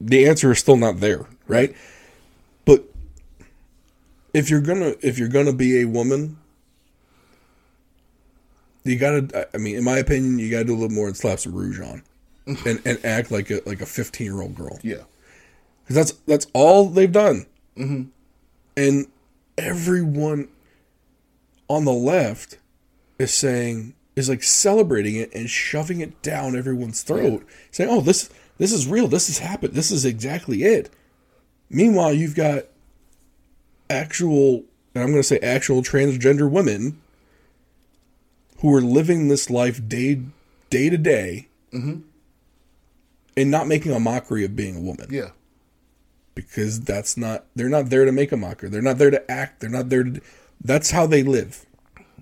the 0.00 0.26
answer 0.26 0.50
is 0.50 0.58
still 0.58 0.76
not 0.76 1.00
there. 1.00 1.26
Right. 1.46 1.74
But 2.64 2.84
if 4.32 4.48
you're 4.50 4.60
gonna 4.62 4.94
if 5.02 5.18
you're 5.18 5.28
gonna 5.28 5.52
be 5.52 5.80
a 5.80 5.84
woman, 5.84 6.38
you 8.84 8.96
gotta. 8.96 9.48
I 9.54 9.58
mean, 9.58 9.76
in 9.76 9.84
my 9.84 9.98
opinion, 9.98 10.38
you 10.38 10.50
gotta 10.50 10.64
do 10.64 10.72
a 10.72 10.78
little 10.78 10.94
more 10.94 11.06
and 11.06 11.16
slap 11.16 11.38
some 11.38 11.52
rouge 11.54 11.80
on, 11.80 12.02
and 12.46 12.80
and 12.84 13.04
act 13.04 13.30
like 13.30 13.50
a 13.50 13.60
like 13.66 13.80
a 13.80 13.86
fifteen 13.86 14.26
year 14.26 14.40
old 14.40 14.54
girl. 14.54 14.78
Yeah. 14.82 15.02
because 15.82 15.96
that's 15.96 16.12
that's 16.26 16.46
all 16.54 16.88
they've 16.88 17.12
done. 17.12 17.46
Mm-hmm. 17.76 18.02
And 18.76 19.06
everyone 19.60 20.48
on 21.68 21.84
the 21.84 21.92
left 21.92 22.58
is 23.18 23.32
saying 23.32 23.94
is 24.16 24.28
like 24.28 24.42
celebrating 24.42 25.16
it 25.16 25.32
and 25.34 25.48
shoving 25.48 26.00
it 26.00 26.20
down 26.22 26.56
everyone's 26.56 27.02
throat, 27.02 27.44
saying, 27.70 27.90
"Oh, 27.90 28.00
this 28.00 28.30
this 28.58 28.72
is 28.72 28.86
real. 28.86 29.08
This 29.08 29.28
has 29.28 29.38
happened. 29.38 29.74
This 29.74 29.90
is 29.90 30.04
exactly 30.04 30.64
it." 30.64 30.90
Meanwhile, 31.68 32.14
you've 32.14 32.34
got 32.34 32.64
actual, 33.88 34.64
and 34.94 35.04
I'm 35.04 35.10
going 35.10 35.20
to 35.20 35.22
say 35.22 35.38
actual 35.38 35.82
transgender 35.82 36.50
women 36.50 37.00
who 38.58 38.74
are 38.74 38.80
living 38.80 39.28
this 39.28 39.48
life 39.48 39.86
day 39.88 40.22
day 40.70 40.90
to 40.90 40.98
day, 40.98 41.48
mm-hmm. 41.72 42.00
and 43.36 43.50
not 43.50 43.66
making 43.66 43.92
a 43.92 44.00
mockery 44.00 44.44
of 44.44 44.56
being 44.56 44.76
a 44.76 44.80
woman 44.80 45.06
Yeah. 45.10 45.30
Because 46.34 46.80
that's 46.80 47.16
not 47.16 47.44
they're 47.54 47.68
not 47.68 47.90
there 47.90 48.04
to 48.04 48.12
make 48.12 48.32
a 48.32 48.36
mockery. 48.36 48.68
They're 48.68 48.82
not 48.82 48.98
there 48.98 49.10
to 49.10 49.30
act. 49.30 49.60
They're 49.60 49.70
not 49.70 49.88
there 49.88 50.04
to. 50.04 50.20
That's 50.62 50.90
how 50.90 51.06
they 51.06 51.22
live, 51.22 51.64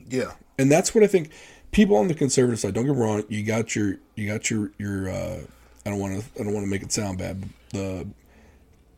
Yeah. 0.08 0.32
and 0.58 0.70
that's 0.70 0.94
what 0.94 1.02
I 1.04 1.06
think. 1.06 1.30
People 1.70 1.96
on 1.96 2.08
the 2.08 2.14
conservative 2.14 2.58
side, 2.58 2.72
don't 2.72 2.86
get 2.86 2.94
me 2.94 3.02
wrong. 3.02 3.24
You 3.28 3.42
got 3.44 3.76
your, 3.76 3.96
you 4.14 4.26
got 4.26 4.50
your, 4.50 4.70
your. 4.78 5.10
Uh, 5.10 5.40
I 5.84 5.90
don't 5.90 5.98
want 5.98 6.18
to, 6.18 6.40
I 6.40 6.44
don't 6.44 6.54
want 6.54 6.64
to 6.64 6.70
make 6.70 6.82
it 6.82 6.90
sound 6.92 7.18
bad. 7.18 7.42
The 7.74 8.06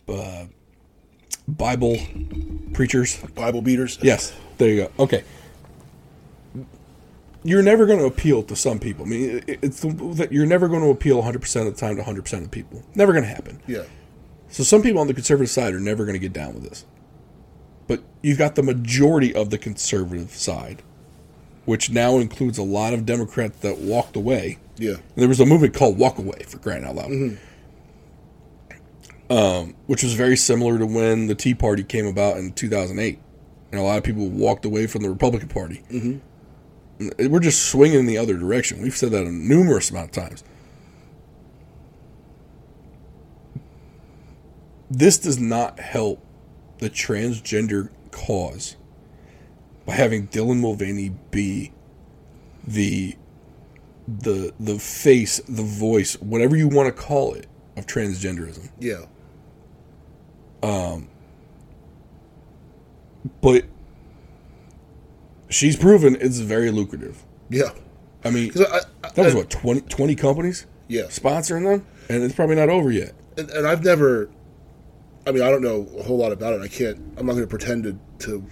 uh, 0.08 0.44
Bible 1.48 1.98
preachers, 2.72 3.16
Bible 3.34 3.60
beaters. 3.60 3.98
Yes, 4.02 4.32
there 4.58 4.68
you 4.70 4.76
go. 4.84 4.90
Okay. 5.02 5.24
You're 7.42 7.62
never 7.62 7.86
going 7.86 7.98
to 7.98 8.04
appeal 8.04 8.42
to 8.44 8.54
some 8.54 8.78
people. 8.78 9.06
I 9.06 9.08
mean, 9.08 9.42
it's 9.48 9.80
that 9.80 10.28
you're 10.30 10.46
never 10.46 10.68
going 10.68 10.82
to 10.82 10.90
appeal 10.90 11.22
100% 11.22 11.66
of 11.66 11.74
the 11.74 11.80
time 11.80 11.96
to 11.96 12.02
100% 12.02 12.32
of 12.34 12.42
the 12.42 12.48
people. 12.50 12.82
Never 12.94 13.12
going 13.12 13.24
to 13.24 13.30
happen. 13.30 13.60
Yeah. 13.66 13.84
So 14.50 14.64
some 14.64 14.82
people 14.82 15.00
on 15.00 15.06
the 15.06 15.14
conservative 15.14 15.50
side 15.50 15.74
are 15.74 15.80
never 15.80 16.04
going 16.04 16.14
to 16.14 16.18
get 16.18 16.32
down 16.32 16.54
with 16.54 16.68
this. 16.68 16.84
But 17.86 18.02
you've 18.22 18.38
got 18.38 18.56
the 18.56 18.62
majority 18.62 19.34
of 19.34 19.50
the 19.50 19.58
conservative 19.58 20.30
side, 20.32 20.82
which 21.64 21.90
now 21.90 22.18
includes 22.18 22.58
a 22.58 22.62
lot 22.62 22.92
of 22.92 23.06
Democrats 23.06 23.58
that 23.60 23.78
walked 23.78 24.16
away. 24.16 24.58
Yeah. 24.76 24.96
There 25.14 25.28
was 25.28 25.40
a 25.40 25.46
movement 25.46 25.74
called 25.74 25.98
Walk 25.98 26.18
Away 26.18 26.42
for 26.46 26.58
crying 26.58 26.84
out 26.84 26.96
loud, 26.96 27.38
um, 29.30 29.74
which 29.86 30.02
was 30.02 30.14
very 30.14 30.36
similar 30.36 30.78
to 30.78 30.86
when 30.86 31.26
the 31.26 31.34
Tea 31.34 31.54
Party 31.54 31.84
came 31.84 32.06
about 32.06 32.38
in 32.38 32.52
2008, 32.52 33.18
and 33.70 33.80
a 33.80 33.84
lot 33.84 33.98
of 33.98 34.04
people 34.04 34.28
walked 34.28 34.64
away 34.64 34.86
from 34.86 35.02
the 35.02 35.10
Republican 35.10 35.48
Party. 35.48 35.82
Mm-hmm. 35.90 37.30
We're 37.30 37.40
just 37.40 37.66
swinging 37.70 38.00
in 38.00 38.06
the 38.06 38.18
other 38.18 38.36
direction. 38.36 38.82
We've 38.82 38.96
said 38.96 39.12
that 39.12 39.24
a 39.24 39.30
numerous 39.30 39.90
amount 39.90 40.16
of 40.16 40.24
times. 40.24 40.44
This 44.90 45.18
does 45.18 45.38
not 45.38 45.78
help 45.78 46.24
the 46.78 46.90
transgender 46.90 47.90
cause 48.10 48.76
by 49.86 49.94
having 49.94 50.26
Dylan 50.28 50.60
Mulvaney 50.60 51.10
be 51.30 51.72
the 52.66 53.16
the 54.08 54.52
the 54.58 54.78
face, 54.78 55.38
the 55.48 55.62
voice, 55.62 56.14
whatever 56.20 56.56
you 56.56 56.66
want 56.68 56.86
to 56.94 57.02
call 57.02 57.34
it, 57.34 57.46
of 57.76 57.86
transgenderism. 57.86 58.70
Yeah. 58.80 59.04
Um. 60.62 61.08
But 63.40 63.64
she's 65.48 65.76
proven 65.76 66.16
it's 66.20 66.38
very 66.38 66.70
lucrative. 66.70 67.22
Yeah. 67.48 67.70
I 68.24 68.30
mean, 68.30 68.52
I- 68.58 68.80
I- 69.04 69.10
that 69.10 69.24
was 69.24 69.34
I- 69.34 69.38
what 69.38 69.50
20, 69.50 69.80
20 69.82 70.14
companies 70.14 70.66
Yeah. 70.88 71.04
sponsoring 71.04 71.64
them, 71.64 71.86
and 72.08 72.22
it's 72.22 72.34
probably 72.34 72.56
not 72.56 72.68
over 72.68 72.90
yet. 72.90 73.12
and, 73.36 73.48
and 73.50 73.66
I've 73.66 73.84
never. 73.84 74.28
I 75.30 75.32
mean, 75.32 75.42
I 75.44 75.50
don't 75.50 75.62
know 75.62 75.86
a 75.96 76.02
whole 76.02 76.18
lot 76.18 76.32
about 76.32 76.54
it. 76.54 76.60
I 76.60 76.66
can't. 76.66 76.96
I'm 77.16 77.24
not 77.24 77.34
going 77.34 77.44
to 77.44 77.46
pretend 77.46 77.84
to, 77.84 77.96
to 78.26 78.44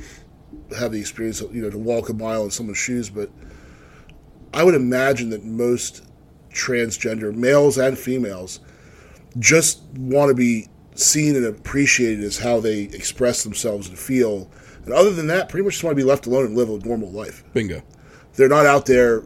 have 0.76 0.92
the 0.92 1.00
experience, 1.00 1.40
of, 1.40 1.52
you 1.52 1.60
know, 1.60 1.70
to 1.70 1.78
walk 1.78 2.08
a 2.08 2.14
mile 2.14 2.44
in 2.44 2.52
someone's 2.52 2.78
shoes. 2.78 3.10
But 3.10 3.30
I 4.54 4.62
would 4.62 4.76
imagine 4.76 5.30
that 5.30 5.44
most 5.44 6.04
transgender 6.54 7.34
males 7.34 7.78
and 7.78 7.98
females 7.98 8.60
just 9.40 9.82
want 9.96 10.28
to 10.28 10.34
be 10.36 10.68
seen 10.94 11.34
and 11.34 11.46
appreciated 11.46 12.22
as 12.22 12.38
how 12.38 12.60
they 12.60 12.82
express 12.82 13.42
themselves 13.42 13.88
and 13.88 13.98
feel. 13.98 14.48
And 14.84 14.94
other 14.94 15.10
than 15.10 15.26
that, 15.26 15.48
pretty 15.48 15.64
much 15.64 15.74
just 15.74 15.84
want 15.84 15.96
to 15.96 16.00
be 16.00 16.08
left 16.08 16.26
alone 16.26 16.46
and 16.46 16.56
live 16.56 16.70
a 16.70 16.78
normal 16.78 17.10
life. 17.10 17.42
Bingo. 17.54 17.82
They're 18.34 18.48
not 18.48 18.66
out 18.66 18.86
there 18.86 19.24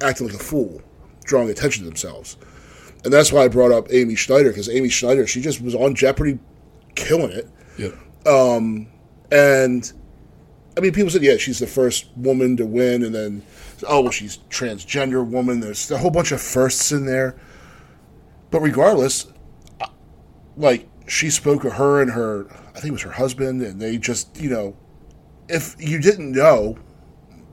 acting 0.00 0.26
like 0.26 0.36
a 0.36 0.42
fool, 0.42 0.80
drawing 1.24 1.50
attention 1.50 1.82
to 1.82 1.88
themselves. 1.90 2.38
And 3.04 3.12
that's 3.12 3.30
why 3.30 3.42
I 3.42 3.48
brought 3.48 3.72
up 3.72 3.88
Amy 3.92 4.14
Schneider 4.14 4.48
because 4.48 4.70
Amy 4.70 4.88
Schneider, 4.88 5.26
she 5.26 5.42
just 5.42 5.60
was 5.60 5.74
on 5.74 5.94
Jeopardy, 5.94 6.38
killing 6.94 7.32
it. 7.32 7.48
Yep. 7.78 7.94
Um, 8.26 8.88
and 9.30 9.92
I 10.76 10.80
mean, 10.80 10.92
people 10.92 11.10
said, 11.10 11.22
yeah, 11.22 11.36
she's 11.36 11.58
the 11.58 11.66
first 11.66 12.08
woman 12.16 12.56
to 12.56 12.66
win, 12.66 13.02
and 13.02 13.14
then 13.14 13.42
oh, 13.86 14.02
well, 14.02 14.12
she's 14.12 14.38
transgender 14.50 15.26
woman. 15.26 15.60
There's 15.60 15.90
a 15.90 15.98
whole 15.98 16.10
bunch 16.10 16.32
of 16.32 16.40
firsts 16.40 16.92
in 16.92 17.06
there. 17.06 17.36
But 18.50 18.60
regardless, 18.60 19.26
like 20.56 20.88
she 21.06 21.30
spoke 21.30 21.64
of 21.64 21.74
her 21.74 22.02
and 22.02 22.10
her, 22.12 22.46
I 22.74 22.80
think 22.80 22.86
it 22.86 22.92
was 22.92 23.02
her 23.02 23.12
husband, 23.12 23.62
and 23.62 23.80
they 23.80 23.98
just, 23.98 24.40
you 24.40 24.50
know, 24.50 24.76
if 25.48 25.74
you 25.78 25.98
didn't 25.98 26.32
know, 26.32 26.78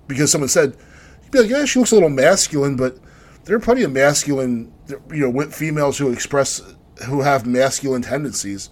because 0.08 0.32
someone 0.32 0.50
said, 0.50 0.76
you'd 1.24 1.32
be 1.32 1.40
like, 1.40 1.50
yeah, 1.50 1.66
she 1.66 1.80
looks 1.80 1.92
a 1.92 1.96
little 1.96 2.10
masculine, 2.10 2.76
but 2.76 2.98
there 3.46 3.56
are 3.56 3.60
plenty 3.60 3.84
of 3.84 3.92
masculine, 3.92 4.74
you 5.12 5.32
know, 5.32 5.50
females 5.50 5.98
who 5.98 6.12
express, 6.12 6.62
who 7.06 7.22
have 7.22 7.46
masculine 7.46 8.02
tendencies. 8.02 8.70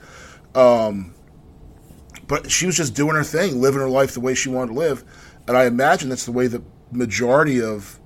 Um, 0.55 1.13
but 2.27 2.51
she 2.51 2.65
was 2.65 2.75
just 2.75 2.93
doing 2.93 3.15
her 3.15 3.23
thing, 3.23 3.61
living 3.61 3.79
her 3.79 3.89
life 3.89 4.13
the 4.13 4.19
way 4.19 4.35
she 4.35 4.49
wanted 4.49 4.73
to 4.73 4.79
live, 4.79 5.03
and 5.47 5.55
I 5.55 5.65
imagine 5.65 6.09
that's 6.09 6.25
the 6.25 6.31
way 6.31 6.47
the 6.47 6.61
majority 6.91 7.61
of 7.61 7.99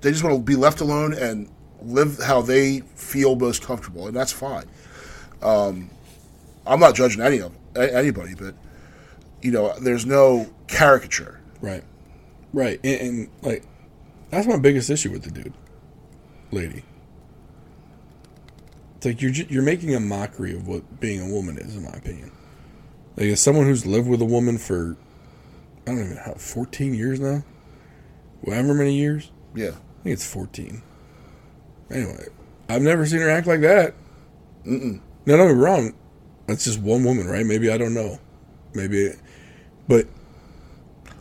they 0.00 0.10
just 0.10 0.22
want 0.22 0.36
to 0.36 0.42
be 0.42 0.56
left 0.56 0.80
alone 0.80 1.12
and 1.12 1.50
live 1.82 2.18
how 2.22 2.40
they 2.40 2.80
feel 2.94 3.36
most 3.36 3.62
comfortable, 3.62 4.06
and 4.06 4.16
that's 4.16 4.32
fine. 4.32 4.66
Um, 5.42 5.90
I'm 6.66 6.80
not 6.80 6.94
judging 6.94 7.22
any 7.22 7.38
of 7.38 7.52
anybody, 7.76 8.34
but 8.34 8.54
you 9.42 9.52
know, 9.52 9.72
there's 9.80 10.06
no 10.06 10.50
caricature. 10.66 11.40
Right. 11.60 11.84
Right. 12.52 12.80
And, 12.82 13.00
and 13.00 13.28
like, 13.42 13.64
that's 14.30 14.46
my 14.46 14.58
biggest 14.58 14.90
issue 14.90 15.10
with 15.10 15.22
the 15.22 15.30
dude, 15.30 15.54
lady. 16.50 16.82
It's 18.98 19.06
like 19.06 19.22
you're 19.22 19.30
you're 19.30 19.62
making 19.62 19.94
a 19.94 20.00
mockery 20.00 20.52
of 20.56 20.66
what 20.66 20.98
being 20.98 21.20
a 21.20 21.32
woman 21.32 21.56
is, 21.56 21.76
in 21.76 21.84
my 21.84 21.92
opinion. 21.92 22.32
Like, 23.16 23.26
as 23.26 23.40
someone 23.40 23.66
who's 23.66 23.86
lived 23.86 24.08
with 24.08 24.20
a 24.20 24.24
woman 24.24 24.58
for, 24.58 24.96
I 25.86 25.92
don't 25.92 26.00
even 26.00 26.16
know, 26.16 26.34
14 26.36 26.94
years 26.94 27.20
now? 27.20 27.44
However 28.44 28.74
many 28.74 28.96
years? 28.96 29.30
Yeah, 29.54 29.68
I 29.68 30.02
think 30.02 30.14
it's 30.14 30.26
14. 30.26 30.82
Anyway, 31.92 32.26
I've 32.68 32.82
never 32.82 33.06
seen 33.06 33.20
her 33.20 33.30
act 33.30 33.46
like 33.46 33.60
that. 33.60 33.94
Mm-mm. 34.64 35.00
No, 35.26 35.36
don't 35.36 35.46
get 35.46 35.54
me 35.56 35.62
wrong. 35.62 35.94
That's 36.48 36.64
just 36.64 36.80
one 36.80 37.04
woman, 37.04 37.28
right? 37.28 37.46
Maybe, 37.46 37.70
I 37.70 37.78
don't 37.78 37.94
know. 37.94 38.18
Maybe, 38.74 39.12
but 39.86 40.08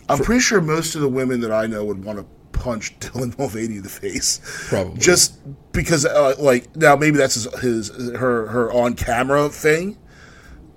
I'm 0.09 0.17
pretty 0.17 0.41
sure 0.41 0.61
most 0.61 0.95
of 0.95 1.01
the 1.01 1.09
women 1.09 1.41
that 1.41 1.51
I 1.51 1.67
know 1.67 1.85
would 1.85 2.03
want 2.03 2.17
to 2.17 2.25
punch 2.59 2.97
Dylan 2.99 3.37
Mulvaney 3.37 3.77
in 3.77 3.83
the 3.83 3.89
face. 3.89 4.39
Probably. 4.69 4.99
just 4.99 5.39
because, 5.71 6.05
uh, 6.05 6.35
like, 6.39 6.75
now 6.75 6.95
maybe 6.95 7.17
that's 7.17 7.35
his, 7.35 7.59
his 7.59 7.89
her 8.17 8.47
her 8.47 8.71
on 8.71 8.95
camera 8.95 9.49
thing 9.49 9.97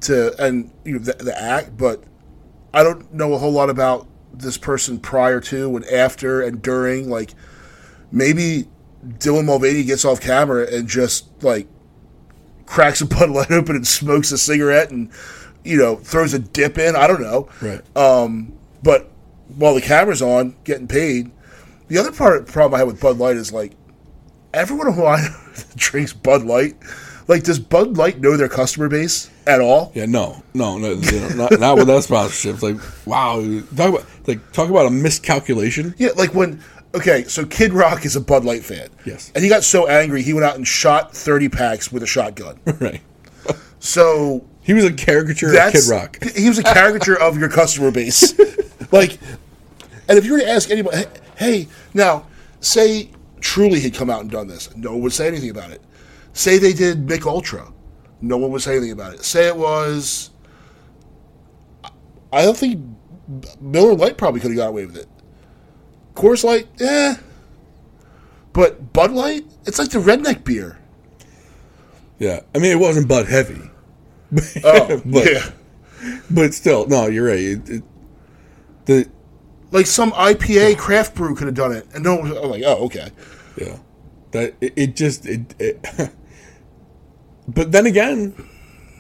to 0.03 0.35
and 0.43 0.71
you 0.85 0.95
know 0.95 0.99
the, 0.99 1.13
the 1.15 1.41
act, 1.41 1.77
but 1.77 2.03
I 2.73 2.83
don't 2.83 3.13
know 3.13 3.35
a 3.35 3.39
whole 3.39 3.53
lot 3.53 3.71
about 3.71 4.07
this 4.33 4.57
person 4.57 4.99
prior 4.99 5.41
to 5.41 5.77
and 5.77 5.85
after 5.87 6.43
and 6.43 6.63
during. 6.63 7.11
Like, 7.11 7.35
maybe 8.13 8.69
Dylan 9.07 9.45
Mulvaney 9.45 9.85
gets 9.85 10.05
off 10.05 10.21
camera 10.21 10.67
and 10.73 10.89
just 10.89 11.43
like 11.43 11.67
cracks 12.67 13.01
a 13.01 13.07
Bud 13.07 13.31
Light 13.31 13.51
open 13.51 13.77
and 13.77 13.87
smokes 13.87 14.33
a 14.33 14.39
cigarette 14.39 14.91
and 14.91 15.11
you 15.65 15.77
know 15.77 15.97
throws 15.97 16.35
a 16.35 16.39
dip 16.39 16.79
in. 16.79 16.97
I 16.97 17.07
don't 17.07 17.21
know. 17.21 17.49
right. 17.61 17.97
Um, 17.97 18.57
but 18.83 19.11
while 19.57 19.75
the 19.75 19.81
camera's 19.81 20.23
on, 20.23 20.57
getting 20.65 20.87
paid. 20.89 21.31
The 21.91 21.99
other 21.99 22.13
part 22.13 22.47
problem 22.47 22.77
I 22.77 22.79
have 22.79 22.87
with 22.87 23.01
Bud 23.01 23.19
Light 23.19 23.35
is 23.35 23.53
like 23.53 23.73
everyone 24.55 24.93
who 24.93 25.05
I 25.05 25.27
drinks 25.77 26.13
Bud 26.13 26.45
Light, 26.45 26.77
like 27.27 27.43
does 27.43 27.59
Bud 27.59 27.97
Light 27.97 28.21
know 28.21 28.37
their 28.37 28.49
customer 28.49 28.89
base 28.89 29.29
at 29.45 29.61
all? 29.61 29.91
Yeah, 29.93 30.07
no, 30.07 30.41
no, 30.55 30.79
no, 30.79 30.93
you 30.93 31.21
know, 31.21 31.29
not, 31.31 31.59
not 31.59 31.77
with 31.77 31.89
that 31.89 32.05
sponsorship. 32.05 32.55
It's 32.55 32.63
like, 32.63 33.07
wow, 33.07 33.43
talk 33.75 33.89
about 33.89 34.07
like 34.29 34.53
talk 34.53 34.71
about 34.71 34.87
a 34.87 34.91
miscalculation. 34.91 35.93
Yeah, 35.99 36.11
like 36.17 36.33
when 36.33 36.63
okay, 36.95 37.25
so 37.25 37.45
Kid 37.45 37.73
Rock 37.73 38.05
is 38.05 38.15
a 38.15 38.21
Bud 38.21 38.45
Light 38.45 38.65
fan. 38.65 38.89
Yes. 39.05 39.33
And 39.35 39.43
he 39.43 39.51
got 39.51 39.65
so 39.65 39.89
angry 39.89 40.23
he 40.23 40.33
went 40.33 40.45
out 40.45 40.55
and 40.55 40.67
shot 40.67 41.13
thirty 41.13 41.49
packs 41.49 41.91
with 41.91 42.05
a 42.05 42.07
shotgun. 42.07 42.61
right. 42.81 43.03
So 43.81 44.47
He 44.63 44.75
was 44.75 44.85
a 44.85 44.93
caricature 44.93 45.49
of 45.59 45.73
Kid 45.73 45.89
Rock. 45.91 46.23
He 46.37 46.49
was 46.49 46.61
a 46.61 46.63
caricature 46.63 47.19
of 47.19 47.37
your 47.37 47.49
customer 47.49 47.91
base. 47.91 48.39
like 48.93 49.19
and 50.09 50.19
if 50.19 50.25
you 50.25 50.35
were 50.35 50.41
to 50.41 50.49
ask 50.49 50.71
anybody, 50.71 51.05
hey, 51.41 51.67
now 51.95 52.27
say 52.61 53.11
Truly 53.41 53.81
had 53.81 53.95
come 53.95 54.11
out 54.11 54.21
and 54.21 54.31
done 54.31 54.47
this, 54.47 54.75
no 54.77 54.93
one 54.93 55.01
would 55.01 55.13
say 55.13 55.27
anything 55.27 55.51
about 55.51 55.71
it. 55.71 55.81
Say 56.35 56.59
they 56.59 56.75
did 56.75 57.09
Mich 57.09 57.25
Ultra, 57.25 57.73
no 58.21 58.37
one 58.37 58.53
would 58.53 58.63
say 58.63 58.73
anything 58.77 58.93
about 58.93 59.15
it. 59.15 59.25
Say 59.25 59.49
it 59.49 59.57
was, 59.57 60.31
I 62.33 62.43
don't 62.43 62.57
think 62.57 62.85
Miller 63.61 63.95
Lite 63.95 64.19
probably 64.19 64.41
could 64.41 64.51
have 64.51 64.59
got 64.59 64.69
away 64.69 64.85
with 64.87 64.97
it. 64.97 65.09
Coors 66.15 66.45
Light, 66.45 66.69
eh. 66.81 67.17
But 68.53 68.93
Bud 68.93 69.13
Light, 69.13 69.47
it's 69.65 69.79
like 69.79 69.89
the 69.91 69.99
redneck 69.99 70.45
beer. 70.45 70.79
Yeah, 72.19 72.41
I 72.55 72.59
mean 72.59 72.73
it 72.73 72.79
wasn't 72.79 73.09
Bud 73.09 73.27
heavy. 73.27 73.71
Oh, 74.63 75.01
but, 75.07 75.33
yeah. 75.33 75.51
but 76.31 76.53
still, 76.53 76.87
no, 76.87 77.07
you're 77.07 77.27
right. 77.27 77.41
It, 77.41 77.71
it, 77.71 77.83
the 78.85 79.11
Like 79.71 79.87
some 79.87 80.13
IPA 80.13 80.79
craft 80.79 81.15
brew 81.15 81.35
could 81.35 81.47
have 81.47 81.55
done 81.55 81.73
it, 81.73 81.87
and 81.95 82.03
no, 82.03 82.21
I'm 82.21 82.51
like, 82.51 82.63
oh, 82.67 82.85
okay. 82.87 83.11
yeah, 83.57 83.79
that 84.33 84.55
it, 84.61 84.73
it 84.77 84.97
just 84.97 85.27
it, 85.27 85.55
it 85.59 86.11
But 87.49 87.73
then 87.73 87.87
again, 87.87 88.35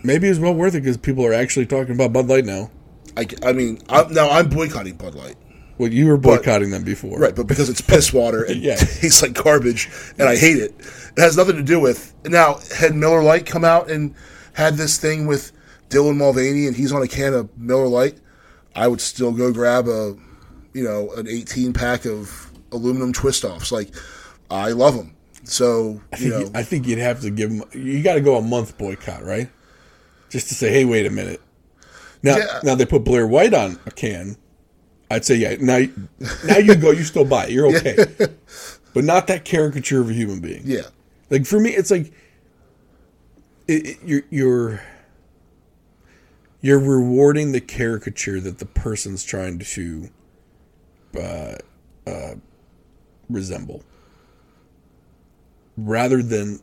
maybe 0.03 0.29
it's 0.29 0.39
well 0.39 0.55
worth 0.55 0.75
it 0.75 0.81
because 0.81 0.97
people 0.97 1.25
are 1.25 1.33
actually 1.33 1.67
talking 1.67 1.95
about 1.95 2.13
Bud 2.13 2.27
Light 2.29 2.45
now. 2.45 2.71
I, 3.17 3.27
I 3.45 3.53
mean, 3.53 3.81
I'm, 3.89 4.13
now 4.13 4.29
I'm 4.31 4.49
boycotting 4.49 4.95
Bud 4.95 5.15
Light. 5.15 5.37
Well, 5.79 5.91
you 5.91 6.09
were 6.09 6.19
boycotting 6.19 6.71
them 6.71 6.85
before, 6.85 7.19
Right, 7.19 7.35
but 7.35 7.47
because 7.47 7.71
it's 7.71 7.81
piss 7.81 8.13
water 8.13 8.43
and 8.43 8.57
Yeah. 8.63 8.75
tastes 8.79 9.23
like 9.23 9.33
garbage, 9.33 9.89
and 10.19 10.29
I 10.29 10.37
hate 10.37 10.59
it. 10.59 10.75
It 10.79 11.21
has 11.21 11.37
nothing 11.37 11.57
to 11.57 11.63
do 11.63 11.81
with 11.81 12.15
now. 12.25 12.59
Had 12.77 12.95
Miller 12.95 13.23
Lite 13.23 13.47
come 13.47 13.65
out 13.65 13.91
and 13.91 14.15
had 14.53 14.75
this 14.75 14.99
thing 14.99 15.27
with 15.27 15.53
Dylan 15.89 16.17
Mulvaney, 16.17 16.67
and 16.67 16.77
he's 16.77 16.93
on 16.93 17.03
a 17.03 17.09
can 17.09 17.35
of 17.35 17.57
Miller 17.59 17.89
Lite, 17.89 18.19
I 18.75 18.89
would 18.89 19.01
still 19.01 19.33
go 19.33 19.53
grab 19.53 19.89
a, 19.89 20.17
you 20.73 20.85
know, 20.85 21.11
an 21.15 21.27
18 21.29 21.73
pack 21.73 22.05
of 22.07 22.51
aluminum 22.73 23.13
twist 23.13 23.45
offs. 23.45 23.73
Like, 23.73 23.95
I 24.51 24.71
love 24.73 24.97
them. 24.97 25.15
So 25.45 26.01
I 26.13 26.17
you 26.19 26.31
think, 26.31 26.53
know, 26.53 26.59
I 26.59 26.63
think 26.63 26.87
you'd 26.87 26.99
have 26.99 27.21
to 27.23 27.31
give 27.31 27.51
them. 27.51 27.63
You 27.73 28.03
got 28.03 28.15
to 28.15 28.21
go 28.21 28.37
a 28.37 28.43
month 28.43 28.77
boycott, 28.79 29.25
right? 29.25 29.49
Just 30.29 30.49
to 30.49 30.55
say, 30.55 30.71
hey, 30.71 30.85
wait 30.85 31.07
a 31.07 31.11
minute. 31.11 31.41
Now, 32.23 32.37
Yeah. 32.37 32.61
now 32.63 32.75
they 32.75 32.85
put 32.87 33.05
Blair 33.05 33.27
White 33.27 33.55
on 33.55 33.79
a 33.87 33.91
can. 33.91 34.37
I'd 35.11 35.25
say, 35.25 35.37
yeah. 35.37 35.57
Now, 35.59 35.81
now 36.47 36.59
you 36.59 36.77
go. 36.77 36.91
You 36.93 37.03
still 37.03 37.25
buy 37.25 37.47
it. 37.47 37.51
You're 37.51 37.75
okay, 37.79 37.97
but 38.95 39.03
not 39.05 39.27
that 39.27 39.45
caricature 39.45 40.01
of 40.01 40.11
a 40.11 40.13
human 40.13 40.39
being. 40.41 40.63
yeah, 40.65 40.83
Like 41.31 41.47
for 41.47 41.59
me, 41.59 41.71
it's 41.71 41.91
like 41.91 42.13
it, 43.67 43.87
it, 43.87 43.99
you're 44.05 44.23
you're 44.31 44.83
you're 46.61 46.79
rewarding 46.79 47.53
the 47.53 47.61
caricature 47.61 48.41
that 48.41 48.59
the 48.59 48.67
person's 48.67 49.25
trying 49.25 49.59
to 49.59 50.09
uh, 51.17 51.57
uh, 52.07 52.35
resemble, 53.29 53.83
rather 55.77 56.23
than 56.23 56.61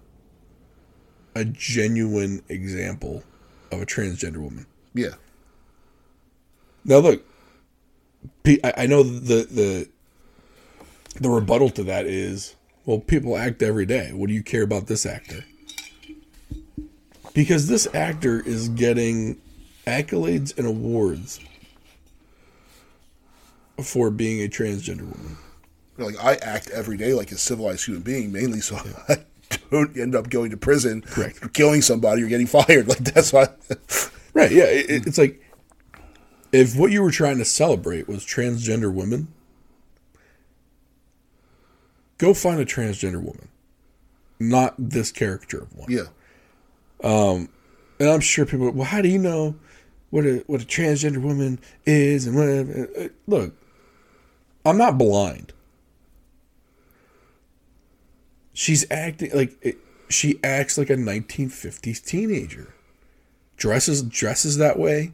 a 1.36 1.46
genuine 1.46 2.42
example 2.50 3.24
of 3.72 3.82
a 3.82 3.86
transgender 3.86 4.38
woman. 4.38 4.66
yeah, 4.94 5.16
Now 6.86 6.98
look, 7.00 7.24
I 8.46 8.74
I 8.78 8.86
know 8.88 9.04
the 9.04 9.48
the 9.50 9.90
the 11.20 11.30
rebuttal 11.30 11.70
to 11.72 11.84
that 11.84 12.06
is, 12.06 12.56
well, 12.86 13.00
people 13.00 13.38
act 13.38 13.62
every 13.62 13.86
day. 13.86 14.12
What 14.14 14.28
do 14.28 14.34
you 14.34 14.44
care 14.44 14.64
about 14.64 14.88
this 14.88 15.06
actor? 15.06 15.44
Because 17.34 17.68
this 17.68 17.88
actor 17.94 18.42
is 18.42 18.70
getting 18.70 19.40
accolades 19.86 20.58
and 20.58 20.68
awards 20.68 21.40
for 23.84 24.10
being 24.12 24.42
a 24.44 24.48
transgender 24.50 25.02
woman. 25.02 25.38
like 25.98 26.16
I 26.24 26.36
act 26.36 26.70
every 26.72 26.98
day 26.98 27.14
like 27.14 27.32
a 27.32 27.38
civilized 27.38 27.86
human 27.86 28.02
being, 28.04 28.32
mainly 28.32 28.60
so 28.62 28.78
I 29.10 29.18
don't 29.72 29.98
end 29.98 30.16
up 30.16 30.30
going 30.30 30.52
to 30.52 30.58
prison, 30.58 31.02
Correct. 31.02 31.44
or 31.44 31.50
killing 31.50 31.82
somebody, 31.82 32.24
or 32.24 32.28
getting 32.28 32.48
fired. 32.58 32.88
Like 32.88 33.00
that's 33.00 33.32
why. 33.34 33.48
Right? 34.34 34.52
Yeah. 34.52 34.66
It, 34.66 34.90
it- 34.90 35.08
it's 35.08 35.18
like 35.18 35.42
if 36.52 36.76
what 36.78 36.92
you 36.92 37.02
were 37.02 37.10
trying 37.12 37.40
to 37.40 37.46
celebrate 37.46 38.08
was 38.08 38.24
transgender 38.24 38.94
women, 38.94 39.28
go 42.20 42.34
find 42.34 42.60
a 42.60 42.66
transgender 42.66 43.22
woman, 43.22 43.48
not 44.40 44.76
this 44.78 45.12
caricature 45.12 45.64
of 45.64 45.76
one. 45.76 45.88
yeah, 45.90 46.04
And 47.04 47.50
I'm 48.10 48.20
sure 48.22 48.46
people. 48.46 48.70
Well, 48.72 48.86
how 48.86 49.02
do 49.02 49.10
you 49.10 49.18
know 49.20 49.56
what 50.10 50.26
a 50.26 50.44
what 50.48 50.62
a 50.62 50.66
transgender 50.66 51.18
woman 51.22 51.60
is? 51.86 52.28
And 52.28 52.36
whatever? 52.36 52.90
Uh, 52.98 53.08
Look, 53.28 53.54
I'm 54.68 54.78
not 54.78 54.98
blind. 54.98 55.54
She's 58.54 58.86
acting 58.90 59.32
like 59.34 59.58
it, 59.62 59.78
she 60.10 60.40
acts 60.44 60.78
like 60.78 60.90
a 60.90 60.96
1950s 60.96 62.04
teenager. 62.04 62.74
Dresses 63.56 64.04
dresses 64.04 64.58
that 64.58 64.78
way. 64.78 65.14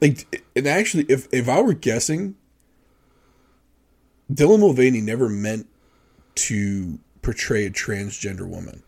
Like, 0.00 0.42
and 0.56 0.66
actually, 0.66 1.04
if 1.08 1.28
if 1.32 1.48
I 1.48 1.60
were 1.60 1.74
guessing, 1.74 2.36
Dylan 4.32 4.60
Mulvaney 4.60 5.00
never 5.00 5.28
meant 5.28 5.68
to 6.34 6.98
portray 7.22 7.66
a 7.66 7.70
transgender 7.70 8.48
woman 8.48 8.82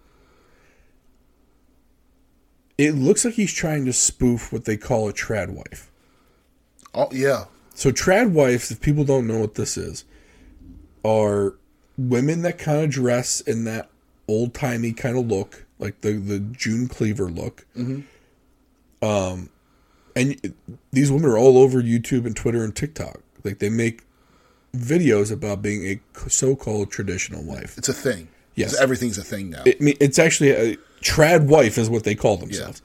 it 2.76 2.92
looks 2.92 3.24
like 3.24 3.34
he's 3.34 3.52
trying 3.52 3.84
to 3.84 3.92
spoof 3.92 4.52
what 4.52 4.64
they 4.64 4.76
call 4.76 5.08
a 5.08 5.12
trad 5.12 5.50
wife. 5.50 5.90
oh 6.94 7.08
yeah, 7.12 7.44
So 7.74 7.90
trad 7.90 8.30
wives, 8.30 8.70
if 8.70 8.80
people 8.80 9.04
don't 9.04 9.26
know 9.26 9.38
what 9.38 9.56
this 9.56 9.76
is, 9.76 10.04
are 11.04 11.54
women 11.98 12.42
that 12.42 12.58
kind 12.58 12.82
of 12.82 12.90
dress 12.90 13.40
in 13.40 13.64
that 13.64 13.90
old 14.28 14.54
timey 14.54 14.92
kind 14.92 15.18
of 15.18 15.26
look, 15.26 15.66
like 15.78 16.00
the 16.00 16.12
the 16.12 16.38
June 16.38 16.88
Cleaver 16.88 17.28
look. 17.28 17.66
Um, 19.02 19.50
and 20.16 20.54
these 20.92 21.10
women 21.10 21.28
are 21.28 21.36
all 21.36 21.58
over 21.58 21.82
YouTube 21.82 22.24
and 22.24 22.34
Twitter 22.34 22.64
and 22.64 22.74
TikTok. 22.74 23.20
Like 23.42 23.58
they 23.58 23.68
make 23.68 24.02
videos 24.74 25.30
about 25.30 25.60
being 25.60 25.84
a 25.84 26.30
so-called 26.30 26.90
traditional 26.90 27.44
wife. 27.44 27.76
it's 27.76 27.88
a 27.88 27.92
thing. 27.92 28.28
Yes, 28.54 28.80
everything's 28.80 29.18
a 29.18 29.24
thing 29.24 29.50
now. 29.50 29.62
I 29.66 29.74
mean, 29.80 29.96
it's 30.00 30.18
actually 30.18 30.50
a 30.50 30.76
trad 31.02 31.46
wife 31.46 31.76
is 31.76 31.90
what 31.90 32.04
they 32.04 32.14
call 32.14 32.36
themselves. 32.36 32.80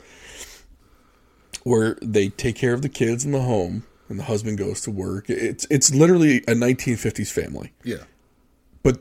Where 1.64 1.98
they 2.02 2.30
take 2.30 2.56
care 2.56 2.74
of 2.74 2.82
the 2.82 2.90
kids 2.90 3.24
in 3.24 3.32
the 3.32 3.42
home 3.42 3.84
and 4.10 4.20
the 4.20 4.24
husband 4.24 4.58
goes 4.58 4.82
to 4.82 4.92
work. 4.92 5.30
It's 5.30 5.66
it's 5.70 5.94
literally 5.94 6.38
a 6.40 6.54
1950s 6.54 7.32
family. 7.32 7.74
yeah, 7.84 8.04
But 8.84 9.00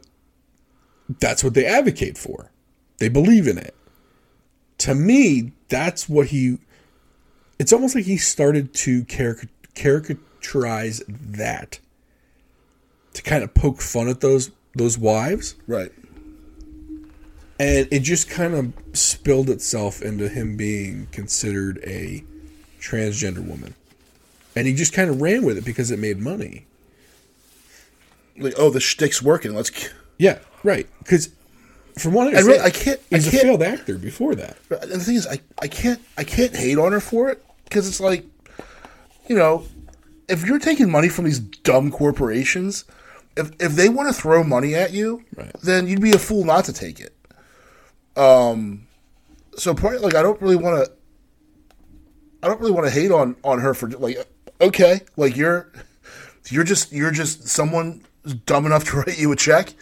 that's 1.20 1.42
what 1.42 1.54
they 1.54 1.64
advocate 1.64 2.18
for. 2.18 2.50
They 2.98 3.08
believe 3.08 3.46
in 3.46 3.58
it. 3.58 3.74
To 4.78 4.94
me, 4.94 5.52
that's 5.68 6.08
what 6.08 6.28
he 6.28 6.58
it's 7.58 7.72
almost 7.72 7.94
like 7.94 8.04
he 8.04 8.16
started 8.16 8.72
to 8.72 9.04
caric- 9.04 9.48
caricaturize 9.74 11.02
that 11.08 11.80
to 13.14 13.22
kind 13.22 13.42
of 13.42 13.54
poke 13.54 13.80
fun 13.80 14.08
at 14.08 14.20
those 14.20 14.50
those 14.74 14.96
wives 14.96 15.56
right. 15.66 15.90
and 17.58 17.88
it 17.90 18.00
just 18.00 18.28
kind 18.30 18.54
of 18.54 18.72
spilled 18.96 19.50
itself 19.50 20.02
into 20.02 20.28
him 20.28 20.56
being 20.56 21.08
considered 21.10 21.80
a 21.84 22.22
transgender 22.80 23.44
woman 23.44 23.74
and 24.58 24.66
he 24.66 24.74
just 24.74 24.92
kind 24.92 25.08
of 25.10 25.20
ran 25.22 25.44
with 25.44 25.56
it 25.56 25.64
because 25.64 25.90
it 25.90 25.98
made 25.98 26.18
money 26.18 26.66
Like 28.38 28.54
oh, 28.58 28.70
the 28.70 28.80
shtick's 28.80 29.22
working. 29.22 29.54
Let's. 29.54 29.70
yeah 30.18 30.38
right 30.64 30.86
because 31.00 31.30
from 31.98 32.12
what 32.12 32.28
i 32.34 32.38
I 32.38 32.40
really- 32.42 32.60
I 32.60 32.70
can't- 32.70 33.00
I 33.12 33.16
he's 33.16 33.26
a 33.28 33.30
can't- 33.30 33.42
failed 33.42 33.62
actor 33.62 33.98
before 33.98 34.34
that 34.36 34.56
And 34.70 34.90
the 34.92 34.98
thing 35.00 35.16
is, 35.16 35.26
I, 35.26 35.40
I 35.60 35.68
can't 35.68 36.00
I 36.16 36.24
can't 36.24 36.54
hate 36.54 36.78
on 36.78 36.92
her 36.92 37.00
for 37.00 37.28
it 37.30 37.44
because 37.64 37.88
it's 37.88 38.00
like, 38.00 38.24
you 39.28 39.36
know, 39.36 39.64
if 40.28 40.44
you're 40.46 40.58
taking 40.58 40.90
money 40.90 41.08
from 41.08 41.24
these 41.24 41.38
dumb 41.40 41.90
corporations, 41.90 42.84
if 43.36 43.50
if 43.60 43.72
they 43.72 43.88
want 43.88 44.08
to 44.14 44.20
throw 44.20 44.44
money 44.44 44.74
at 44.74 44.92
you, 44.92 45.24
Right. 45.36 45.52
then 45.62 45.86
you'd 45.88 46.00
be 46.00 46.12
a 46.12 46.18
fool 46.18 46.44
not 46.44 46.64
to 46.66 46.72
take 46.72 47.00
it. 47.00 47.14
Um, 48.16 48.86
so 49.56 49.74
part 49.74 50.00
like 50.00 50.14
I 50.14 50.22
don't 50.22 50.40
really 50.42 50.56
want 50.56 50.84
to. 50.84 50.92
I 52.42 52.46
don't 52.48 52.60
really 52.60 52.72
want 52.72 52.86
to 52.86 52.92
hate 52.92 53.10
on 53.10 53.36
on 53.42 53.58
her 53.60 53.74
for 53.74 53.88
like 53.90 54.18
okay 54.60 55.00
like 55.16 55.36
you're 55.36 55.72
you're 56.50 56.64
just 56.64 56.92
you're 56.92 57.10
just 57.10 57.48
someone 57.48 58.02
dumb 58.46 58.66
enough 58.66 58.84
to 58.84 58.96
write 58.98 59.18
you 59.18 59.30
a 59.32 59.36
check 59.36 59.74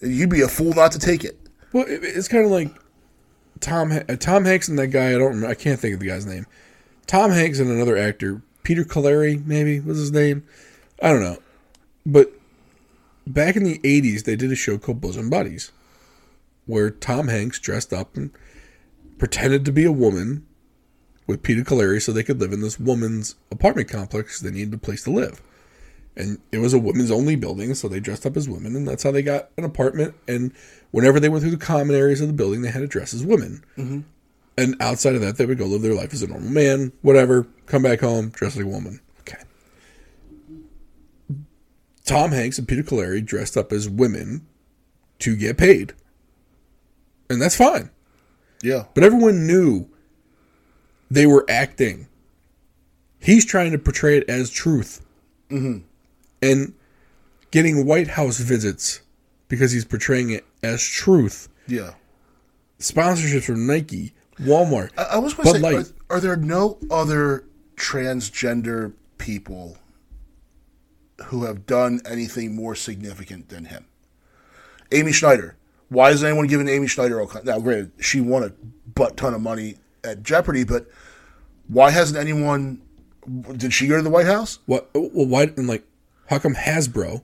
you'd 0.00 0.30
be 0.30 0.42
a 0.42 0.48
fool 0.48 0.74
not 0.74 0.92
to 0.92 0.98
take 0.98 1.24
it. 1.24 1.38
Well 1.72 1.84
it, 1.86 2.00
it's 2.02 2.28
kind 2.28 2.44
of 2.44 2.50
like 2.50 2.70
tom 3.60 3.92
uh, 3.92 4.16
tom 4.16 4.44
hanks 4.44 4.68
and 4.68 4.78
that 4.78 4.88
guy 4.88 5.14
i 5.14 5.18
don't 5.18 5.44
i 5.44 5.54
can't 5.54 5.78
think 5.80 5.94
of 5.94 6.00
the 6.00 6.06
guy's 6.06 6.26
name. 6.26 6.46
Tom 7.06 7.30
hanks 7.30 7.58
and 7.58 7.70
another 7.70 7.96
actor 7.96 8.42
peter 8.62 8.84
Caleri, 8.84 9.44
maybe 9.44 9.80
was 9.80 9.98
his 9.98 10.12
name? 10.12 10.44
I 11.02 11.10
don't 11.10 11.22
know. 11.22 11.38
But 12.06 12.32
back 13.26 13.56
in 13.56 13.64
the 13.64 13.78
80s 13.78 14.24
they 14.24 14.36
did 14.36 14.52
a 14.52 14.56
show 14.56 14.78
called 14.78 15.00
bosom 15.00 15.30
buddies 15.30 15.72
where 16.66 16.90
tom 16.90 17.28
hanks 17.28 17.58
dressed 17.58 17.92
up 17.92 18.16
and 18.16 18.30
pretended 19.18 19.64
to 19.64 19.72
be 19.72 19.84
a 19.84 19.92
woman 19.92 20.46
with 21.26 21.42
peter 21.42 21.62
Caleri 21.62 22.00
so 22.00 22.12
they 22.12 22.22
could 22.22 22.40
live 22.40 22.52
in 22.52 22.60
this 22.60 22.78
woman's 22.78 23.34
apartment 23.50 23.88
complex 23.88 24.40
they 24.40 24.50
needed 24.50 24.74
a 24.74 24.78
place 24.78 25.02
to 25.04 25.10
live 25.10 25.40
and 26.16 26.38
it 26.52 26.58
was 26.58 26.72
a 26.72 26.78
women's 26.78 27.10
only 27.10 27.36
building, 27.36 27.74
so 27.74 27.88
they 27.88 28.00
dressed 28.00 28.24
up 28.24 28.36
as 28.36 28.48
women, 28.48 28.76
and 28.76 28.86
that's 28.86 29.02
how 29.02 29.10
they 29.10 29.22
got 29.22 29.50
an 29.56 29.64
apartment. 29.64 30.14
And 30.28 30.52
whenever 30.90 31.18
they 31.18 31.28
went 31.28 31.42
through 31.42 31.50
the 31.50 31.56
common 31.56 31.96
areas 31.96 32.20
of 32.20 32.28
the 32.28 32.34
building, 32.34 32.62
they 32.62 32.70
had 32.70 32.80
to 32.80 32.86
dress 32.86 33.12
as 33.14 33.24
women. 33.24 33.64
Mm-hmm. 33.76 34.00
And 34.56 34.76
outside 34.80 35.16
of 35.16 35.20
that, 35.22 35.36
they 35.36 35.46
would 35.46 35.58
go 35.58 35.66
live 35.66 35.82
their 35.82 35.94
life 35.94 36.12
as 36.12 36.22
a 36.22 36.28
normal 36.28 36.50
man, 36.50 36.92
whatever. 37.02 37.48
Come 37.66 37.82
back 37.82 38.00
home, 38.00 38.28
dress 38.28 38.54
like 38.54 38.64
a 38.64 38.68
woman. 38.68 39.00
Okay. 39.20 39.42
Tom 42.04 42.30
Hanks 42.30 42.58
and 42.58 42.68
Peter 42.68 42.84
Coleri 42.84 43.24
dressed 43.24 43.56
up 43.56 43.72
as 43.72 43.88
women 43.88 44.46
to 45.20 45.34
get 45.34 45.58
paid, 45.58 45.94
and 47.28 47.42
that's 47.42 47.56
fine. 47.56 47.90
Yeah. 48.62 48.84
But 48.94 49.02
everyone 49.02 49.48
knew 49.48 49.88
they 51.10 51.26
were 51.26 51.44
acting. 51.48 52.08
He's 53.18 53.44
trying 53.44 53.72
to 53.72 53.78
portray 53.78 54.18
it 54.18 54.28
as 54.28 54.50
truth. 54.50 55.04
Mm-hmm. 55.50 55.86
And 56.42 56.74
getting 57.50 57.86
White 57.86 58.08
House 58.08 58.38
visits 58.38 59.00
because 59.48 59.72
he's 59.72 59.84
portraying 59.84 60.30
it 60.30 60.44
as 60.62 60.82
truth. 60.82 61.48
Yeah. 61.66 61.94
Sponsorships 62.78 63.44
from 63.44 63.66
Nike, 63.66 64.12
Walmart. 64.40 64.90
I, 64.98 65.02
I 65.02 65.18
was 65.18 65.34
going 65.34 65.54
to 65.54 65.60
say, 65.60 65.92
are, 66.10 66.16
are 66.16 66.20
there 66.20 66.36
no 66.36 66.78
other 66.90 67.44
transgender 67.76 68.92
people 69.18 69.78
who 71.26 71.44
have 71.44 71.66
done 71.66 72.00
anything 72.04 72.54
more 72.54 72.74
significant 72.74 73.48
than 73.48 73.66
him? 73.66 73.86
Amy 74.92 75.12
Schneider. 75.12 75.56
Why 75.88 76.10
is 76.10 76.24
anyone 76.24 76.46
giving 76.46 76.68
Amy 76.68 76.88
Schneider 76.88 77.20
all 77.20 77.26
kind? 77.26 77.44
Now, 77.44 77.60
granted, 77.60 77.92
she 78.00 78.20
won 78.20 78.42
a 78.42 78.52
butt 78.90 79.16
ton 79.16 79.32
of 79.34 79.40
money 79.40 79.76
at 80.04 80.22
Jeopardy, 80.22 80.64
but 80.64 80.86
why 81.68 81.90
hasn't 81.90 82.18
anyone? 82.18 82.80
Did 83.56 83.72
she 83.72 83.86
go 83.88 83.96
to 83.96 84.02
the 84.02 84.10
White 84.10 84.26
House? 84.26 84.58
What? 84.66 84.90
Well, 84.94 85.26
why? 85.26 85.44
And 85.56 85.66
like, 85.66 85.84
how 86.28 86.38
come 86.38 86.54
Hasbro 86.54 87.22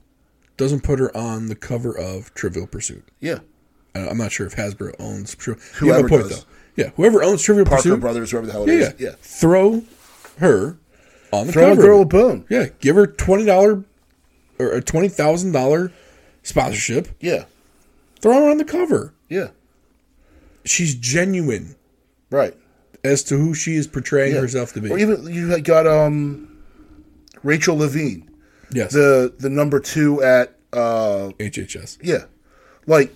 doesn't 0.57 0.81
put 0.81 0.99
her 0.99 1.15
on 1.15 1.47
the 1.47 1.55
cover 1.55 1.95
of 1.97 2.33
Trivial 2.33 2.65
Pursuit? 2.67 3.07
Yeah, 3.19 3.39
I'm 3.93 4.17
not 4.17 4.31
sure 4.31 4.47
if 4.47 4.55
Hasbro 4.55 4.95
owns 4.99 5.35
Trivial. 5.35 5.63
Whoever 5.75 6.07
a 6.07 6.09
point, 6.09 6.23
does. 6.29 6.39
though. 6.43 6.49
Yeah, 6.75 6.89
whoever 6.95 7.21
owns 7.23 7.43
Trivial 7.43 7.65
Parker 7.65 7.83
Pursuit. 7.83 7.99
Brothers, 7.99 8.31
whoever 8.31 8.47
the 8.47 8.53
hell 8.53 8.63
it 8.67 8.73
yeah, 8.73 8.87
is. 8.87 8.93
yeah, 8.97 9.09
yeah. 9.09 9.15
Throw 9.21 9.83
her 10.39 10.77
on 11.31 11.47
the 11.47 11.53
Throw 11.53 11.65
a 11.65 11.69
cover. 11.75 11.81
girl 11.81 12.01
a 12.01 12.05
bone. 12.05 12.45
Yeah, 12.49 12.67
give 12.79 12.95
her 12.95 13.05
twenty 13.05 13.45
dollar 13.45 13.83
or 14.57 14.71
a 14.71 14.81
twenty 14.81 15.07
thousand 15.09 15.51
dollar 15.51 15.91
sponsorship. 16.41 17.09
Yeah, 17.19 17.45
Throw 18.21 18.33
her 18.45 18.49
on 18.49 18.57
the 18.57 18.65
cover. 18.65 19.13
yeah, 19.29 19.49
She's 20.65 20.95
genuine 20.95 21.75
right. 22.31 22.55
As 23.03 23.23
to 23.25 23.37
who 23.37 23.53
she 23.53 23.75
is 23.75 23.87
portraying 23.87 24.35
Yeah. 24.35 24.41
herself 24.41 24.73
to 24.73 24.81
be. 24.81 24.89
Or 24.89 24.97
even 24.99 25.25
you 25.31 25.59
got 25.61 25.87
um, 25.87 26.61
Rachel 27.43 27.77
Levine, 27.77 28.29
yes, 28.71 28.93
the 28.93 29.33
the 29.39 29.49
number 29.49 29.79
two 29.79 30.21
at 30.21 30.55
uh, 30.73 31.29
HHS. 31.39 31.97
yeah, 32.01 32.25
like 32.87 33.13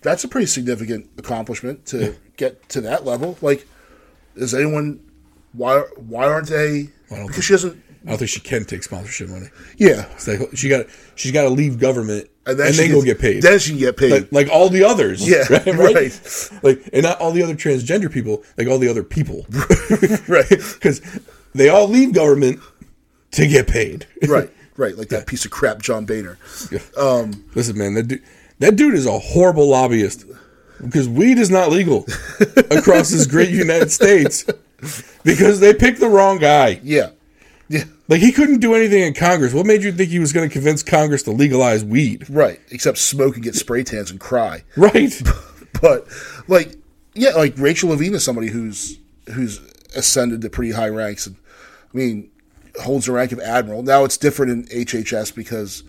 that's 0.00 0.24
a 0.24 0.28
pretty 0.28 0.46
significant 0.46 1.08
accomplishment 1.18 1.86
to 1.86 2.16
get 2.36 2.68
to 2.70 2.80
that 2.80 3.04
level. 3.04 3.38
Like, 3.40 3.66
is 4.34 4.54
anyone 4.54 5.00
why 5.52 5.80
why 5.96 6.26
aren't 6.26 6.48
they? 6.48 6.88
Because 7.08 7.44
she 7.44 7.52
doesn't. 7.52 7.82
I 8.04 8.08
don't 8.10 8.18
think 8.18 8.30
she 8.30 8.40
can 8.40 8.64
take 8.64 8.82
sponsorship 8.82 9.28
money. 9.28 9.46
Yeah, 9.76 10.06
It's 10.12 10.26
like 10.26 10.40
she 10.56 10.68
got 10.68 10.86
she's 11.14 11.30
got 11.32 11.42
to 11.42 11.50
leave 11.50 11.78
government 11.78 12.28
and 12.46 12.58
then, 12.58 12.72
she 12.72 12.88
go 12.88 12.94
gets- 12.94 13.04
get 13.04 13.18
paid. 13.20 13.42
Then 13.42 13.58
she 13.60 13.70
can 13.70 13.78
get 13.78 13.96
paid. 13.96 14.10
like, 14.12 14.32
like 14.32 14.48
all 14.50 14.68
the 14.68 14.82
others. 14.84 15.28
Yeah, 15.28 15.44
right. 15.76 16.12
Like 16.62 16.88
and 16.92 17.02
not 17.04 17.20
all 17.20 17.30
the 17.32 17.42
other 17.44 17.54
transgender 17.54 18.10
people, 18.12 18.42
like 18.58 18.66
all 18.66 18.78
the 18.78 18.88
other 18.88 19.04
people. 19.04 19.46
right, 20.28 20.48
Because 20.74 21.00
they 21.54 21.68
all 21.68 21.86
leave 21.88 22.12
government 22.12 22.58
to 23.32 23.46
get 23.46 23.68
paid. 23.68 24.06
right, 24.28 24.50
right. 24.76 24.96
Like 24.96 25.08
that 25.10 25.26
piece 25.28 25.44
of 25.44 25.50
crap, 25.52 25.80
John 25.80 26.04
Boehner. 26.04 26.38
Um, 26.98 27.44
Listen, 27.54 27.78
man, 27.78 27.94
that 27.94 28.08
dude, 28.08 28.22
that 28.58 28.74
dude 28.76 28.94
is 28.94 29.06
a 29.06 29.18
horrible 29.18 29.68
lobbyist 29.68 30.24
because 30.80 31.08
weed 31.08 31.38
is 31.38 31.50
not 31.50 31.70
legal 31.70 32.04
across 32.70 33.10
this 33.10 33.26
great 33.26 33.50
United 33.50 33.92
States 33.92 34.44
because 35.22 35.60
they 35.60 35.72
picked 35.72 36.00
the 36.00 36.08
wrong 36.08 36.38
guy. 36.38 36.80
Yeah, 36.82 37.10
yeah, 37.72 37.84
Like 38.08 38.20
he 38.20 38.32
couldn't 38.32 38.60
do 38.60 38.74
anything 38.74 39.02
in 39.02 39.14
Congress. 39.14 39.54
What 39.54 39.66
made 39.66 39.82
you 39.82 39.92
think 39.92 40.10
he 40.10 40.18
was 40.18 40.32
going 40.32 40.48
to 40.48 40.52
convince 40.52 40.82
Congress 40.82 41.22
to 41.24 41.30
legalize 41.30 41.84
weed? 41.84 42.28
right. 42.28 42.60
Except 42.70 42.98
smoke 42.98 43.34
and 43.36 43.44
get 43.44 43.54
spray 43.54 43.82
tans 43.82 44.10
and 44.10 44.20
cry. 44.20 44.64
Right. 44.76 45.12
but 45.80 46.06
like 46.48 46.76
yeah 47.14 47.30
like 47.30 47.54
rachel 47.58 47.90
levine 47.90 48.14
is 48.14 48.24
somebody 48.24 48.48
who's 48.48 48.98
who's 49.34 49.58
ascended 49.94 50.40
to 50.40 50.48
pretty 50.48 50.72
high 50.72 50.88
ranks 50.88 51.26
and 51.26 51.36
i 51.92 51.96
mean 51.96 52.30
holds 52.82 53.06
the 53.06 53.12
rank 53.12 53.32
of 53.32 53.40
admiral 53.40 53.82
now 53.82 54.04
it's 54.04 54.16
different 54.16 54.50
in 54.50 54.84
hhs 54.84 55.34
because 55.34 55.82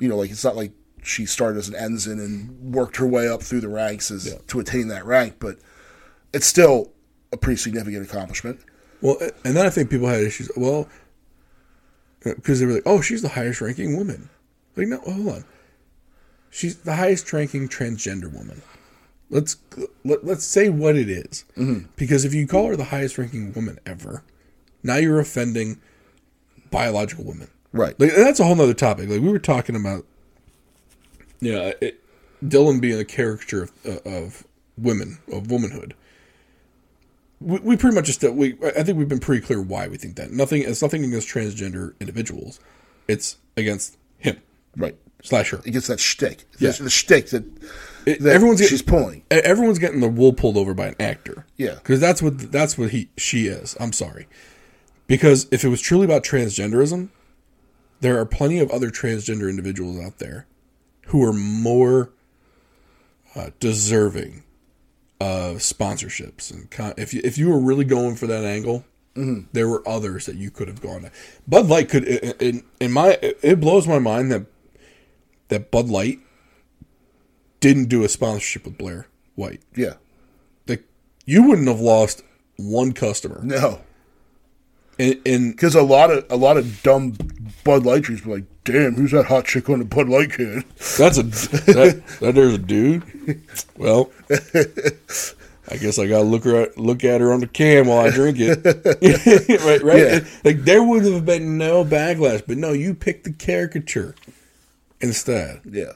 you 0.00 0.08
know 0.08 0.16
like 0.16 0.30
it's 0.30 0.44
not 0.44 0.56
like 0.56 0.72
she 1.02 1.26
started 1.26 1.58
as 1.58 1.68
an 1.68 1.74
ensign 1.74 2.18
and 2.18 2.74
worked 2.74 2.96
her 2.96 3.06
way 3.06 3.28
up 3.28 3.42
through 3.42 3.60
the 3.60 3.68
ranks 3.68 4.10
as 4.10 4.36
to 4.46 4.58
attain 4.58 4.88
that 4.88 5.04
rank 5.04 5.34
but 5.38 5.58
it's 6.32 6.46
still 6.46 6.92
a 7.32 7.36
pretty 7.36 7.56
significant 7.56 8.04
accomplishment 8.04 8.60
Well, 9.02 9.18
and 9.44 9.56
then 9.56 9.66
I 9.66 9.70
think 9.70 9.90
people 9.90 10.06
had 10.06 10.22
issues. 10.22 10.50
Well, 10.56 10.88
because 12.24 12.60
they 12.60 12.66
were 12.66 12.74
like, 12.74 12.86
"Oh, 12.86 13.00
she's 13.00 13.20
the 13.22 13.30
highest 13.30 13.60
ranking 13.60 13.96
woman." 13.96 14.30
Like, 14.76 14.88
no, 14.88 14.98
hold 14.98 15.28
on. 15.28 15.44
She's 16.50 16.76
the 16.76 16.96
highest 16.96 17.30
ranking 17.32 17.68
transgender 17.68 18.32
woman. 18.32 18.62
Let's 19.30 19.56
let, 20.04 20.24
let's 20.24 20.44
say 20.44 20.68
what 20.68 20.96
it 20.96 21.08
is. 21.08 21.44
because 21.96 22.24
if 22.24 22.32
you 22.34 22.46
call 22.46 22.68
her 22.68 22.76
the 22.76 22.84
highest 22.84 23.18
ranking 23.18 23.52
woman 23.52 23.78
ever, 23.84 24.22
now 24.82 24.96
you're 24.96 25.20
offending 25.20 25.80
biological 26.70 27.24
women. 27.24 27.48
right 27.72 27.98
Like 27.98 28.14
that's 28.14 28.40
a 28.40 28.44
whole 28.44 28.54
nother 28.54 28.74
topic. 28.74 29.08
Like 29.08 29.20
we 29.20 29.30
were 29.30 29.38
talking 29.38 29.74
about, 29.76 30.04
yeah, 31.40 31.72
it, 31.80 32.00
Dylan 32.44 32.80
being 32.80 32.98
a 32.98 33.04
caricature 33.04 33.64
of, 33.64 33.72
uh, 33.86 33.98
of 34.04 34.46
women 34.76 35.18
of 35.32 35.50
womanhood. 35.50 35.94
We, 37.42 37.58
we 37.60 37.76
pretty 37.76 37.94
much 37.94 38.06
just 38.06 38.22
we 38.22 38.56
I 38.64 38.82
think 38.82 38.98
we've 38.98 39.08
been 39.08 39.18
pretty 39.20 39.44
clear 39.44 39.60
why 39.60 39.88
we 39.88 39.96
think 39.96 40.16
that. 40.16 40.30
Nothing 40.32 40.62
it's 40.62 40.82
nothing 40.82 41.04
against 41.04 41.28
transgender 41.28 41.94
individuals. 42.00 42.60
It's 43.08 43.36
against 43.56 43.96
him 44.18 44.38
right 44.76 44.96
slash 45.22 45.50
her. 45.50 45.60
it 45.64 45.70
gets 45.70 45.86
that 45.86 46.00
shtick 46.00 46.44
Yeah. 46.58 46.70
the, 46.72 46.84
the 46.84 46.90
shtick 46.90 47.28
that, 47.30 47.44
It- 48.06 48.20
that 48.20 48.32
everyone's 48.34 48.60
she's 48.60 48.82
getting, 48.82 48.86
pulling 48.98 49.18
e- 49.32 49.36
everyone's 49.44 49.78
getting 49.78 50.00
the 50.00 50.08
wool 50.08 50.32
pulled 50.32 50.56
over 50.56 50.74
by 50.74 50.86
an 50.88 50.96
actor. 50.98 51.46
Yeah. 51.56 51.74
because 51.74 52.00
that's 52.00 52.20
what 52.22 52.50
that's 52.50 52.76
what 52.78 52.90
he 52.90 53.08
she 53.16 53.46
is. 53.46 53.76
I'm 53.78 53.92
sorry, 53.92 54.26
because 55.06 55.46
if 55.50 55.64
it 55.64 55.68
was 55.68 55.80
truly 55.80 56.04
about 56.04 56.24
transgenderism, 56.24 57.08
there 58.00 58.18
are 58.18 58.24
plenty 58.26 58.58
of 58.58 58.70
other 58.70 58.90
transgender 58.90 59.48
individuals 59.48 60.00
out 60.04 60.18
there 60.18 60.46
who 61.08 61.22
are 61.24 61.32
more 61.32 62.10
uh, 63.36 63.50
deserving 63.60 64.42
of 65.22 65.58
sponsorships 65.58 66.50
and 66.50 66.70
con- 66.70 66.94
if 66.96 67.14
you 67.14 67.20
if 67.24 67.38
you 67.38 67.48
were 67.48 67.60
really 67.60 67.84
going 67.84 68.16
for 68.16 68.26
that 68.26 68.44
angle. 68.44 68.84
Mm-hmm. 69.14 69.48
There 69.52 69.68
were 69.68 69.86
others 69.86 70.24
that 70.24 70.36
you 70.36 70.50
could 70.50 70.68
have 70.68 70.80
gone. 70.80 71.02
To. 71.02 71.10
Bud 71.46 71.66
Light 71.66 71.90
could, 71.90 72.04
in, 72.04 72.62
in 72.80 72.90
my, 72.92 73.18
it 73.20 73.60
blows 73.60 73.86
my 73.86 73.98
mind 73.98 74.32
that 74.32 74.46
that 75.48 75.70
Bud 75.70 75.88
Light 75.90 76.18
didn't 77.60 77.90
do 77.90 78.04
a 78.04 78.08
sponsorship 78.08 78.64
with 78.64 78.78
Blair 78.78 79.08
White. 79.34 79.60
yeah 79.76 79.94
Like 80.66 80.84
you 81.26 81.42
wouldn't 81.46 81.68
have 81.68 81.80
lost 81.80 82.22
one 82.56 82.92
customer. 82.92 83.40
no 83.44 83.82
And, 85.24 85.52
Because 85.52 85.74
a 85.74 85.82
lot 85.82 86.10
of 86.10 86.24
a 86.30 86.36
lot 86.36 86.56
of 86.56 86.82
dumb 86.82 87.16
Bud 87.64 87.84
Light 87.84 88.02
drinks 88.02 88.24
were 88.24 88.36
like, 88.36 88.44
"Damn, 88.64 88.94
who's 88.94 89.12
that 89.12 89.26
hot 89.26 89.46
chick 89.46 89.68
on 89.68 89.78
the 89.78 89.84
Bud 89.84 90.08
Light 90.08 90.32
can?" 90.32 90.64
that's 90.98 91.18
a 91.18 91.22
that, 91.22 92.02
that 92.20 92.34
there's 92.34 92.54
a 92.54 92.58
dude. 92.58 93.02
Well, 93.76 94.10
I 94.30 95.76
guess 95.76 95.98
I 95.98 96.06
gotta 96.06 96.24
look 96.24 96.44
her 96.44 96.68
look 96.76 97.04
at 97.04 97.20
her 97.20 97.32
on 97.32 97.40
the 97.40 97.46
can 97.46 97.86
while 97.86 98.04
I 98.06 98.10
drink 98.10 98.38
it. 98.40 98.64
right, 99.64 99.82
right. 99.82 99.98
Yeah. 99.98 100.20
Like 100.44 100.64
there 100.64 100.82
would 100.82 101.04
have 101.04 101.24
been 101.24 101.58
no 101.58 101.84
backlash, 101.84 102.42
but 102.46 102.58
no, 102.58 102.72
you 102.72 102.94
picked 102.94 103.24
the 103.24 103.32
caricature 103.32 104.14
instead. 105.00 105.60
Yeah. 105.64 105.92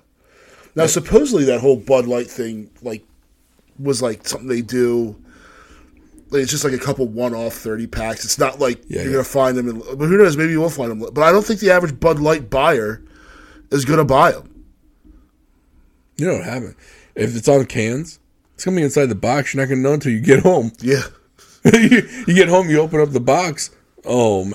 Now, 0.77 0.87
supposedly 0.87 1.45
that 1.47 1.61
whole 1.61 1.77
Bud 1.77 2.07
Light 2.07 2.27
thing, 2.27 2.71
like, 2.83 3.03
was 3.79 4.03
like 4.03 4.29
something 4.29 4.49
they 4.49 4.61
do. 4.61 5.17
Like, 6.37 6.43
it's 6.43 6.53
just 6.53 6.65
like 6.65 6.73
a 6.73 6.79
couple 6.79 7.07
one-off 7.09 7.55
thirty 7.55 7.87
packs. 7.87 8.25
It's 8.25 8.39
not 8.39 8.61
like 8.61 8.83
Yeah, 8.89 8.99
you're 9.03 9.07
yeah. 9.07 9.13
gonna 9.13 9.25
find 9.25 9.57
them. 9.57 9.69
In, 9.69 9.79
but 9.81 10.07
who 10.07 10.17
knows? 10.19 10.37
Maybe 10.37 10.53
you 10.53 10.61
will 10.61 10.71
find 10.71 10.91
them. 10.91 11.01
But 11.13 11.23
I 11.23 11.33
don't 11.33 11.45
think 11.45 11.61
the 11.61 11.71
average 11.71 11.99
Bud 11.99 12.19
Light 12.21 12.49
buyer 12.51 13.03
is 13.71 13.85
gonna 13.85 14.05
buy 14.05 14.33
them. 14.33 14.65
You 16.17 16.27
don't 16.27 16.45
have 16.45 16.63
it. 16.63 16.77
If 17.15 17.37
it's 17.37 17.49
on 17.49 17.65
cans, 17.67 18.19
it's 18.55 18.65
gonna 18.65 18.77
be 18.77 18.83
inside 18.83 19.07
the 19.07 19.15
box. 19.15 19.53
You're 19.55 19.63
not 19.65 19.69
gonna 19.69 19.83
know 19.83 19.95
until 19.95 20.13
you 20.13 20.21
get 20.21 20.41
home. 20.41 20.73
Yeah. 20.81 21.03
you, 21.73 22.09
you 22.29 22.35
get 22.35 22.49
home, 22.49 22.71
you 22.71 22.81
open 22.81 23.01
up 23.01 23.11
the 23.11 23.19
box. 23.21 23.71
Oh, 24.05 24.53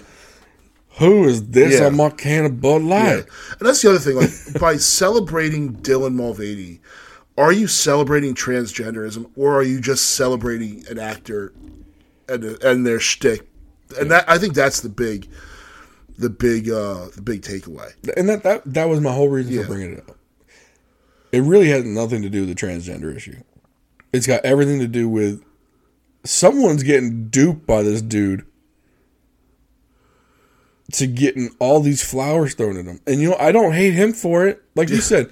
who 0.97 1.25
is 1.25 1.47
this 1.49 1.79
Yeah. 1.79 1.87
on 1.87 1.97
my 1.97 2.09
can 2.09 2.45
of 2.45 2.61
Bud 2.61 2.83
Light? 2.83 3.25
And 3.59 3.67
that's 3.67 3.81
the 3.81 3.89
other 3.89 3.99
thing. 3.99 4.15
Like, 4.15 4.29
by 4.61 4.77
celebrating 4.77 5.73
Dylan 5.77 6.13
Mulvaney, 6.13 6.79
are 7.37 7.51
you 7.51 7.67
celebrating 7.67 8.35
transgenderism, 8.35 9.29
or 9.35 9.55
are 9.55 9.63
you 9.63 9.79
just 9.81 10.11
celebrating 10.11 10.83
an 10.89 10.99
actor 10.99 11.53
and 12.27 12.43
and 12.63 12.85
their 12.85 12.99
shtick? 12.99 13.47
And 13.99 14.11
that 14.11 14.29
I 14.29 14.37
think 14.37 14.53
that's 14.53 14.81
the 14.81 14.89
big 14.89 15.27
the 16.17 16.29
big 16.29 16.69
uh 16.69 17.07
the 17.15 17.21
big 17.21 17.41
takeaway. 17.41 17.91
And 18.15 18.29
that 18.29 18.43
that 18.43 18.61
that 18.65 18.85
was 18.89 19.01
my 19.01 19.11
whole 19.11 19.29
reason 19.29 19.53
Yeah. 19.53 19.61
for 19.63 19.67
bringing 19.69 19.93
it 19.93 20.09
up. 20.09 20.17
It 21.31 21.41
really 21.41 21.69
has 21.69 21.85
nothing 21.85 22.21
to 22.23 22.29
do 22.29 22.45
with 22.45 22.49
the 22.49 22.55
transgender 22.67 23.15
issue. 23.15 23.41
It's 24.13 24.27
got 24.27 24.43
everything 24.43 24.79
to 24.79 24.87
do 24.87 25.07
with 25.07 25.41
someone's 26.25 26.83
getting 26.83 27.29
duped 27.29 27.65
by 27.65 27.81
this 27.81 28.01
dude 28.01 28.45
to 30.93 31.07
getting 31.07 31.49
all 31.59 31.79
these 31.79 32.03
flowers 32.03 32.53
thrown 32.53 32.77
at 32.77 32.85
him. 32.85 32.99
And 33.07 33.21
you 33.21 33.29
know, 33.29 33.37
I 33.39 33.51
don't 33.53 33.71
hate 33.71 33.93
him 33.93 34.11
for 34.11 34.45
it. 34.47 34.61
Like 34.75 34.89
you 34.89 34.97
said, 34.99 35.31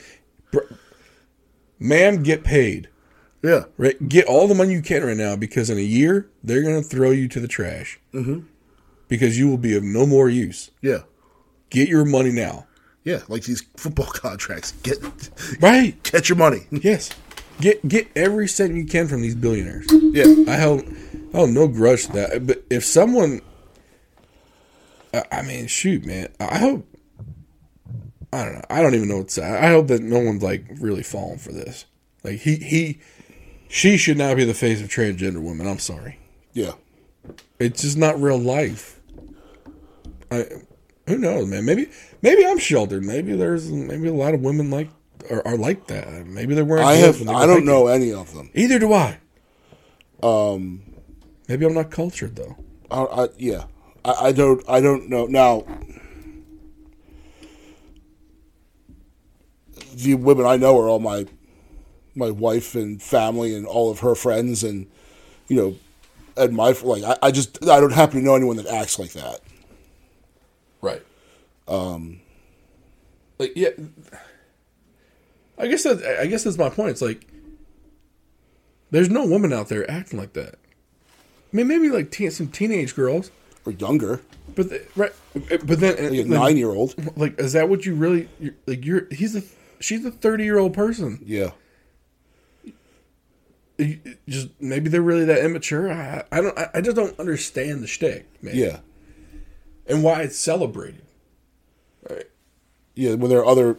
man, 1.79 2.23
get 2.23 2.43
paid. 2.43 2.89
Yeah. 3.41 3.65
Right, 3.77 4.09
get 4.09 4.25
all 4.25 4.47
the 4.47 4.55
money 4.55 4.73
you 4.73 4.81
can 4.81 5.03
right 5.03 5.15
now 5.15 5.35
because 5.35 5.69
in 5.69 5.77
a 5.77 5.81
year 5.81 6.29
they're 6.43 6.61
going 6.61 6.81
to 6.81 6.87
throw 6.87 7.11
you 7.11 7.27
to 7.29 7.39
the 7.39 7.47
trash 7.47 7.99
mm-hmm. 8.13 8.41
because 9.07 9.39
you 9.39 9.47
will 9.47 9.57
be 9.57 9.75
of 9.77 9.83
no 9.83 10.05
more 10.05 10.29
use. 10.29 10.71
Yeah. 10.81 10.99
Get 11.69 11.87
your 11.87 12.03
money 12.03 12.31
now. 12.31 12.67
Yeah. 13.03 13.21
Like 13.29 13.43
these 13.43 13.63
football 13.77 14.05
contracts. 14.13 14.73
Get 14.83 14.97
Right. 15.61 16.01
get 16.03 16.27
your 16.29 16.37
money. 16.37 16.67
Yes. 16.71 17.09
Get 17.61 17.85
get 17.87 18.07
every 18.15 18.47
cent 18.47 18.75
you 18.75 18.85
can 18.85 19.07
from 19.09 19.21
these 19.21 19.35
billionaires. 19.35 19.85
Yeah. 19.91 20.45
I 20.47 20.55
held 20.55 20.81
I 21.33 21.37
hold 21.37 21.49
no 21.49 21.67
grudge 21.67 22.05
to 22.05 22.11
that. 22.13 22.47
But 22.47 22.63
if 22.69 22.85
someone 22.85 23.41
I 25.31 25.41
mean, 25.41 25.67
shoot, 25.67 26.05
man. 26.05 26.29
I 26.39 26.57
hope 26.57 26.85
I 28.31 28.45
don't 28.45 28.53
know. 28.53 28.65
I 28.69 28.81
don't 28.81 28.95
even 28.95 29.07
know 29.07 29.17
what's. 29.17 29.37
I 29.37 29.69
hope 29.69 29.87
that 29.87 30.01
no 30.01 30.19
one's 30.19 30.43
like 30.43 30.65
really 30.79 31.03
falling 31.03 31.39
for 31.39 31.51
this. 31.51 31.85
Like 32.23 32.39
he 32.39 32.55
he 32.57 32.99
she 33.67 33.97
should 33.97 34.17
not 34.17 34.35
be 34.35 34.45
the 34.45 34.53
face 34.53 34.81
of 34.81 34.89
transgender 34.89 35.41
women. 35.41 35.67
I'm 35.67 35.79
sorry. 35.79 36.19
Yeah. 36.53 36.73
It's 37.59 37.81
just 37.81 37.97
not 37.97 38.21
real 38.21 38.39
life. 38.39 38.99
I 40.31 40.45
who 41.07 41.17
knows, 41.17 41.47
man? 41.47 41.65
Maybe 41.65 41.89
maybe 42.21 42.45
I'm 42.45 42.59
sheltered. 42.59 43.03
Maybe 43.03 43.35
there's 43.35 43.71
maybe 43.71 44.07
a 44.07 44.13
lot 44.13 44.33
of 44.33 44.41
women 44.41 44.69
like 44.69 44.89
are, 45.29 45.45
are 45.45 45.57
like 45.57 45.87
that. 45.87 46.27
Maybe 46.27 46.53
they're 46.53 46.65
wearing. 46.65 46.85
I 46.85 46.95
have 46.95 47.27
I 47.27 47.45
don't 47.45 47.65
know 47.65 47.87
any 47.87 48.13
of 48.13 48.33
them. 48.33 48.49
Either 48.53 48.79
do 48.79 48.93
I. 48.93 49.19
Um, 50.21 50.83
maybe 51.47 51.65
I'm 51.65 51.73
not 51.73 51.89
cultured 51.91 52.35
though. 52.35 52.57
I, 52.91 53.03
I 53.03 53.27
yeah. 53.37 53.65
I, 54.05 54.11
I 54.27 54.31
don't 54.31 54.63
I 54.69 54.81
don't 54.81 55.09
know. 55.09 55.25
Now 55.25 55.65
the 60.03 60.15
women 60.15 60.45
I 60.45 60.57
know 60.57 60.77
are 60.79 60.89
all 60.89 60.99
my 60.99 61.25
my 62.15 62.31
wife 62.31 62.75
and 62.75 63.01
family 63.01 63.55
and 63.55 63.65
all 63.65 63.89
of 63.89 63.99
her 63.99 64.15
friends 64.15 64.63
and 64.63 64.87
you 65.47 65.55
know 65.55 65.75
and 66.37 66.55
my 66.55 66.71
like 66.83 67.03
I, 67.03 67.17
I 67.21 67.31
just 67.31 67.67
I 67.67 67.79
don't 67.79 67.93
happen 67.93 68.19
to 68.19 68.25
know 68.25 68.35
anyone 68.35 68.57
that 68.57 68.67
acts 68.67 68.97
like 68.97 69.11
that. 69.13 69.41
Right. 70.81 71.03
Um. 71.67 72.21
Like 73.37 73.53
yeah. 73.55 73.69
I 75.57 75.67
guess 75.67 75.83
that 75.83 76.03
I 76.19 76.25
guess 76.25 76.43
that's 76.43 76.57
my 76.57 76.69
point. 76.69 76.91
It's 76.91 77.01
like 77.01 77.27
there's 78.91 79.09
no 79.09 79.25
woman 79.25 79.53
out 79.53 79.67
there 79.67 79.89
acting 79.89 80.19
like 80.19 80.33
that. 80.33 80.55
I 80.55 81.55
mean, 81.55 81.67
maybe 81.67 81.89
like 81.89 82.11
teen, 82.11 82.31
some 82.31 82.47
teenage 82.47 82.95
girls, 82.95 83.31
Or 83.65 83.73
younger, 83.73 84.21
but 84.55 84.69
the, 84.69 84.85
right. 84.95 85.11
But 85.33 85.79
then 85.79 85.95
like 86.11 86.25
a 86.25 86.29
nine 86.29 86.57
year 86.57 86.69
old. 86.69 86.95
like 87.17 87.39
is 87.39 87.53
that 87.53 87.69
what 87.69 87.85
you 87.85 87.95
really 87.95 88.29
you're, 88.39 88.53
like? 88.65 88.85
You're 88.85 89.07
he's 89.11 89.35
a 89.35 89.41
she's 89.79 90.05
a 90.05 90.11
thirty 90.11 90.43
year 90.43 90.57
old 90.59 90.73
person. 90.73 91.19
Yeah. 91.25 91.51
Just 94.27 94.49
maybe 94.59 94.89
they're 94.89 95.01
really 95.01 95.23
that 95.25 95.43
immature. 95.43 95.89
I, 95.89 96.23
I 96.31 96.41
don't. 96.41 96.57
I, 96.57 96.69
I 96.75 96.81
just 96.81 96.97
don't 96.97 97.17
understand 97.17 97.81
the 97.81 97.87
shtick, 97.87 98.27
man. 98.43 98.55
Yeah. 98.55 98.79
and 99.87 100.03
why 100.03 100.23
it's 100.23 100.37
celebrated. 100.37 101.03
Right. 102.09 102.25
Yeah, 102.95 103.13
when 103.13 103.29
there 103.29 103.39
are 103.39 103.45
other 103.45 103.77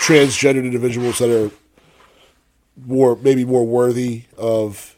transgender 0.00 0.62
individuals 0.64 1.18
that 1.18 1.30
are 1.30 1.50
more 2.84 3.16
maybe 3.16 3.46
more 3.46 3.64
worthy 3.66 4.24
of 4.36 4.96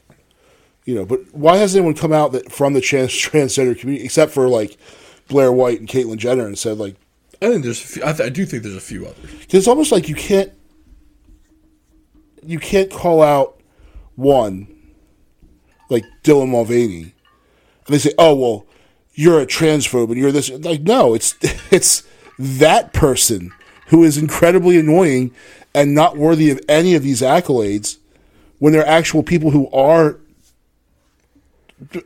you 0.85 0.95
know, 0.97 1.05
but 1.05 1.21
why 1.33 1.59
hasn't 1.59 1.81
anyone 1.81 1.95
come 1.95 2.13
out 2.13 2.33
that 2.33 2.51
from 2.51 2.73
the 2.73 2.81
trans 2.81 3.11
transgender 3.13 3.79
community 3.79 4.05
except 4.05 4.33
for 4.33 4.49
like 4.49 4.77
Blair 5.29 5.53
White 5.53 5.79
and 5.79 5.89
Caitlyn 5.89 6.17
Jenner 6.17 6.47
and 6.47 6.59
said 6.59 6.79
like 6.79 6.97
I 7.43 7.49
think 7.51 7.65
there's. 7.65 7.81
A 7.83 7.87
few, 7.87 8.03
I, 8.05 8.13
th- 8.13 8.27
I 8.27 8.31
do 8.31 8.47
think 8.47 8.63
there's 8.63 8.77
a 8.77 8.81
few 8.81 9.07
others. 9.07 9.31
'cause 9.31 9.55
it's 9.55 9.69
almost 9.69 9.93
like 9.93 10.09
you 10.09 10.15
can't 10.15 10.53
you 12.45 12.59
can't 12.59 12.91
call 12.91 13.23
out 13.23 13.61
one 14.15 14.69
like 15.91 16.05
Dylan 16.25 16.49
Mulvaney 16.49 17.03
and 17.03 17.95
they 17.95 17.99
say, 17.99 18.13
"Oh 18.19 18.35
well, 18.35 18.67
you're 19.15 19.41
a 19.41 19.47
transphobe 19.47 20.09
and 20.09 20.17
you're 20.17 20.33
this." 20.33 20.51
Like, 20.51 20.83
no, 20.83 21.15
it's 21.15 21.35
it's 21.71 22.03
that 22.39 22.93
person 22.93 23.53
who 23.89 24.03
is 24.05 24.17
incredibly 24.19 24.79
annoying 24.79 25.33
and 25.75 25.95
not 25.95 26.17
worthy 26.17 26.51
of 26.51 26.61
any 26.69 26.95
of 26.95 27.03
these 27.03 27.21
accolades 27.21 27.99
when 28.59 28.73
they're 28.73 28.87
actual 28.87 29.23
people 29.23 29.51
who 29.51 29.71
are 29.71 30.19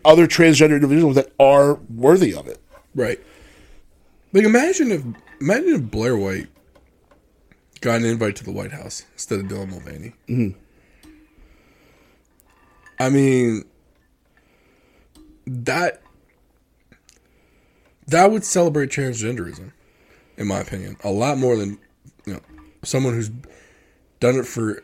other 0.04 0.26
transgender 0.26 0.74
individuals 0.74 1.14
that 1.14 1.32
are 1.38 1.74
worthy 1.94 2.34
of 2.34 2.48
it. 2.48 2.60
Right. 2.94 3.20
Like 4.32 4.44
imagine 4.44 4.92
if 4.92 5.02
imagine 5.40 5.74
if 5.74 5.90
Blair 5.90 6.16
White 6.16 6.48
got 7.80 8.00
an 8.00 8.04
invite 8.04 8.36
to 8.36 8.44
the 8.44 8.52
White 8.52 8.72
House 8.72 9.04
instead 9.12 9.40
of 9.40 9.46
Dylan 9.46 9.70
Mulvaney. 9.70 10.12
Mm-hmm. 10.28 10.58
I 12.98 13.08
mean, 13.08 13.64
that 15.46 16.02
that 18.06 18.30
would 18.30 18.44
celebrate 18.44 18.90
transgenderism, 18.90 19.72
in 20.36 20.46
my 20.46 20.60
opinion, 20.60 20.96
a 21.02 21.10
lot 21.10 21.38
more 21.38 21.56
than 21.56 21.78
you 22.26 22.34
know 22.34 22.40
someone 22.82 23.14
who's 23.14 23.30
done 24.20 24.36
it 24.36 24.46
for 24.46 24.82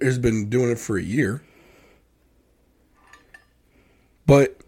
has 0.00 0.18
been 0.18 0.48
doing 0.48 0.70
it 0.70 0.78
for 0.78 0.96
a 0.96 1.02
year. 1.02 1.42
But 4.26 4.60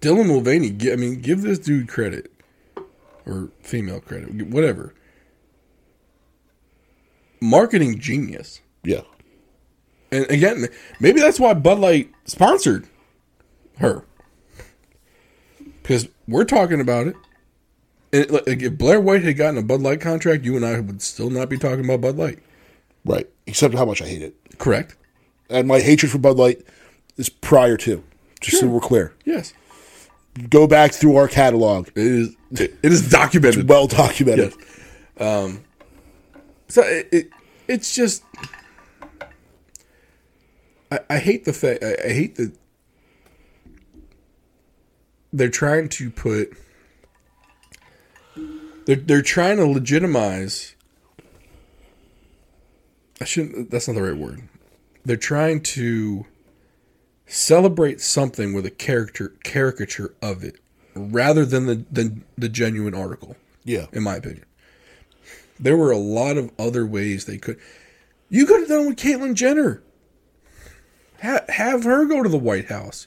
Dylan 0.00 0.26
Mulvaney, 0.26 0.76
I 0.92 0.96
mean, 0.96 1.20
give 1.20 1.42
this 1.42 1.58
dude 1.58 1.88
credit 1.88 2.30
or 3.24 3.50
female 3.60 4.00
credit, 4.00 4.46
whatever. 4.46 4.94
Marketing 7.40 7.98
genius. 7.98 8.60
Yeah. 8.82 9.02
And 10.10 10.30
again, 10.30 10.68
maybe 11.00 11.20
that's 11.20 11.40
why 11.40 11.54
Bud 11.54 11.78
Light 11.78 12.12
sponsored 12.24 12.86
her. 13.78 14.04
Because 15.82 16.08
we're 16.28 16.44
talking 16.44 16.80
about 16.80 17.08
it. 17.08 17.16
And 18.12 18.30
like, 18.30 18.62
if 18.62 18.78
Blair 18.78 19.00
White 19.00 19.24
had 19.24 19.36
gotten 19.36 19.58
a 19.58 19.62
Bud 19.62 19.80
Light 19.80 20.00
contract, 20.00 20.44
you 20.44 20.56
and 20.56 20.64
I 20.64 20.80
would 20.80 21.02
still 21.02 21.30
not 21.30 21.48
be 21.48 21.58
talking 21.58 21.84
about 21.84 22.00
Bud 22.00 22.16
Light. 22.16 22.38
Right. 23.04 23.28
Except 23.46 23.74
how 23.74 23.84
much 23.84 24.00
I 24.00 24.06
hate 24.06 24.22
it. 24.22 24.36
Correct? 24.58 24.96
And 25.50 25.68
my 25.68 25.80
hatred 25.80 26.10
for 26.10 26.18
Bud 26.18 26.36
Light 26.36 26.62
is 27.16 27.28
prior 27.28 27.76
to, 27.78 28.02
just 28.40 28.60
so 28.60 28.66
we're 28.66 28.80
clear. 28.80 29.14
Yes. 29.24 29.52
Go 30.50 30.66
back 30.66 30.92
through 30.92 31.16
our 31.16 31.28
catalog. 31.28 31.88
It 31.88 31.98
is. 31.98 32.36
It, 32.52 32.78
is 32.82 33.10
documented. 33.10 33.68
Well 33.68 33.86
documented. 33.86 34.52
Yes. 35.18 35.20
Um, 35.20 35.64
so 36.68 36.82
it, 36.82 37.08
it 37.10 37.30
it's 37.68 37.94
just 37.94 38.22
I, 40.90 41.00
I 41.10 41.18
hate 41.18 41.44
the 41.44 41.52
fact 41.52 41.82
I, 41.82 41.96
I 42.04 42.12
hate 42.12 42.36
that 42.36 42.52
they're 45.32 45.48
trying 45.48 45.88
to 45.90 46.10
put 46.10 46.56
they're 48.86 48.96
they're 48.96 49.22
trying 49.22 49.56
to 49.56 49.66
legitimize 49.66 50.74
I 53.20 53.24
shouldn't 53.24 53.70
that's 53.70 53.88
not 53.88 53.94
the 53.94 54.02
right 54.02 54.16
word. 54.16 54.42
They're 55.04 55.16
trying 55.16 55.62
to 55.62 56.26
celebrate 57.26 58.00
something 58.00 58.52
with 58.52 58.64
a 58.66 58.70
character 58.70 59.34
caricature 59.42 60.14
of 60.22 60.42
it 60.44 60.58
rather 60.94 61.44
than 61.44 61.66
the 61.66 61.84
than 61.90 62.24
the 62.38 62.48
genuine 62.48 62.94
article 62.94 63.36
Yeah. 63.64 63.86
in 63.92 64.02
my 64.02 64.16
opinion. 64.16 64.44
There 65.58 65.76
were 65.76 65.90
a 65.90 65.96
lot 65.98 66.36
of 66.36 66.50
other 66.58 66.86
ways 66.86 67.24
they 67.24 67.38
could. 67.38 67.58
You 68.28 68.46
could 68.46 68.60
have 68.60 68.68
done 68.68 68.86
with 68.86 68.96
Caitlyn 68.96 69.34
Jenner. 69.34 69.82
Ha- 71.22 71.44
have 71.48 71.84
her 71.84 72.04
go 72.04 72.22
to 72.22 72.28
the 72.28 72.36
White 72.38 72.66
House. 72.66 73.06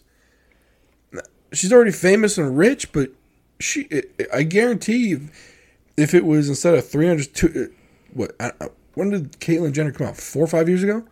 She's 1.53 1.71
already 1.73 1.91
famous 1.91 2.37
and 2.37 2.57
rich, 2.57 2.91
but 2.91 3.11
she. 3.59 3.87
I 4.33 4.43
guarantee, 4.43 5.13
if, 5.13 5.55
if 5.97 6.13
it 6.13 6.25
was 6.25 6.47
instead 6.49 6.75
of 6.75 6.87
three 6.87 7.07
hundred 7.07 7.33
two, 7.33 7.71
what? 8.13 8.35
I, 8.39 8.51
I- 8.61 8.69
when 8.95 9.11
did 9.11 9.33
Caitlyn 9.39 9.71
Jenner 9.71 9.91
come 9.91 10.07
out? 10.07 10.17
Four 10.17 10.43
or 10.43 10.47
five 10.47 10.67
years 10.67 10.83
ago. 10.83 11.03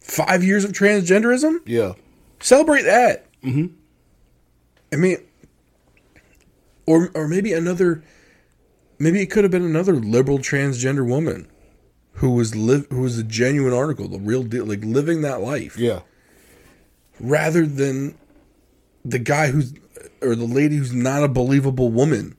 Five 0.00 0.44
years 0.44 0.64
of 0.64 0.72
transgenderism. 0.72 1.60
Yeah. 1.66 1.94
Celebrate 2.40 2.82
that. 2.82 3.26
Mm-hmm. 3.42 3.66
I 4.92 4.96
mean, 4.96 5.18
or 6.86 7.10
or 7.14 7.28
maybe 7.28 7.52
another, 7.52 8.02
maybe 8.98 9.20
it 9.20 9.26
could 9.26 9.44
have 9.44 9.50
been 9.50 9.64
another 9.64 9.94
liberal 9.94 10.38
transgender 10.38 11.06
woman, 11.06 11.48
who 12.14 12.30
was 12.30 12.54
live 12.56 12.86
who 12.90 13.02
was 13.02 13.18
a 13.18 13.22
genuine 13.24 13.72
article, 13.74 14.08
the 14.08 14.18
real 14.18 14.42
deal, 14.42 14.64
like 14.64 14.84
living 14.84 15.22
that 15.22 15.40
life, 15.40 15.76
Yeah. 15.78 16.00
rather 17.20 17.66
than 17.66 18.16
the 19.04 19.18
guy 19.18 19.48
who's 19.48 19.74
or 20.22 20.34
the 20.34 20.46
lady 20.46 20.76
who's 20.76 20.92
not 20.94 21.22
a 21.22 21.28
believable 21.28 21.90
woman 21.90 22.36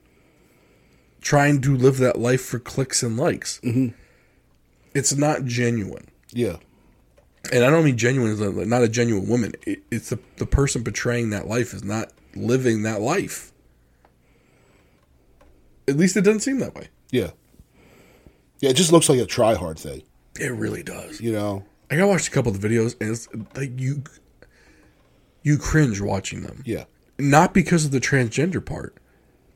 trying 1.22 1.62
to 1.62 1.76
live 1.76 1.98
that 1.98 2.18
life 2.18 2.42
for 2.42 2.60
clicks 2.60 3.04
and 3.04 3.18
likes. 3.18 3.60
Mm-hmm. 3.64 3.90
It's 4.96 5.14
not 5.16 5.46
genuine. 5.46 6.08
Yeah. 6.32 6.58
And 7.52 7.64
I 7.64 7.70
don't 7.70 7.84
mean 7.84 7.98
genuine 7.98 8.56
like, 8.56 8.68
not 8.68 8.84
a 8.84 8.88
genuine 8.90 9.28
woman. 9.28 9.54
It, 9.66 9.84
it's 9.92 10.10
the, 10.10 10.20
the 10.38 10.46
person 10.46 10.84
portraying 10.84 11.32
that 11.32 11.48
life 11.48 11.74
is 11.74 11.84
not 11.84 12.12
living 12.36 12.84
that 12.84 13.02
life. 13.02 13.52
At 15.88 15.98
least 15.98 16.16
it 16.16 16.22
doesn't 16.22 16.42
seem 16.42 16.60
that 16.60 16.76
way. 16.76 16.90
Yeah. 17.12 17.32
Yeah, 18.60 18.70
it 18.70 18.76
just 18.76 18.92
looks 18.92 19.10
like 19.10 19.20
a 19.20 19.26
try 19.26 19.56
hard 19.56 19.80
thing, 19.80 20.04
It 20.40 20.52
really 20.52 20.84
does. 20.84 21.22
you 21.22 21.32
know? 21.32 21.66
Like 21.90 22.00
I 22.00 22.04
watched 22.06 22.28
a 22.28 22.32
couple 22.32 22.52
of 22.52 22.62
the 22.62 22.68
videos, 22.68 22.96
and 23.02 23.10
it's 23.10 23.28
like 23.56 23.80
you, 23.80 24.04
you 25.42 25.58
cringe 25.58 26.00
watching 26.02 26.44
them. 26.44 26.62
Yeah. 26.66 26.84
Not 27.18 27.54
because 27.54 27.86
of 27.86 27.92
the 27.92 28.00
transgender 28.00 28.64
part, 28.64 28.96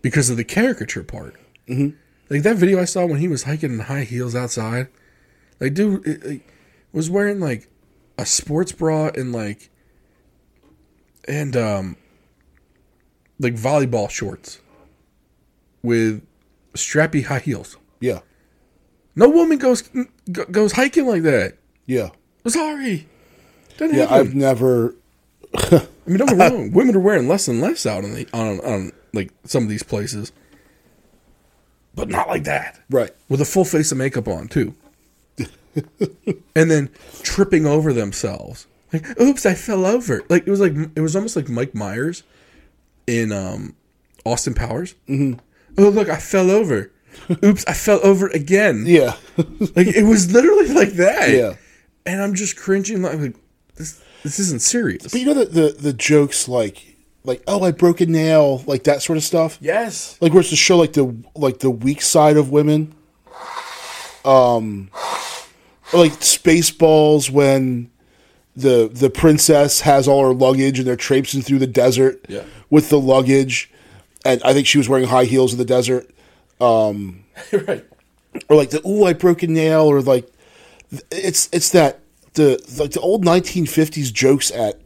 because 0.02 0.30
of 0.32 0.38
the 0.38 0.44
caricature 0.44 1.04
part. 1.04 1.36
Mm-hmm. 1.70 1.96
Like 2.30 2.42
that 2.42 2.56
video 2.56 2.82
I 2.82 2.86
saw 2.86 3.06
when 3.06 3.20
he 3.20 3.28
was 3.28 3.44
hiking 3.44 3.74
in 3.74 3.80
high 3.82 4.04
heels 4.04 4.34
outside. 4.36 4.88
Like, 5.60 5.76
dude 5.76 6.06
it, 6.08 6.24
it 6.26 6.42
was 6.92 7.10
wearing 7.10 7.40
like 7.40 7.70
a 8.18 8.26
sports 8.26 8.72
bra 8.72 9.08
and 9.16 9.32
like, 9.34 9.70
and 11.28 11.56
um, 11.56 11.98
like 13.40 13.56
volleyball 13.56 14.10
shorts 14.10 14.60
with 15.82 16.26
strappy 16.74 17.26
high 17.26 17.40
heels. 17.40 17.78
Yeah. 18.00 18.20
No 19.16 19.30
woman 19.30 19.58
goes 19.58 19.84
go- 20.32 20.46
goes 20.46 20.74
hiking 20.74 21.06
like 21.08 21.22
that. 21.24 21.58
Yeah. 21.86 22.10
Sorry. 22.48 23.08
Doesn't 23.78 23.96
Yeah, 23.98 24.08
happen. 24.08 24.20
I've 24.28 24.36
never 24.36 24.96
I 25.56 25.88
mean, 26.08 26.18
don't 26.18 26.28
get 26.28 26.38
me 26.38 26.58
wrong. 26.58 26.72
Women 26.74 26.96
are 26.96 27.00
wearing 27.00 27.28
less 27.28 27.48
and 27.48 27.62
less 27.62 27.86
out 27.86 28.04
on 28.04 28.14
the 28.14 28.28
on 28.34 28.60
on 28.62 28.92
like 29.14 29.32
some 29.46 29.64
of 29.64 29.70
these 29.70 29.84
places, 29.84 30.32
but 31.94 32.10
not 32.10 32.28
like 32.28 32.44
that. 32.46 32.80
Right. 32.90 33.12
With 33.30 33.40
a 33.42 33.46
full 33.46 33.66
face 33.66 33.92
of 33.92 33.98
makeup 34.00 34.28
on 34.28 34.48
too, 34.48 34.76
and 36.56 36.70
then 36.72 36.90
tripping 37.24 37.66
over 37.66 37.94
themselves. 37.94 38.68
Like, 38.92 39.20
oops, 39.20 39.46
I 39.46 39.56
fell 39.56 39.86
over. 39.86 40.22
Like 40.30 40.46
it 40.46 40.52
was 40.52 40.60
like 40.60 40.74
it 40.96 41.02
was 41.02 41.16
almost 41.16 41.36
like 41.36 41.50
Mike 41.50 41.74
Myers 41.74 42.24
in 43.08 43.32
um 43.32 43.76
Austin 44.26 44.54
Powers. 44.54 44.96
Mm-hmm. 45.10 45.40
Oh 45.78 45.90
look, 45.90 46.10
I 46.10 46.18
fell 46.18 46.52
over. 46.52 46.92
Oops, 47.44 47.64
I 47.68 47.74
fell 47.74 48.00
over 48.04 48.28
again. 48.28 48.86
Yeah. 48.88 49.16
Like 49.76 49.88
it 49.88 50.04
was 50.04 50.32
literally 50.32 50.68
like 50.68 50.92
that. 50.94 51.32
Yeah. 51.32 51.56
And 52.06 52.22
I'm 52.22 52.36
just 52.36 52.56
cringing 52.56 53.02
like, 53.02 53.18
like 53.18 53.36
this 53.76 54.00
this 54.24 54.40
isn't 54.40 54.62
serious. 54.62 55.04
But 55.04 55.16
you 55.16 55.26
know 55.26 55.34
the, 55.34 55.46
the 55.46 55.76
the 55.80 55.94
jokes 55.94 56.48
like 56.48 56.96
like 57.24 57.42
oh 57.48 57.64
I 57.64 57.72
broke 57.72 58.02
a 58.02 58.06
nail 58.06 58.64
like 58.68 58.84
that 58.84 59.02
sort 59.02 59.18
of 59.18 59.24
stuff. 59.24 59.58
yes. 59.62 60.18
Like 60.22 60.34
where 60.34 60.42
it's 60.42 60.50
to 60.50 60.56
show 60.56 60.78
like 60.78 60.94
the 60.94 61.16
like 61.36 61.60
the 61.60 61.72
weak 61.72 62.02
side 62.04 62.38
of 62.38 62.52
women. 62.52 62.94
Um, 64.26 64.90
like 65.94 66.14
Spaceballs 66.20 67.30
when 67.30 67.90
the 68.56 68.90
the 68.92 69.10
princess 69.10 69.82
has 69.82 70.08
all 70.08 70.24
her 70.26 70.34
luggage 70.34 70.78
and 70.80 70.88
they're 70.88 70.96
traipsing 70.96 71.42
through 71.42 71.60
the 71.60 71.68
desert 71.68 72.24
Yeah. 72.30 72.44
with 72.70 72.90
the 72.90 73.00
luggage, 73.00 73.72
and 74.26 74.42
I 74.44 74.54
think 74.54 74.68
she 74.68 74.78
was 74.78 74.88
wearing 74.90 75.08
high 75.08 75.26
heels 75.26 75.52
in 75.54 75.58
the 75.60 75.66
desert. 75.66 76.10
right. 76.62 77.84
or 78.50 78.56
like 78.56 78.70
the 78.70 78.82
ooh 78.88 79.04
I 79.06 79.14
broke 79.14 79.44
a 79.44 79.48
nail 79.48 79.82
or 79.84 80.02
like 80.02 80.32
it's 81.12 81.50
it's 81.52 81.70
that 81.72 82.00
the 82.36 82.58
like 82.80 82.92
the 82.92 83.00
old 83.02 83.26
1950s 83.26 84.14
jokes 84.14 84.50
at 84.52 84.80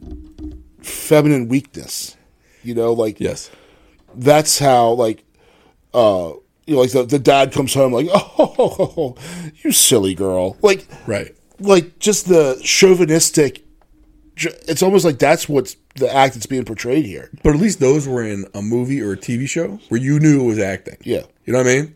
feminine 0.82 1.48
weakness 1.48 2.16
you 2.62 2.74
know 2.74 2.92
like 2.92 3.20
Yes. 3.20 3.50
that's 4.14 4.58
how 4.58 4.90
like 4.90 5.24
uh 5.94 6.32
you 6.68 6.74
know 6.74 6.80
like 6.82 6.92
the, 6.92 7.02
the 7.04 7.18
dad 7.18 7.52
comes 7.52 7.74
home 7.74 7.92
like 7.92 8.06
oh 8.12 9.16
you 9.64 9.72
silly 9.72 10.14
girl 10.14 10.56
like 10.62 10.86
Right. 11.06 11.34
like 11.58 11.98
just 11.98 12.28
the 12.28 12.60
chauvinistic 12.62 13.64
it's 14.36 14.82
almost 14.84 15.04
like 15.04 15.18
that's 15.18 15.48
what's 15.48 15.74
the 15.96 16.12
act 16.14 16.34
that's 16.34 16.46
being 16.46 16.64
portrayed 16.64 17.04
here 17.04 17.28
But 17.42 17.54
at 17.54 17.60
least 17.60 17.80
those 17.80 18.06
were 18.06 18.22
in 18.22 18.46
a 18.54 18.62
movie 18.62 19.00
or 19.00 19.12
a 19.12 19.16
TV 19.16 19.48
show 19.48 19.80
where 19.88 20.00
you 20.00 20.20
knew 20.20 20.42
it 20.42 20.44
was 20.46 20.58
acting. 20.60 20.96
yeah 21.02 21.22
You 21.44 21.52
know 21.52 21.58
what 21.58 21.66
I 21.66 21.74
mean? 21.80 21.94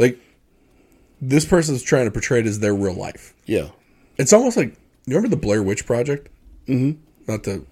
Like 0.00 0.18
this 1.20 1.44
person's 1.44 1.82
trying 1.82 2.06
to 2.06 2.10
portray 2.10 2.40
it 2.40 2.46
as 2.46 2.58
their 2.58 2.74
real 2.74 2.94
life. 2.94 3.34
yeah 3.44 3.68
It's 4.18 4.32
almost 4.32 4.56
like 4.56 4.70
you 5.06 5.14
remember 5.14 5.28
the 5.28 5.40
Blair 5.40 5.62
Witch 5.62 5.86
Project? 5.86 6.28
Mm-hmm. 6.66 7.00
Not 7.30 7.44
to 7.44 7.64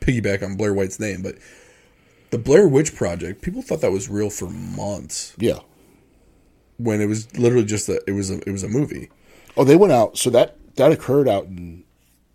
piggyback 0.00 0.42
on 0.42 0.56
Blair 0.56 0.72
White's 0.72 0.98
name, 0.98 1.20
but 1.20 1.34
the 2.30 2.38
Blair 2.38 2.68
Witch 2.68 2.94
Project, 2.94 3.42
people 3.42 3.62
thought 3.62 3.80
that 3.80 3.92
was 3.92 4.08
real 4.08 4.30
for 4.30 4.48
months 4.48 5.34
yeah 5.38 5.58
when 6.78 7.00
it 7.00 7.06
was 7.06 7.36
literally 7.36 7.64
just 7.66 7.88
a 7.88 8.00
it 8.06 8.12
was 8.12 8.30
a 8.30 8.38
it 8.48 8.52
was 8.52 8.62
a 8.62 8.68
movie. 8.68 9.10
Oh, 9.56 9.64
they 9.64 9.76
went 9.76 9.92
out. 9.92 10.16
So 10.16 10.30
that 10.30 10.56
that 10.76 10.92
occurred 10.92 11.28
out 11.28 11.44
in. 11.44 11.84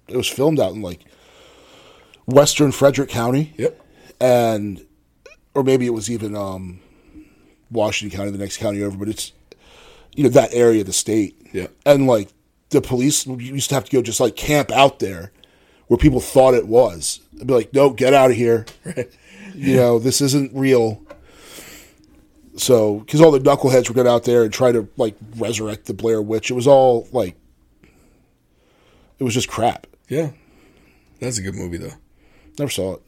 It 0.08 0.16
was 0.18 0.28
filmed 0.28 0.60
out 0.60 0.74
in 0.74 0.82
like 0.84 1.02
Western 2.28 2.72
Frederick 2.72 3.10
County, 3.10 3.54
Yep. 3.58 3.82
and 4.20 4.86
or 5.54 5.64
maybe 5.64 5.86
it 5.86 5.94
was 5.94 6.12
even 6.12 6.36
um, 6.36 6.80
Washington 7.72 8.16
County, 8.16 8.32
the 8.32 8.38
next 8.38 8.58
county 8.58 8.84
over. 8.84 8.98
But 8.98 9.10
it's 9.10 9.32
you 10.16 10.24
know 10.24 10.30
that 10.30 10.54
area 10.54 10.82
of 10.82 10.88
the 10.88 10.94
state, 10.94 11.36
Yeah. 11.54 11.68
and 11.86 12.06
like 12.08 12.30
the 12.70 12.82
police 12.82 13.26
used 13.26 13.70
to 13.70 13.76
have 13.76 13.86
to 13.86 13.92
go 13.92 14.02
just 14.02 14.20
like 14.20 14.36
camp 14.36 14.72
out 14.72 15.00
there 15.00 15.32
where 15.88 15.98
people 15.98 16.20
thought 16.20 16.54
it 16.54 16.68
was. 16.68 17.20
They'd 17.34 17.48
be 17.48 17.54
like, 17.54 17.74
"No, 17.74 17.90
get 17.92 18.14
out 18.14 18.32
of 18.32 18.38
here." 18.38 18.66
Right. 18.86 19.10
You 19.56 19.76
know, 19.76 20.00
this 20.00 20.22
isn't 20.22 20.52
real. 20.54 21.02
So, 22.58 23.00
because 23.00 23.22
all 23.22 23.32
the 23.32 23.40
knuckleheads 23.40 23.90
were 23.90 23.96
going 23.96 24.08
out 24.08 24.24
there 24.24 24.44
and 24.44 24.54
try 24.54 24.72
to 24.72 24.88
like 24.98 25.16
resurrect 25.38 25.86
the 25.86 25.94
Blair 25.94 26.22
Witch, 26.22 26.50
it 26.50 26.54
was 26.54 26.68
all 26.68 27.08
like, 27.12 27.36
it 29.20 29.24
was 29.24 29.34
just 29.34 29.48
crap. 29.48 29.88
Yeah. 30.08 30.32
That's 31.20 31.38
a 31.38 31.42
good 31.42 31.56
movie 31.56 31.78
though. 31.78 31.94
Never 32.58 32.70
saw 32.72 32.96
it. 32.96 33.02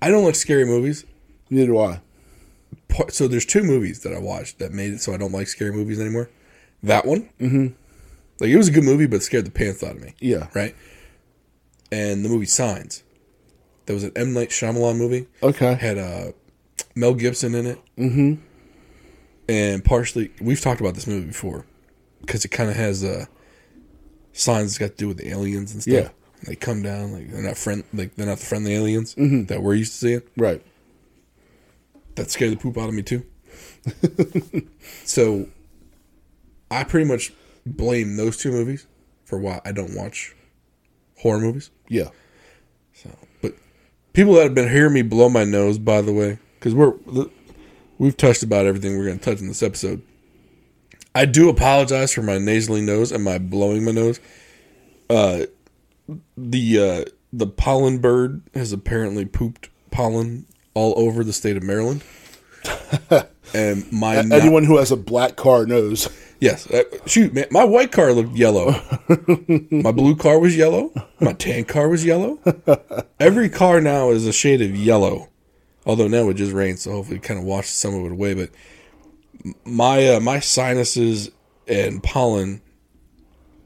I 0.00 0.10
don't 0.10 0.24
like 0.24 0.34
scary 0.34 0.64
movies. 0.64 1.04
Neither 1.50 1.66
do 1.66 1.78
I. 1.78 2.00
so 3.08 3.28
there's 3.28 3.46
two 3.46 3.62
movies 3.62 4.00
that 4.00 4.12
I 4.12 4.18
watched 4.18 4.58
that 4.58 4.72
made 4.72 4.92
it 4.92 5.00
so 5.00 5.12
I 5.12 5.16
don't 5.16 5.32
like 5.32 5.48
scary 5.48 5.72
movies 5.72 6.00
anymore. 6.00 6.30
That 6.82 7.06
one, 7.06 7.28
mm-hmm. 7.40 7.68
like 8.38 8.50
it 8.50 8.56
was 8.56 8.68
a 8.68 8.72
good 8.72 8.84
movie, 8.84 9.06
but 9.06 9.16
it 9.16 9.22
scared 9.22 9.46
the 9.46 9.50
pants 9.50 9.82
out 9.82 9.96
of 9.96 10.02
me. 10.02 10.14
Yeah. 10.20 10.48
Right. 10.54 10.76
And 11.90 12.24
the 12.24 12.28
movie 12.28 12.46
Signs, 12.46 13.02
that 13.88 13.94
was 13.94 14.04
an 14.04 14.12
M 14.16 14.34
Night 14.34 14.50
Shyamalan 14.50 14.98
movie. 14.98 15.26
Okay. 15.42 15.74
Had 15.74 15.96
uh, 15.96 16.32
Mel 16.94 17.14
Gibson 17.14 17.54
in 17.54 17.66
it. 17.66 17.78
Mm-hmm. 17.96 18.34
And 19.48 19.82
partially, 19.82 20.30
we've 20.42 20.60
talked 20.60 20.80
about 20.82 20.94
this 20.94 21.06
movie 21.06 21.28
before 21.28 21.64
because 22.20 22.44
it 22.44 22.48
kind 22.48 22.68
of 22.68 22.76
has 22.76 23.02
uh, 23.02 23.24
signs 24.34 24.66
that's 24.72 24.78
got 24.78 24.90
to 24.90 24.96
do 24.96 25.08
with 25.08 25.16
the 25.16 25.30
aliens 25.30 25.72
and 25.72 25.80
stuff. 25.82 25.94
Yeah. 25.94 26.08
They 26.46 26.54
come 26.54 26.82
down 26.82 27.12
like 27.12 27.30
they're 27.32 27.42
not 27.42 27.56
friend, 27.56 27.82
like 27.94 28.14
they're 28.16 28.26
not 28.26 28.38
the 28.38 28.44
friendly 28.46 28.74
aliens 28.74 29.14
that 29.16 29.62
we're 29.62 29.74
used 29.74 29.92
to 29.94 29.98
seeing 29.98 30.22
Right. 30.36 30.62
that 32.16 32.30
scared 32.30 32.52
the 32.52 32.56
poop 32.56 32.76
out 32.76 32.88
of 32.90 32.94
me 32.94 33.02
too. 33.02 33.24
so 35.04 35.48
I 36.70 36.84
pretty 36.84 37.08
much 37.08 37.32
blame 37.64 38.16
those 38.16 38.36
two 38.36 38.52
movies 38.52 38.86
for 39.24 39.38
why 39.38 39.60
I 39.64 39.72
don't 39.72 39.96
watch 39.96 40.36
horror 41.20 41.40
movies. 41.40 41.70
Yeah. 41.88 42.10
People 44.18 44.34
that 44.34 44.42
have 44.42 44.54
been 44.56 44.68
hearing 44.68 44.94
me 44.94 45.02
blow 45.02 45.28
my 45.28 45.44
nose, 45.44 45.78
by 45.78 46.00
the 46.00 46.12
way, 46.12 46.38
because 46.58 46.74
we're 46.74 46.94
we've 47.98 48.16
touched 48.16 48.42
about 48.42 48.66
everything 48.66 48.98
we're 48.98 49.04
going 49.04 49.20
to 49.20 49.24
touch 49.24 49.40
in 49.40 49.46
this 49.46 49.62
episode. 49.62 50.02
I 51.14 51.24
do 51.24 51.48
apologize 51.48 52.12
for 52.12 52.22
my 52.22 52.36
nasally 52.36 52.80
nose 52.80 53.12
and 53.12 53.22
my 53.22 53.38
blowing 53.38 53.84
my 53.84 53.92
nose. 53.92 54.18
Uh, 55.08 55.42
the 56.36 56.80
uh, 56.80 57.10
the 57.32 57.46
pollen 57.46 57.98
bird 57.98 58.42
has 58.54 58.72
apparently 58.72 59.24
pooped 59.24 59.68
pollen 59.92 60.46
all 60.74 60.94
over 60.96 61.22
the 61.22 61.32
state 61.32 61.56
of 61.56 61.62
Maryland. 61.62 62.02
and 63.54 63.92
my 63.92 64.16
Anyone 64.16 64.64
who 64.64 64.78
has 64.78 64.90
a 64.90 64.96
black 64.96 65.36
car 65.36 65.64
knows. 65.64 66.08
Yes. 66.40 66.70
Uh, 66.70 66.84
shoot, 67.06 67.34
man. 67.34 67.46
My 67.50 67.64
white 67.64 67.90
car 67.90 68.12
looked 68.12 68.36
yellow. 68.36 68.80
my 69.70 69.90
blue 69.90 70.16
car 70.16 70.38
was 70.38 70.56
yellow. 70.56 70.92
My 71.20 71.32
tan 71.32 71.64
car 71.64 71.88
was 71.88 72.04
yellow. 72.04 72.38
Every 73.18 73.48
car 73.48 73.80
now 73.80 74.10
is 74.10 74.26
a 74.26 74.32
shade 74.32 74.62
of 74.62 74.76
yellow. 74.76 75.28
Although 75.84 76.08
now 76.08 76.28
it 76.28 76.34
just 76.34 76.52
rained, 76.52 76.78
so 76.78 76.92
hopefully 76.92 77.16
it 77.16 77.22
kind 77.22 77.40
of 77.40 77.46
washed 77.46 77.74
some 77.74 77.94
of 77.94 78.04
it 78.04 78.12
away. 78.12 78.34
But 78.34 78.50
my 79.64 80.16
uh, 80.16 80.20
my 80.20 80.38
sinuses 80.38 81.30
and 81.66 82.02
pollen, 82.02 82.60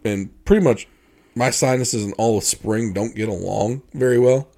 and 0.04 0.30
pretty 0.44 0.64
much 0.64 0.86
my 1.34 1.50
sinuses 1.50 2.04
and 2.04 2.14
all 2.18 2.38
of 2.38 2.44
spring 2.44 2.92
don't 2.92 3.16
get 3.16 3.28
along 3.28 3.82
very 3.92 4.18
well. 4.18 4.48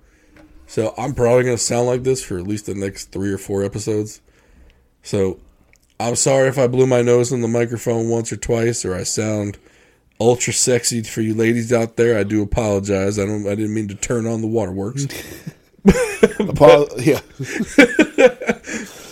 So 0.66 0.94
I'm 0.98 1.14
probably 1.14 1.44
going 1.44 1.56
to 1.56 1.62
sound 1.62 1.86
like 1.86 2.02
this 2.04 2.22
for 2.22 2.38
at 2.38 2.46
least 2.46 2.66
the 2.66 2.74
next 2.74 3.12
three 3.12 3.32
or 3.32 3.38
four 3.38 3.62
episodes. 3.62 4.20
So 5.02 5.38
I'm 6.00 6.16
sorry 6.16 6.48
if 6.48 6.58
I 6.58 6.66
blew 6.66 6.86
my 6.86 7.02
nose 7.02 7.32
in 7.32 7.40
the 7.40 7.48
microphone 7.48 8.08
once 8.08 8.32
or 8.32 8.36
twice, 8.36 8.84
or 8.84 8.94
I 8.94 9.04
sound 9.04 9.58
ultra 10.20 10.52
sexy 10.52 11.02
for 11.02 11.20
you 11.20 11.34
ladies 11.34 11.72
out 11.72 11.96
there. 11.96 12.18
I 12.18 12.24
do 12.24 12.42
apologize. 12.42 13.18
I 13.18 13.26
don't. 13.26 13.46
I 13.46 13.54
didn't 13.54 13.74
mean 13.74 13.88
to 13.88 13.94
turn 13.94 14.26
on 14.26 14.40
the 14.40 14.46
waterworks. 14.48 15.06
Apo- 16.40 16.88
yeah. 16.98 17.20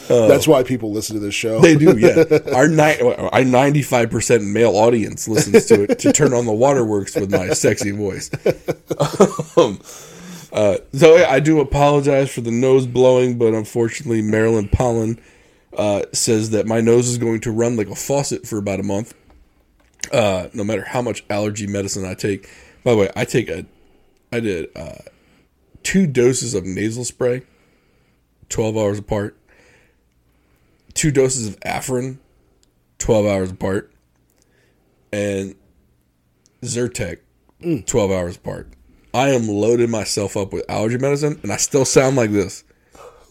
That's 0.08 0.46
why 0.46 0.62
people 0.62 0.92
listen 0.92 1.14
to 1.14 1.20
this 1.20 1.34
show. 1.34 1.60
They 1.60 1.74
do, 1.76 1.96
yeah. 1.98 2.24
Our 2.54 2.68
ni- 2.68 3.00
our 3.00 3.44
ninety 3.44 3.82
five 3.82 4.10
percent 4.10 4.44
male 4.44 4.76
audience 4.76 5.26
listens 5.28 5.66
to 5.66 5.84
it 5.84 5.98
to 6.00 6.12
turn 6.12 6.34
on 6.34 6.44
the 6.46 6.52
waterworks 6.52 7.14
with 7.14 7.30
my 7.30 7.50
sexy 7.50 7.92
voice. 7.92 8.30
um, 9.56 9.80
uh, 10.52 10.78
so 10.92 11.16
yeah, 11.16 11.30
I 11.30 11.40
do 11.40 11.60
apologize 11.60 12.30
for 12.30 12.42
the 12.42 12.50
nose 12.50 12.86
blowing, 12.86 13.38
but 13.38 13.54
unfortunately, 13.54 14.20
Maryland 14.20 14.70
Pollen 14.70 15.18
uh, 15.76 16.02
says 16.12 16.50
that 16.50 16.66
my 16.66 16.80
nose 16.80 17.08
is 17.08 17.18
going 17.18 17.40
to 17.40 17.50
run 17.50 17.76
like 17.76 17.88
a 17.88 17.94
faucet 17.94 18.46
for 18.46 18.58
about 18.58 18.80
a 18.80 18.84
month. 18.84 19.14
Uh, 20.12 20.48
no 20.52 20.64
matter 20.64 20.84
how 20.84 21.00
much 21.00 21.24
allergy 21.30 21.66
medicine 21.66 22.04
I 22.04 22.14
take. 22.14 22.48
By 22.84 22.90
the 22.90 22.96
way, 22.96 23.10
I 23.14 23.24
take 23.24 23.48
a, 23.48 23.64
I 24.32 24.40
did 24.40 24.68
uh, 24.76 24.98
two 25.84 26.06
doses 26.06 26.54
of 26.54 26.66
nasal 26.66 27.04
spray, 27.04 27.42
twelve 28.48 28.76
hours 28.76 28.98
apart 28.98 29.38
two 30.94 31.10
doses 31.10 31.48
of 31.48 31.60
Afrin, 31.60 32.18
12 32.98 33.26
hours 33.26 33.50
apart, 33.50 33.92
and 35.12 35.54
Zyrtec, 36.62 37.18
12 37.86 38.10
hours 38.10 38.36
apart. 38.36 38.68
I 39.14 39.30
am 39.30 39.46
loading 39.48 39.90
myself 39.90 40.36
up 40.36 40.52
with 40.52 40.64
allergy 40.70 40.98
medicine, 40.98 41.38
and 41.42 41.52
I 41.52 41.56
still 41.56 41.84
sound 41.84 42.16
like 42.16 42.30
this. 42.30 42.64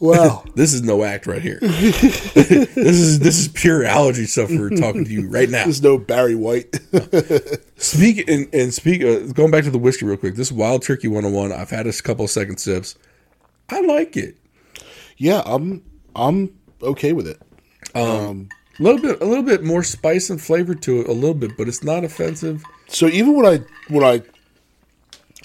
Wow. 0.02 0.44
This 0.56 0.74
is 0.74 0.82
no 0.82 1.04
act 1.04 1.28
right 1.28 1.42
here. 1.42 1.60
this 1.62 2.74
is 2.76 3.20
this 3.20 3.40
is 3.40 3.48
pure 3.48 3.86
allergy 3.86 4.26
stuff 4.26 4.50
we're 4.50 4.70
talking 4.70 5.06
to 5.06 5.12
you 5.12 5.30
right 5.30 5.50
now. 5.50 5.64
There's 5.64 5.82
no 5.82 5.98
Barry 5.98 6.36
White. 6.36 6.76
Speak 7.78 8.28
and, 8.28 8.54
and 8.54 8.74
speak. 8.74 9.02
Uh, 9.04 9.32
going 9.34 9.50
back 9.52 9.64
to 9.64 9.72
the 9.72 9.80
whiskey 9.80 10.06
real 10.06 10.18
quick. 10.18 10.36
This 10.36 10.52
Wild 10.52 10.84
Turkey 10.84 11.08
101. 11.08 11.52
I've 11.52 11.70
had 11.70 11.88
a 11.88 11.94
couple 11.94 12.26
of 12.26 12.32
second 12.32 12.58
sips. 12.58 12.96
I 13.70 13.82
like 13.82 14.18
it. 14.18 14.38
yeah, 15.18 15.42
I'm 15.46 15.84
I'm 16.16 16.60
okay 16.82 17.14
with 17.14 17.28
it. 17.28 17.42
A 18.80 18.84
little 18.84 19.00
bit, 19.02 19.22
a 19.22 19.26
little 19.26 19.44
bit 19.44 19.64
more 19.64 19.84
spice 19.84 20.30
and 20.30 20.42
flavor 20.42 20.74
to 20.74 21.02
it, 21.02 21.08
a 21.08 21.14
little 21.14 21.36
bit, 21.36 21.56
but 21.58 21.68
it's 21.68 21.84
not 21.84 22.04
offensive. 22.04 22.64
So 22.88 23.06
even 23.08 23.36
when 23.36 23.46
I 23.46 23.60
when 23.90 24.04
I 24.04 24.24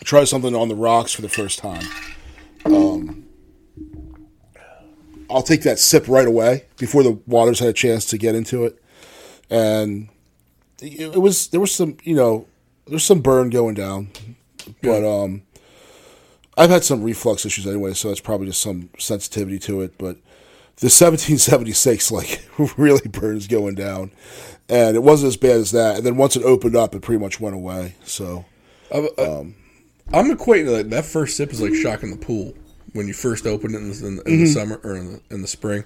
try 0.05 0.25
something 0.25 0.55
on 0.55 0.69
the 0.69 0.75
rocks 0.75 1.13
for 1.13 1.23
the 1.23 1.29
first 1.29 1.59
time, 1.59 1.85
um, 2.65 3.26
I'll 5.31 5.43
take 5.43 5.63
that 5.63 5.79
sip 5.79 6.09
right 6.09 6.27
away 6.27 6.65
before 6.79 7.03
the 7.03 7.19
water's 7.27 7.59
had 7.59 7.69
a 7.69 7.73
chance 7.73 8.05
to 8.07 8.19
get 8.19 8.35
into 8.35 8.65
it, 8.65 8.83
and 9.51 10.09
it, 10.81 11.15
it 11.15 11.21
was 11.21 11.49
there 11.49 11.61
was 11.61 11.75
some 11.75 11.97
you 12.03 12.15
know 12.15 12.47
there's 12.87 13.05
some 13.05 13.21
burn 13.21 13.51
going 13.51 13.75
down, 13.75 14.11
but 14.83 15.05
um, 15.05 15.43
I've 16.57 16.71
had 16.71 16.85
some 16.85 17.03
reflux 17.03 17.45
issues 17.45 17.67
anyway, 17.67 17.95
so 17.95 18.09
that's 18.09 18.21
probably 18.21 18.47
just 18.47 18.63
some 18.63 18.91
sensitivity 18.99 19.59
to 19.61 19.83
it, 19.83 19.99
but. 19.99 20.19
The 20.79 20.89
1776 20.89 22.11
like 22.13 22.47
really 22.77 23.09
burns 23.09 23.47
going 23.47 23.77
down, 23.77 24.11
and 24.69 24.95
it 24.95 25.03
wasn't 25.03 25.29
as 25.29 25.39
bad 25.39 25.57
as 25.57 25.71
that. 25.71 25.97
And 25.97 26.05
then 26.05 26.19
once 26.19 26.37
it 26.37 26.43
opened 26.43 26.77
up, 26.77 26.95
it 26.95 27.01
pretty 27.01 27.19
much 27.19 27.41
went 27.41 27.55
away. 27.55 27.95
So 28.05 28.45
I, 28.93 29.09
I, 29.17 29.23
I'm 30.13 30.31
equating 30.37 30.71
like 30.71 30.91
that 30.91 31.07
first 31.07 31.39
sip 31.39 31.51
is 31.51 31.63
like 31.63 31.75
shocking 31.75 32.11
the 32.11 32.19
pool 32.19 32.53
when 32.97 33.07
you 33.07 33.15
first 33.15 33.47
open 33.47 33.75
it 33.75 33.79
in, 33.79 33.91
the, 33.91 34.07
in, 34.07 34.17
the, 34.17 34.23
the 34.23 34.31
mm-hmm. 34.31 34.47
summer 34.47 34.81
or 34.83 34.97
in 34.97 35.13
the, 35.13 35.21
in 35.31 35.43
the 35.43 35.49
spring. 35.49 35.85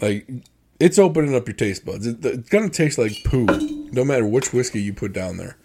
Like 0.00 0.28
it's 0.80 0.98
opening 0.98 1.34
up 1.34 1.46
your 1.46 1.56
taste 1.56 1.84
buds. 1.84 2.06
It, 2.06 2.24
it's 2.24 2.48
gonna 2.48 2.68
taste 2.68 2.98
like 2.98 3.24
poo, 3.24 3.46
no 3.92 4.04
matter 4.04 4.26
which 4.26 4.52
whiskey 4.52 4.82
you 4.82 4.92
put 4.92 5.12
down 5.12 5.36
there. 5.36 5.56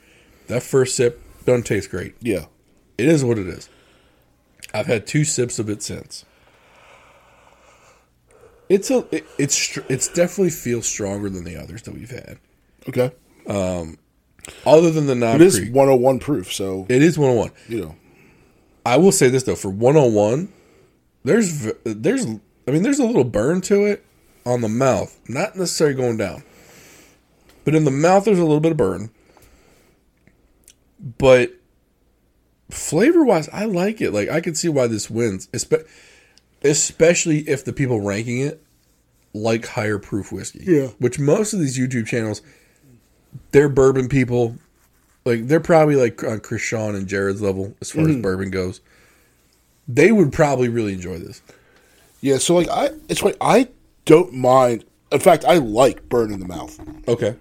That 0.48 0.64
first 0.64 0.96
sip 0.96 1.22
doesn't 1.46 1.64
taste 1.64 1.90
great. 1.90 2.16
yeah, 2.22 2.46
It 2.98 3.08
is 3.08 3.24
what 3.24 3.38
it 3.38 3.48
is. 3.48 3.70
I've 4.74 4.88
had 4.88 5.06
two 5.06 5.24
sips 5.24 5.60
of 5.60 5.70
it 5.70 5.84
since. 5.84 6.26
It's 8.70 8.90
a 8.90 9.06
it, 9.12 9.26
it's 9.38 9.78
it's 9.90 10.08
definitely 10.08 10.50
feels 10.50 10.88
stronger 10.88 11.30
than 11.30 11.44
the 11.44 11.58
others 11.58 11.84
that 11.84 11.94
we've 11.94 12.10
had. 12.10 12.40
okay. 12.88 13.12
Um, 13.48 13.98
other 14.66 14.90
than 14.90 15.06
the 15.06 15.16
Knob 15.16 15.36
It 15.36 15.42
is 15.42 15.60
Creek, 15.60 15.74
101 15.74 16.20
proof, 16.20 16.52
so 16.52 16.86
it 16.90 17.02
is 17.02 17.18
101. 17.18 17.52
you 17.68 17.82
know. 17.82 17.96
I 18.86 18.98
will 18.98 19.12
say 19.12 19.30
this 19.30 19.44
though, 19.44 19.56
for 19.56 19.70
101, 19.70 20.52
there's 21.24 21.50
v- 21.52 21.72
there's 21.84 22.26
there's 22.26 22.26
I 22.68 22.72
mean 22.72 22.84
there's 22.84 23.00
a 23.00 23.06
little 23.06 23.24
burn 23.24 23.62
to 23.62 23.86
it 23.86 24.06
on 24.46 24.62
the 24.62 24.70
mouth, 24.70 25.20
not 25.28 25.56
necessarily 25.56 25.96
going 25.96 26.18
down, 26.18 26.44
but 27.64 27.76
in 27.76 27.86
the 27.86 27.92
mouth 27.92 28.26
there's 28.26 28.40
a 28.40 28.44
little 28.44 28.60
bit 28.60 28.72
of 28.72 28.78
burn. 28.78 29.10
But 31.18 31.54
flavor 32.70 33.24
wise, 33.24 33.50
I 33.50 33.66
like 33.66 34.02
it. 34.02 34.12
Like 34.12 34.30
I 34.30 34.42
can 34.42 34.56
see 34.56 34.70
why 34.70 34.88
this 34.88 35.10
wins, 35.10 35.50
especially 36.64 37.40
if 37.40 37.64
the 37.66 37.74
people 37.74 38.02
ranking 38.02 38.40
it 38.40 38.64
like 39.34 39.66
higher 39.66 39.98
proof 39.98 40.32
whiskey. 40.32 40.64
Yeah. 40.66 40.88
which 41.00 41.20
most 41.20 41.54
of 41.54 41.60
these 41.60 41.78
YouTube 41.78 42.06
channels, 42.08 42.42
they're 43.52 43.70
bourbon 43.70 44.08
people. 44.10 44.58
Like 45.26 45.48
they're 45.48 45.60
probably 45.60 45.96
like 45.96 46.24
on 46.24 46.40
Chris 46.42 46.62
Sean 46.62 46.96
and 46.96 47.08
Jared's 47.08 47.42
level 47.42 47.74
as 47.82 47.92
far 47.92 48.08
as 48.10 48.16
bourbon 48.18 48.50
goes. 48.52 48.82
They 49.88 50.12
would 50.12 50.32
probably 50.34 50.70
really 50.70 50.94
enjoy 50.94 51.18
this. 51.20 51.42
Yeah, 52.22 52.38
so 52.38 52.56
like 52.56 52.70
I, 52.70 52.90
it's 53.10 53.22
like 53.24 53.38
I 53.42 53.70
don't 54.06 54.34
mind. 54.34 54.86
In 55.12 55.20
fact, 55.20 55.46
I 55.46 55.56
like 55.58 56.08
burn 56.10 56.32
in 56.34 56.40
the 56.40 56.48
mouth. 56.48 56.80
Okay. 57.08 57.36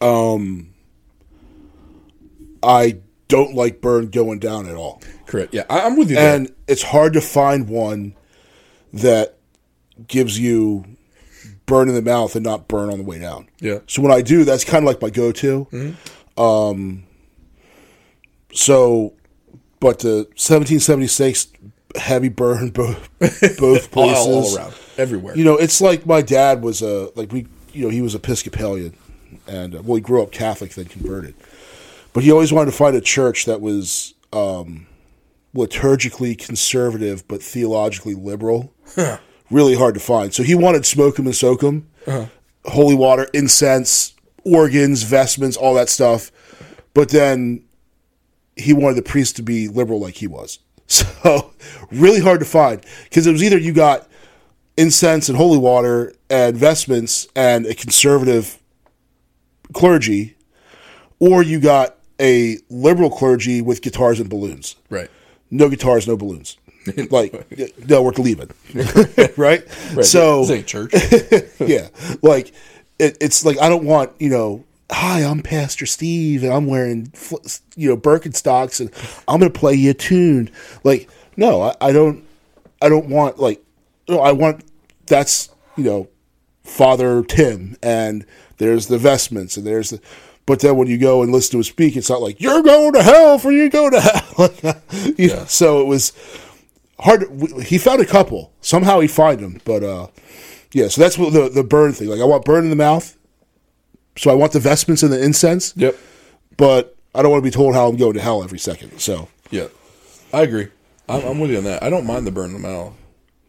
Um, 0.00 0.72
I 2.62 2.98
don't 3.28 3.54
like 3.54 3.80
burn 3.80 4.08
going 4.08 4.38
down 4.38 4.68
at 4.68 4.74
all, 4.74 5.02
Correct. 5.26 5.54
Yeah, 5.54 5.64
I, 5.70 5.80
I'm 5.82 5.96
with 5.96 6.10
you. 6.10 6.16
there. 6.16 6.36
and 6.36 6.52
it's 6.68 6.82
hard 6.82 7.12
to 7.14 7.20
find 7.20 7.68
one 7.68 8.14
that 8.92 9.36
gives 10.06 10.38
you 10.38 10.84
burn 11.66 11.88
in 11.88 11.94
the 11.94 12.02
mouth 12.02 12.34
and 12.34 12.44
not 12.44 12.66
burn 12.66 12.90
on 12.90 12.98
the 12.98 13.04
way 13.04 13.18
down. 13.18 13.48
Yeah. 13.60 13.78
So 13.86 14.02
when 14.02 14.10
I 14.10 14.22
do, 14.22 14.44
that's 14.44 14.64
kind 14.64 14.84
of 14.84 14.86
like 14.88 15.00
my 15.00 15.10
go-to. 15.10 15.94
Um. 16.36 17.04
So, 18.52 19.14
but 19.78 20.00
the 20.00 20.26
1776 20.36 21.48
heavy 21.96 22.28
burn 22.28 22.70
both 22.74 23.08
both 23.58 23.90
places. 23.90 24.26
all 24.26 24.56
around, 24.56 24.74
everywhere. 24.98 25.36
You 25.36 25.44
know, 25.44 25.56
it's 25.56 25.80
like 25.80 26.06
my 26.06 26.22
dad 26.22 26.62
was 26.62 26.82
a 26.82 27.10
like 27.16 27.32
we 27.32 27.46
you 27.72 27.84
know 27.84 27.90
he 27.90 28.02
was 28.02 28.14
Episcopalian, 28.14 28.94
and 29.46 29.74
uh, 29.76 29.82
well 29.82 29.96
he 29.96 30.00
grew 30.00 30.22
up 30.22 30.32
Catholic 30.32 30.74
then 30.74 30.86
converted, 30.86 31.34
but 32.12 32.24
he 32.24 32.32
always 32.32 32.52
wanted 32.52 32.70
to 32.72 32.76
find 32.76 32.96
a 32.96 33.00
church 33.00 33.44
that 33.44 33.60
was 33.60 34.14
um, 34.32 34.86
liturgically 35.54 36.36
conservative 36.36 37.26
but 37.28 37.42
theologically 37.42 38.14
liberal. 38.14 38.72
Really 39.50 39.74
hard 39.74 39.94
to 39.94 40.00
find. 40.00 40.32
So 40.32 40.42
he 40.44 40.54
wanted 40.54 40.86
smoke 40.86 41.18
'em 41.18 41.26
and 41.26 41.34
soak 41.34 41.64
'em, 41.64 41.88
holy 42.64 42.94
water, 42.94 43.28
incense, 43.34 44.14
organs, 44.44 45.02
vestments, 45.02 45.56
all 45.56 45.74
that 45.74 45.88
stuff. 45.88 46.30
But 46.94 47.10
then 47.10 47.64
he 48.56 48.72
wanted 48.72 48.96
the 48.96 49.02
priest 49.02 49.36
to 49.36 49.42
be 49.42 49.68
liberal 49.68 50.00
like 50.00 50.16
he 50.16 50.26
was. 50.26 50.58
So 50.90 51.52
really 51.92 52.18
hard 52.20 52.40
to 52.40 52.46
find 52.46 52.84
because 53.04 53.24
it 53.24 53.30
was 53.30 53.44
either 53.44 53.56
you 53.56 53.72
got 53.72 54.08
incense 54.76 55.28
and 55.28 55.38
holy 55.38 55.58
water 55.58 56.12
and 56.28 56.56
vestments 56.56 57.28
and 57.36 57.64
a 57.66 57.74
conservative 57.74 58.58
clergy, 59.72 60.36
or 61.20 61.44
you 61.44 61.60
got 61.60 61.96
a 62.20 62.58
liberal 62.70 63.08
clergy 63.08 63.62
with 63.62 63.82
guitars 63.82 64.18
and 64.18 64.28
balloons. 64.28 64.74
right. 64.88 65.08
No 65.52 65.68
guitars, 65.68 66.08
no 66.08 66.16
balloons. 66.16 66.56
like 67.10 67.32
no, 67.88 68.02
we're 68.02 68.10
leaving, 68.12 68.50
right? 69.36 69.62
Right. 69.94 70.04
So 70.04 70.40
this 70.40 70.50
ain't 70.50 70.66
church. 70.66 70.92
yeah, 71.60 71.88
like 72.22 72.52
it, 73.00 73.16
it's 73.20 73.44
like 73.44 73.58
I 73.60 73.68
don't 73.68 73.84
want 73.84 74.12
you 74.18 74.28
know. 74.28 74.64
Hi, 74.92 75.20
I'm 75.20 75.40
Pastor 75.40 75.86
Steve, 75.86 76.42
and 76.42 76.52
I'm 76.52 76.66
wearing 76.66 77.12
you 77.76 77.88
know 77.88 77.96
Birkenstocks, 77.96 78.80
and 78.80 78.90
I'm 79.26 79.40
gonna 79.40 79.50
play 79.50 79.74
you 79.74 79.90
a 79.90 79.94
tune. 79.94 80.50
Like, 80.84 81.08
no, 81.36 81.62
I, 81.62 81.76
I 81.80 81.92
don't. 81.92 82.24
I 82.82 82.88
don't 82.88 83.08
want 83.08 83.38
like. 83.38 83.62
No, 84.08 84.20
I 84.20 84.32
want 84.32 84.64
that's 85.06 85.48
you 85.76 85.84
know, 85.84 86.08
Father 86.62 87.22
Tim, 87.22 87.76
and 87.82 88.26
there's 88.58 88.88
the 88.88 88.98
vestments, 88.98 89.56
and 89.56 89.66
there's 89.66 89.90
the. 89.90 90.00
But 90.46 90.60
then 90.60 90.76
when 90.76 90.88
you 90.88 90.98
go 90.98 91.22
and 91.22 91.30
listen 91.30 91.52
to 91.52 91.56
him 91.58 91.62
speak, 91.62 91.96
it's 91.96 92.10
not 92.10 92.20
like 92.20 92.40
you're 92.40 92.62
going 92.62 92.92
to 92.94 93.02
hell 93.02 93.38
for 93.38 93.52
you 93.52 93.70
go 93.70 93.88
to 93.88 94.00
hell. 94.00 94.82
you 95.16 95.28
know, 95.28 95.44
so 95.44 95.80
it 95.80 95.84
was 95.84 96.12
hard. 96.98 97.20
To, 97.20 97.60
he 97.60 97.78
found 97.78 98.00
a 98.00 98.06
couple 98.06 98.52
somehow. 98.60 98.98
He 98.98 99.06
find 99.06 99.38
them, 99.38 99.60
but 99.64 99.84
uh, 99.84 100.08
yeah. 100.72 100.88
So 100.88 101.00
that's 101.00 101.18
what 101.18 101.32
the 101.32 101.48
the 101.48 101.64
burn 101.64 101.92
thing. 101.92 102.08
Like 102.08 102.20
I 102.20 102.24
want 102.24 102.44
burn 102.44 102.64
in 102.64 102.70
the 102.70 102.76
mouth. 102.76 103.16
So 104.16 104.30
I 104.30 104.34
want 104.34 104.52
the 104.52 104.60
vestments 104.60 105.02
and 105.02 105.12
the 105.12 105.22
incense, 105.22 105.72
yep. 105.76 105.96
but 106.56 106.96
I 107.14 107.22
don't 107.22 107.30
want 107.30 107.42
to 107.42 107.48
be 107.48 107.54
told 107.54 107.74
how 107.74 107.88
I'm 107.88 107.96
going 107.96 108.14
to 108.14 108.20
hell 108.20 108.42
every 108.42 108.58
second. 108.58 108.98
So 108.98 109.28
Yeah. 109.50 109.68
I 110.32 110.42
agree. 110.42 110.68
I'm, 111.08 111.24
I'm 111.24 111.40
with 111.40 111.50
you 111.50 111.58
on 111.58 111.64
that. 111.64 111.82
I 111.82 111.90
don't 111.90 112.06
mind 112.06 112.26
the 112.26 112.30
burn 112.30 112.54
in 112.54 112.62
the 112.62 112.68
mouth. 112.68 112.94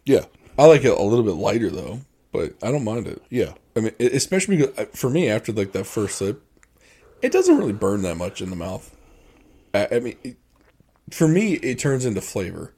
yeah, 0.06 0.26
I 0.58 0.66
like 0.66 0.84
it 0.84 0.98
a 0.98 1.02
little 1.02 1.24
bit 1.24 1.36
lighter 1.36 1.70
though, 1.70 2.02
but 2.32 2.54
I 2.64 2.72
don't 2.72 2.84
mind 2.84 3.08
it. 3.08 3.22
yeah, 3.30 3.54
I 3.76 3.82
mean, 3.82 3.94
especially 4.00 4.58
because 4.58 4.78
uh, 4.78 4.86
for 4.94 5.10
me, 5.10 5.30
after 5.30 5.52
like 5.52 5.72
that 5.74 5.86
first 5.86 6.18
sip, 6.18 6.44
it 7.22 7.32
doesn't 7.32 7.58
really 7.58 7.74
burn 7.74 8.02
that 8.02 8.18
much 8.18 8.42
in 8.42 8.50
the 8.50 8.56
mouth. 8.56 8.96
I, 9.74 9.88
I 9.92 10.00
mean, 10.00 10.18
it, 10.24 10.38
for 11.12 11.28
me, 11.28 11.54
it 11.54 11.78
turns 11.78 12.06
into 12.06 12.22
flavor. 12.22 12.74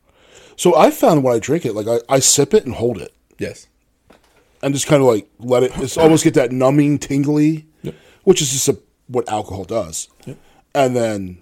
So 0.56 0.76
I 0.76 0.92
found 0.92 1.24
when 1.24 1.36
I 1.36 1.40
drink 1.40 1.66
it, 1.66 1.74
like 1.74 1.88
I, 1.88 2.00
I 2.14 2.20
sip 2.20 2.54
it 2.54 2.66
and 2.66 2.76
hold 2.76 2.98
it, 2.98 3.14
Yes. 3.40 3.68
And 4.64 4.74
just 4.74 4.88
kind 4.88 5.02
of 5.02 5.08
like 5.08 5.28
let 5.40 5.62
it. 5.64 5.72
It's 5.78 5.98
almost 5.98 6.24
get 6.24 6.34
that 6.36 6.52
numbing, 6.52 6.98
tingly, 6.98 7.68
Yep. 7.84 7.96
which 8.24 8.42
is 8.42 8.52
just 8.52 8.70
a, 8.70 8.80
what 9.08 9.30
alcohol 9.30 9.66
does. 9.66 10.08
Yep. 10.26 10.38
And 10.74 10.96
then 10.96 11.38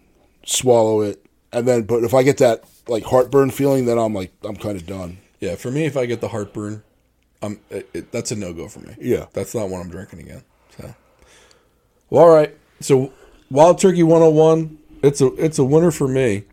swallow 0.46 1.02
it, 1.02 1.26
and 1.54 1.68
then. 1.68 1.84
But 1.84 2.04
if 2.04 2.14
I 2.14 2.24
get 2.24 2.40
that 2.40 2.64
like 2.88 3.04
heartburn 3.06 3.52
feeling, 3.52 3.86
then 3.86 3.98
I'm 3.98 4.14
like 4.14 4.34
I'm 4.44 4.56
kind 4.58 4.76
of 4.76 4.86
done. 4.86 5.20
Yeah, 5.40 5.56
for 5.56 5.72
me, 5.72 5.86
if 5.86 5.96
I 5.96 6.06
get 6.06 6.20
the 6.22 6.28
heartburn, 6.28 6.84
um, 7.42 7.60
it, 7.70 7.90
it, 7.94 8.12
that's 8.12 8.32
a 8.32 8.36
no 8.36 8.54
go 8.54 8.68
for 8.68 8.80
me. 8.80 8.96
Yeah. 9.00 9.26
that's 9.34 9.56
not 9.56 9.70
what 9.70 9.80
I'm 9.80 9.90
drinking 9.90 10.20
again. 10.20 10.44
So, 10.78 10.94
well, 12.10 12.24
all 12.26 12.30
right. 12.30 12.56
So, 12.80 13.12
Wild 13.50 13.80
Turkey 13.80 14.04
101, 14.04 14.78
it's 15.04 15.22
a 15.22 15.34
it's 15.36 15.58
a 15.60 15.64
winner 15.64 15.92
for 15.92 16.08
me. 16.08 16.44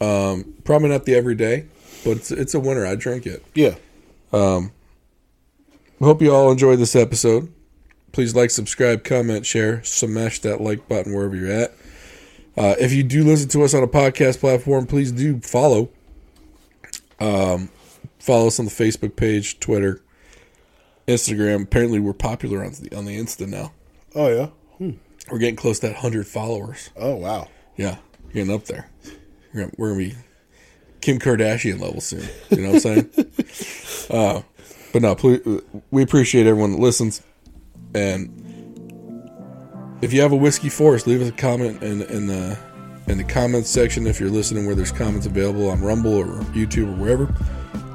Um, 0.00 0.54
probably 0.64 0.88
not 0.88 1.04
the 1.04 1.14
everyday, 1.14 1.66
but 2.04 2.12
it's 2.12 2.30
it's 2.30 2.54
a 2.54 2.60
winner. 2.60 2.86
I 2.86 2.94
drink 2.96 3.26
it. 3.26 3.44
Yeah. 3.54 3.74
Hope 6.00 6.22
you 6.22 6.34
all 6.34 6.50
enjoyed 6.50 6.78
this 6.78 6.96
episode. 6.96 7.52
Please 8.12 8.34
like, 8.34 8.50
subscribe, 8.50 9.04
comment, 9.04 9.44
share, 9.44 9.84
smash 9.84 10.38
that 10.40 10.60
like 10.60 10.88
button 10.88 11.14
wherever 11.14 11.36
you're 11.36 11.52
at. 11.52 11.74
Uh, 12.56 12.74
if 12.80 12.92
you 12.92 13.02
do 13.02 13.22
listen 13.22 13.48
to 13.50 13.62
us 13.62 13.74
on 13.74 13.82
a 13.82 13.86
podcast 13.86 14.40
platform, 14.40 14.86
please 14.86 15.12
do 15.12 15.40
follow. 15.40 15.90
Um, 17.20 17.68
follow 18.18 18.46
us 18.46 18.58
on 18.58 18.64
the 18.64 18.70
Facebook 18.70 19.14
page, 19.14 19.60
Twitter, 19.60 20.02
Instagram. 21.06 21.64
Apparently, 21.64 22.00
we're 22.00 22.14
popular 22.14 22.64
on 22.64 22.72
the 22.72 22.96
on 22.96 23.04
the 23.04 23.18
Insta 23.18 23.46
now. 23.46 23.72
Oh 24.14 24.28
yeah. 24.28 24.48
We're 25.30 25.38
getting 25.38 25.56
close 25.56 25.78
to 25.80 25.88
that 25.88 25.96
hundred 25.96 26.26
followers. 26.26 26.90
Oh 26.96 27.14
wow. 27.14 27.48
Yeah, 27.76 27.98
getting 28.32 28.52
up 28.52 28.64
there. 28.64 28.90
We're 29.52 29.60
gonna, 29.60 29.72
we're 29.76 29.88
gonna 29.90 29.98
be 29.98 30.14
Kim 31.00 31.18
Kardashian 31.18 31.78
level 31.80 32.00
soon. 32.00 32.26
You 32.50 32.62
know 32.62 32.72
what 32.72 32.86
I'm 32.86 33.10
saying? 33.10 33.10
uh, 34.10 34.42
but 34.92 35.02
no, 35.02 35.14
please, 35.14 35.40
we 35.90 36.02
appreciate 36.02 36.46
everyone 36.46 36.72
that 36.72 36.80
listens. 36.80 37.22
And 37.94 38.36
if 40.02 40.12
you 40.12 40.20
have 40.22 40.32
a 40.32 40.36
whiskey 40.36 40.68
for 40.68 40.94
us, 40.94 41.06
leave 41.06 41.20
us 41.20 41.28
a 41.28 41.32
comment 41.32 41.82
in, 41.82 42.02
in 42.02 42.26
the 42.26 42.58
in 43.08 43.18
the 43.18 43.24
comments 43.24 43.68
section 43.68 44.06
if 44.06 44.20
you're 44.20 44.30
listening 44.30 44.66
where 44.66 44.74
there's 44.74 44.92
comments 44.92 45.26
available 45.26 45.68
on 45.68 45.80
Rumble 45.80 46.14
or 46.14 46.26
YouTube 46.52 46.88
or 46.88 46.96
wherever. 46.96 47.34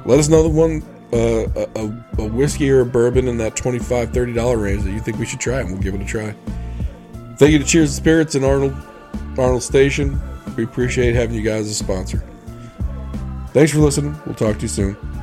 Let 0.04 0.18
us 0.18 0.28
know 0.28 0.42
the 0.42 0.48
one 0.48 0.82
uh, 1.12 1.66
a, 1.76 2.22
a, 2.22 2.28
whiskey 2.28 2.70
or 2.70 2.80
a 2.80 2.86
bourbon 2.86 3.28
in 3.28 3.38
that 3.38 3.54
$25 3.54 4.08
$30 4.08 4.62
range 4.62 4.82
that 4.82 4.90
you 4.90 5.00
think 5.00 5.18
we 5.18 5.24
should 5.24 5.40
try, 5.40 5.60
and 5.60 5.70
we'll 5.70 5.80
give 5.80 5.94
it 5.94 6.02
a 6.02 6.04
try. 6.04 6.34
Thank 7.38 7.52
you 7.52 7.58
to 7.58 7.64
Cheers 7.64 7.90
to 7.90 7.96
Spirits 7.96 8.34
and 8.34 8.44
Arnold 8.44 8.74
Arnold 9.38 9.62
Station. 9.62 10.20
We 10.56 10.64
appreciate 10.64 11.14
having 11.14 11.34
you 11.34 11.42
guys 11.42 11.66
as 11.66 11.72
a 11.72 11.74
sponsor. 11.74 12.22
Thanks 13.50 13.72
for 13.72 13.78
listening. 13.78 14.18
We'll 14.26 14.34
talk 14.34 14.56
to 14.56 14.62
you 14.62 14.68
soon. 14.68 15.15